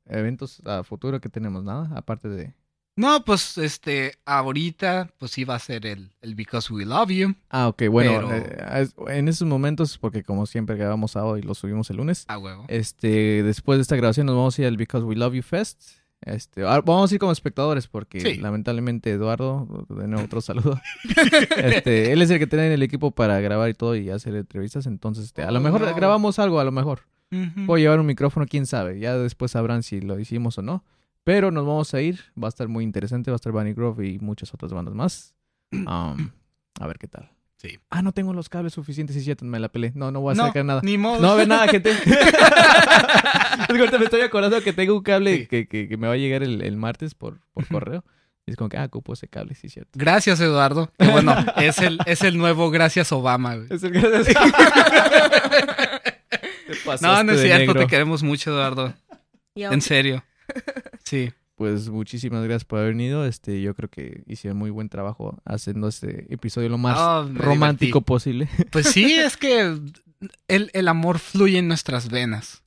Eventos 0.06 0.62
a 0.66 0.84
futuro 0.84 1.22
que 1.22 1.30
tenemos 1.30 1.64
nada, 1.64 1.90
aparte 1.96 2.28
de 2.28 2.54
no, 2.98 3.24
pues 3.24 3.58
este, 3.58 4.16
ahorita, 4.26 5.12
pues 5.18 5.38
iba 5.38 5.56
a 5.56 5.60
ser 5.60 5.86
el, 5.86 6.12
el 6.22 6.36
Because 6.36 6.74
We 6.74 6.86
Love 6.86 7.10
You. 7.10 7.36
Ah, 7.50 7.70
ok, 7.70 7.84
bueno, 7.90 8.30
eh, 8.34 8.90
en 9.08 9.30
esos 9.30 9.48
momentos, 9.48 9.98
porque 9.98 10.24
como 10.24 10.46
siempre 10.46 10.76
grabamos 10.76 11.16
a 11.16 11.24
hoy, 11.24 11.42
lo 11.42 11.56
subimos 11.56 11.90
el 11.90 11.98
lunes. 11.98 12.26
Ah, 12.28 12.38
huevo. 12.38 12.66
Este, 12.68 13.44
después 13.44 13.78
de 13.78 13.84
esta 13.84 13.96
grabación 13.96 14.28
nos 14.28 14.36
vamos 14.36 14.58
a 14.58 14.62
ir 14.62 14.68
al 14.68 14.78
Because 14.78 15.06
We 15.06 15.16
Love 15.16 15.36
You 15.36 15.42
Fest. 15.42 16.01
Este, 16.22 16.64
ah, 16.64 16.82
vamos 16.86 17.12
a 17.12 17.16
ir 17.16 17.20
como 17.20 17.32
espectadores 17.32 17.88
porque 17.88 18.36
lamentablemente 18.36 19.12
Eduardo, 19.12 19.88
de 19.90 20.08
nuevo 20.08 20.24
otro 20.26 20.42
saludo. 20.42 20.80
este, 21.58 22.12
él 22.12 22.22
es 22.22 22.30
el 22.30 22.38
que 22.38 22.46
tiene 22.46 22.74
el 22.74 22.84
equipo 22.84 23.12
para 23.12 23.40
grabar 23.40 23.70
y 23.70 23.74
todo 23.74 23.96
y 23.96 24.10
hacer 24.10 24.36
entrevistas, 24.36 24.86
entonces 24.86 25.26
este, 25.26 25.42
a 25.42 25.50
lo 25.50 25.60
oh, 25.60 25.62
mejor 25.62 25.94
grabamos 25.96 26.38
algo, 26.38 26.60
a 26.60 26.64
lo 26.64 26.72
mejor. 26.72 27.02
Voy 27.32 27.80
a 27.80 27.84
llevar 27.84 28.02
un 28.02 28.06
micrófono, 28.06 28.46
quién 28.46 28.66
sabe, 28.66 29.00
ya 29.00 29.18
después 29.18 29.52
sabrán 29.52 29.84
si 29.84 30.02
lo 30.02 30.20
hicimos 30.20 30.58
o 30.58 30.62
no. 30.62 30.84
Pero 31.24 31.52
nos 31.52 31.66
vamos 31.66 31.94
a 31.94 32.02
ir. 32.02 32.20
Va 32.42 32.48
a 32.48 32.50
estar 32.50 32.68
muy 32.68 32.84
interesante. 32.84 33.32
Va 33.32 33.36
a 33.36 33.38
estar 33.38 33.52
Bunny 33.52 33.74
Grove 33.74 34.08
y 34.08 34.20
muchas 34.20 34.54
otras 34.54 34.74
bandas 34.74 34.94
más. 34.94 35.36
Um, 35.74 36.32
a 36.82 36.88
ver 36.88 36.98
qué 36.98 37.08
tal. 37.08 37.32
Sí. 37.62 37.78
Ah, 37.91 38.01
no 38.01 38.12
tengo 38.12 38.34
los 38.34 38.49
cables 38.49 38.74
suficientes 38.74 39.16
y 39.16 39.22
ya 39.22 39.36
me 39.41 39.59
la 39.59 39.70
pelé. 39.70 39.91
No, 39.93 40.09
no 40.09 40.20
voy 40.20 40.34
a 40.34 40.36
sacar 40.36 40.66
nada. 40.66 40.82
Ni 40.84 40.97
modo. 40.97 41.22
No 41.22 41.36
ver 41.36 41.47
nada, 41.47 41.68
gente. 41.68 41.91
me 43.70 44.03
estoy 44.03 44.22
acordando 44.22 44.59
que 44.64 44.74
tengo 44.74 44.95
un 44.95 45.03
cable 45.03 45.47
que, 45.47 45.68
que, 45.68 45.95
me 45.95 46.07
va 46.07 46.14
a 46.14 46.18
llegar 46.18 46.41
el, 46.41 46.64
el 46.64 46.76
martes 46.76 47.14
por, 47.14 47.39
por 47.53 47.68
correo. 47.68 48.03
Y 48.47 48.51
es 48.51 48.57
como 48.57 48.70
que, 48.70 48.78
ah, 48.78 48.86
ocupo 48.86 49.14
ese 49.14 49.28
cable, 49.28 49.53
sí, 49.53 49.70
cierto. 49.70 49.91
Gracias, 49.93 50.39
Eduardo. 50.39 50.91
bueno, 50.97 51.36
es 51.57 51.78
el, 51.78 51.99
es 52.07 52.24
el 52.24 52.39
nuevo 52.39 52.72
Gracias 52.72 53.12
Obama, 53.12 53.55
güey. 53.55 53.68
Es 53.70 53.84
el 53.84 53.91
Gracias 53.91 54.36
No, 57.01 57.24
no 57.24 57.34
es 57.34 57.41
cierto, 57.41 57.76
te 57.76 57.86
queremos 57.86 58.24
mucho, 58.24 58.49
Eduardo. 58.49 58.95
En 59.53 59.82
serio. 59.82 60.24
Sí. 61.03 61.32
Pues 61.62 61.89
muchísimas 61.89 62.43
gracias 62.43 62.66
por 62.66 62.80
haber 62.80 62.93
venido. 62.93 63.24
Este, 63.24 63.62
yo 63.62 63.76
creo 63.76 63.88
que 63.88 64.24
hicieron 64.26 64.57
muy 64.57 64.72
buen 64.72 64.89
trabajo 64.89 65.39
haciendo 65.45 65.89
este 65.89 66.26
episodio 66.34 66.70
lo 66.70 66.80
más 66.80 66.95
ah, 66.97 67.30
romántico 67.32 68.01
posible. 68.01 68.49
Pues 68.72 68.88
sí, 68.88 69.14
es 69.14 69.38
que 69.38 69.80
el, 70.47 70.88
amor 70.88 71.20
fluye 71.20 71.59
en 71.59 71.68
nuestras 71.68 72.09
venas 72.09 72.64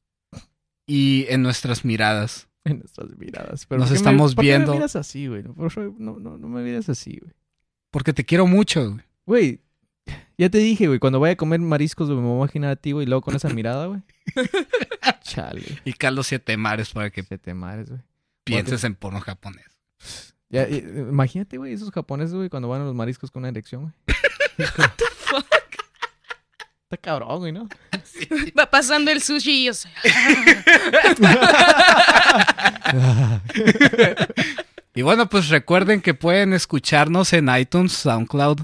y 0.86 1.26
en 1.28 1.42
nuestras 1.42 1.84
miradas. 1.84 2.46
En 2.62 2.78
nuestras 2.78 3.18
miradas. 3.18 3.66
Pero 3.66 3.80
Nos 3.80 3.90
estamos 3.90 4.36
viendo. 4.36 4.66
no 4.66 4.72
me 4.74 4.78
miras 4.78 4.94
así, 4.94 5.26
güey? 5.26 5.42
No, 5.42 6.20
no, 6.20 6.38
no 6.38 6.46
me 6.46 6.62
miras 6.62 6.88
así, 6.88 7.18
güey. 7.20 7.34
Porque 7.90 8.12
te 8.12 8.24
quiero 8.24 8.46
mucho, 8.46 8.92
güey. 8.92 9.04
Güey, 9.26 9.60
ya 10.38 10.48
te 10.50 10.58
dije, 10.58 10.86
güey, 10.86 11.00
cuando 11.00 11.18
vaya 11.18 11.32
a 11.32 11.36
comer 11.36 11.58
mariscos, 11.58 12.08
me 12.10 12.14
voy 12.14 12.34
a 12.34 12.36
imaginar 12.44 12.70
a 12.70 12.76
ti, 12.76 12.92
güey, 12.92 13.06
y 13.06 13.08
luego 13.08 13.22
con 13.22 13.34
esa 13.34 13.48
mirada, 13.52 13.86
güey. 13.86 14.02
Chale. 15.22 15.80
Y 15.84 15.94
Carlos 15.94 16.28
Siete 16.28 16.56
Mares 16.56 16.92
para 16.92 17.10
que 17.10 17.24
Siete 17.24 17.54
Mares, 17.54 17.90
güey. 17.90 18.00
Pienses 18.44 18.84
en 18.84 18.94
porno 18.94 19.20
japonés. 19.20 19.64
Ya, 20.50 20.68
imagínate, 20.68 21.58
güey, 21.58 21.72
esos 21.72 21.90
japoneses, 21.90 22.34
güey, 22.34 22.48
cuando 22.48 22.68
van 22.68 22.82
a 22.82 22.84
los 22.84 22.94
mariscos 22.94 23.30
con 23.30 23.40
una 23.40 23.48
erección, 23.48 23.82
güey. 23.82 23.94
Está 26.84 26.98
cabrón, 27.00 27.38
güey, 27.38 27.50
¿no? 27.50 27.66
Va 28.58 28.70
pasando 28.70 29.10
el 29.10 29.22
sushi 29.22 29.62
y 29.62 29.64
yo 29.64 29.74
sé. 29.74 29.88
y 34.94 35.02
bueno, 35.02 35.28
pues 35.28 35.48
recuerden 35.48 36.02
que 36.02 36.14
pueden 36.14 36.52
escucharnos 36.52 37.32
en 37.32 37.48
iTunes, 37.48 37.92
SoundCloud, 37.92 38.60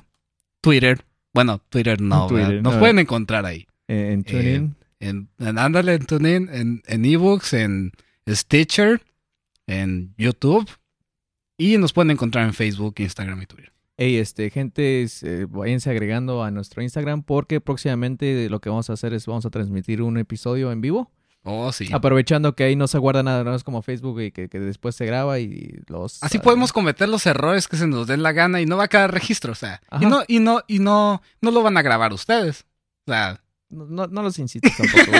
Twitter. 0.60 1.00
Bueno, 1.32 1.60
Twitter 1.70 2.00
no, 2.00 2.28
nos 2.28 2.76
pueden 2.76 2.98
encontrar 2.98 3.46
ahí. 3.46 3.66
En 3.88 4.22
TuneIn. 4.22 4.76
en, 5.00 5.30
en, 5.38 5.58
ándale, 5.58 5.94
en 5.94 6.06
TuneIn, 6.06 6.48
en, 6.52 6.82
en 6.86 7.04
ebooks, 7.04 7.54
en 7.54 7.92
Stitcher, 8.28 9.02
en 9.70 10.14
YouTube. 10.18 10.68
Y 11.56 11.76
nos 11.78 11.92
pueden 11.92 12.10
encontrar 12.10 12.46
en 12.46 12.54
Facebook, 12.54 12.94
Instagram 12.98 13.42
y 13.42 13.46
Twitter. 13.46 13.72
Hey, 13.96 14.16
este, 14.16 14.48
gente, 14.50 15.06
eh, 15.22 15.46
váyanse 15.48 15.90
agregando 15.90 16.42
a 16.42 16.50
nuestro 16.50 16.82
Instagram 16.82 17.22
porque 17.22 17.60
próximamente 17.60 18.48
lo 18.48 18.60
que 18.60 18.70
vamos 18.70 18.88
a 18.88 18.94
hacer 18.94 19.12
es 19.12 19.26
vamos 19.26 19.44
a 19.44 19.50
transmitir 19.50 20.00
un 20.00 20.16
episodio 20.16 20.72
en 20.72 20.80
vivo. 20.80 21.10
Oh, 21.42 21.70
sí. 21.72 21.88
Aprovechando 21.92 22.54
que 22.54 22.64
ahí 22.64 22.76
no 22.76 22.86
se 22.86 22.98
guarda 22.98 23.22
nada, 23.22 23.44
no 23.44 23.54
es 23.54 23.62
como 23.62 23.82
Facebook 23.82 24.20
y 24.20 24.30
que, 24.32 24.48
después 24.48 24.94
se 24.94 25.06
graba 25.06 25.38
y 25.38 25.80
los... 25.86 26.22
Así 26.22 26.38
podemos 26.38 26.72
cometer 26.72 27.08
los 27.08 27.24
errores 27.26 27.68
que 27.68 27.76
se 27.76 27.86
nos 27.86 28.06
den 28.06 28.22
la 28.22 28.32
gana 28.32 28.60
y 28.60 28.66
no 28.66 28.76
va 28.76 28.84
a 28.84 28.88
quedar 28.88 29.12
registro, 29.12 29.52
o 29.52 29.54
sea. 29.54 29.80
Y 30.00 30.06
no, 30.06 30.22
y 30.28 30.38
no, 30.38 30.62
y 30.66 30.80
no, 30.80 31.22
no 31.40 31.50
lo 31.50 31.62
van 31.62 31.76
a 31.76 31.82
grabar 31.82 32.12
ustedes. 32.12 32.66
O 33.06 33.12
sea... 33.12 33.40
No, 33.70 34.08
no, 34.08 34.22
los 34.22 34.38
incites 34.38 34.76
tampoco. 34.76 35.12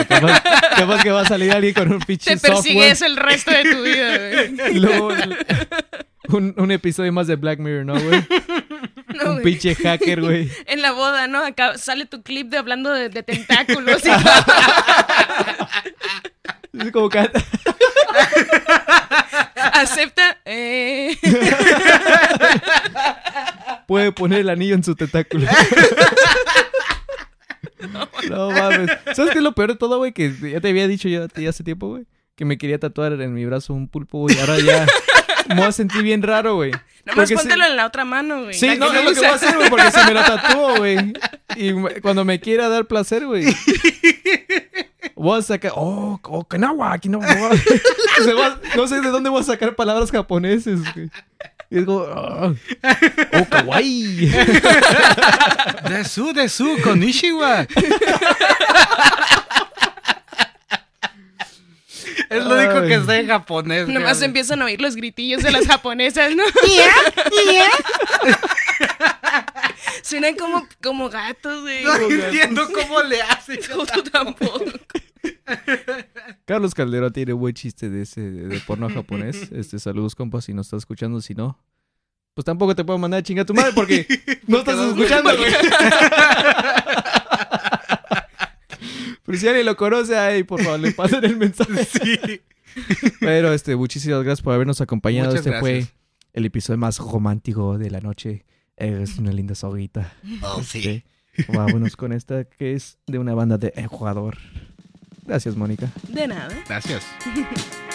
Capaz, 0.75 1.01
que 1.01 1.11
va 1.11 1.21
a 1.21 1.25
salir 1.25 1.51
alguien 1.51 1.73
con 1.73 1.91
un 1.91 1.99
pinche 1.99 2.35
Te 2.35 2.37
persigues 2.37 3.01
el 3.01 3.15
resto 3.15 3.49
de 3.49 3.63
tu 3.63 3.81
vida, 3.81 4.17
güey. 4.17 4.79
Luego, 4.79 5.13
un, 6.27 6.53
un 6.57 6.71
episodio 6.71 7.13
más 7.13 7.27
de 7.27 7.37
Black 7.37 7.59
Mirror, 7.59 7.85
¿no, 7.85 7.99
güey? 7.99 8.25
un 9.25 9.41
pinche 9.41 9.75
hacker, 9.75 10.21
güey. 10.21 10.49
En 10.65 10.81
la 10.81 10.91
boda, 10.91 11.27
¿no? 11.27 11.43
Acá 11.43 11.77
sale 11.77 12.05
tu 12.05 12.23
clip 12.23 12.49
de 12.49 12.57
hablando 12.57 12.91
de, 12.91 13.09
tentáculos. 13.23 14.03
Y 14.05 14.09
es 16.79 16.91
como 16.91 17.09
que... 17.09 17.29
Acepta. 19.73 20.37
Eh. 20.45 21.17
Puede 23.87 24.11
poner 24.11 24.39
el 24.39 24.49
anillo 24.49 24.75
en 24.75 24.83
su 24.83 24.95
tentáculo. 24.95 25.47
No, 28.31 28.51
mames. 28.51 28.89
¿Sabes 29.13 29.31
qué 29.31 29.39
es 29.39 29.43
lo 29.43 29.53
peor 29.53 29.69
de 29.71 29.75
todo, 29.77 29.97
güey? 29.97 30.11
Que 30.11 30.33
ya 30.51 30.59
te 30.59 30.69
había 30.69 30.87
dicho 30.87 31.07
yo 31.07 31.27
hace 31.47 31.63
tiempo, 31.63 31.89
güey. 31.89 32.05
Que 32.35 32.45
me 32.45 32.57
quería 32.57 32.79
tatuar 32.79 33.13
en 33.13 33.33
mi 33.33 33.45
brazo 33.45 33.73
un 33.73 33.87
pulpo, 33.87 34.27
y 34.29 34.37
Ahora 34.39 34.59
ya 34.59 34.85
me 35.49 35.55
voy 35.55 35.65
a 35.65 35.71
sentir 35.71 36.01
bien 36.03 36.21
raro, 36.21 36.55
güey. 36.55 36.71
Nomás 37.05 37.31
póntelo 37.31 37.65
en 37.65 37.75
la 37.75 37.85
otra 37.85 38.05
mano, 38.05 38.43
güey. 38.43 38.53
Sí, 38.53 38.75
no, 38.77 38.87
es 38.87 39.03
lo 39.03 39.13
que 39.13 39.19
voy 39.19 39.25
a 39.25 39.35
hacer, 39.35 39.55
güey, 39.55 39.69
porque 39.69 39.91
se 39.91 40.05
me 40.05 40.13
lo 40.13 40.21
tatúo, 40.23 40.77
güey. 40.77 41.13
Y 41.55 41.73
cuando 42.01 42.25
me 42.25 42.39
quiera 42.39 42.69
dar 42.69 42.85
placer, 42.85 43.25
güey. 43.25 43.45
Voy 45.15 45.39
a 45.39 45.41
sacar. 45.41 45.73
Oh, 45.75 46.19
oh 46.23 46.43
Kanawa, 46.45 46.93
aquí 46.93 47.09
no. 47.09 47.19
no 48.75 48.87
sé 48.87 49.01
de 49.01 49.09
dónde 49.09 49.29
voy 49.29 49.41
a 49.41 49.43
sacar 49.43 49.75
palabras 49.75 50.11
japoneses, 50.11 50.81
güey. 50.93 51.09
Y 51.71 51.79
es 51.79 51.85
como. 51.85 51.99
Oh, 51.99 52.53
oh 53.33 53.45
kawaii. 53.49 54.27
Desu, 55.89 56.33
desu, 56.33 56.77
konnichiwa. 56.83 57.65
Es 62.29 62.45
lo 62.45 62.55
único 62.55 62.81
que 62.87 63.01
sé 63.05 63.19
en 63.19 63.27
japonés. 63.27 63.87
Nomás 63.87 64.21
empiezan 64.21 64.61
a 64.61 64.65
oír 64.65 64.79
los 64.81 64.95
gritillos 64.95 65.43
de 65.43 65.51
las 65.51 65.67
japonesas, 65.67 66.33
¿no? 66.35 66.43
Suenan 70.03 70.35
como, 70.35 70.67
como 70.81 71.09
gatos, 71.09 71.61
güey. 71.61 71.83
No 71.83 71.95
entiendo 71.95 72.69
cómo 72.73 73.01
le 73.01 73.21
hacen. 73.21 73.59
Tampoco. 74.11 74.63
Carlos 76.45 76.73
Caldero 76.73 77.11
tiene 77.11 77.33
buen 77.33 77.53
chiste 77.53 77.89
de 77.89 78.03
ese 78.03 78.21
de 78.21 78.59
porno 78.61 78.89
japonés. 78.89 79.51
Este, 79.51 79.79
saludos, 79.79 80.15
compas, 80.15 80.45
si 80.45 80.53
nos 80.53 80.67
estás 80.67 80.79
escuchando. 80.79 81.21
Si 81.21 81.33
no, 81.33 81.59
pues 82.33 82.45
tampoco 82.45 82.75
te 82.75 82.83
puedo 82.83 82.97
mandar 82.97 83.19
a 83.19 83.23
chingar 83.23 83.43
a 83.43 83.45
tu 83.45 83.53
madre 83.53 83.71
porque 83.73 84.07
no 84.47 84.59
estás 84.59 84.79
escuchando, 84.79 85.35
güey. 85.37 85.51
Pero 89.23 89.37
si 89.37 89.47
alguien 89.47 89.65
lo 89.65 89.77
conoce, 89.77 90.17
ahí, 90.17 90.43
por 90.43 90.61
favor, 90.61 90.79
le 90.79 90.91
pasen 90.91 91.23
el 91.23 91.37
mensaje. 91.37 91.85
Sí. 91.85 92.41
Pero, 93.19 93.53
este, 93.53 93.75
muchísimas 93.75 94.23
gracias 94.23 94.41
por 94.41 94.53
habernos 94.53 94.81
acompañado. 94.81 95.35
este 95.35 95.59
fue 95.59 95.87
el 96.33 96.45
episodio 96.45 96.77
más 96.77 96.99
romántico 96.99 97.77
de 97.77 97.91
la 97.91 97.99
noche. 97.99 98.45
Es 98.77 99.17
una 99.19 99.31
linda 99.31 99.53
soguita. 99.53 100.13
Oh, 100.41 100.63
sí. 100.63 100.79
Este, 100.79 101.05
vámonos 101.51 101.95
con 101.95 102.13
esta 102.13 102.45
que 102.45 102.73
es 102.73 102.97
de 103.07 103.19
una 103.19 103.33
banda 103.33 103.57
de 103.57 103.73
Ecuador. 103.75 104.37
Gracias, 105.23 105.55
Mónica. 105.55 105.87
De 106.07 106.27
nada. 106.27 106.53
Gracias. 106.67 107.03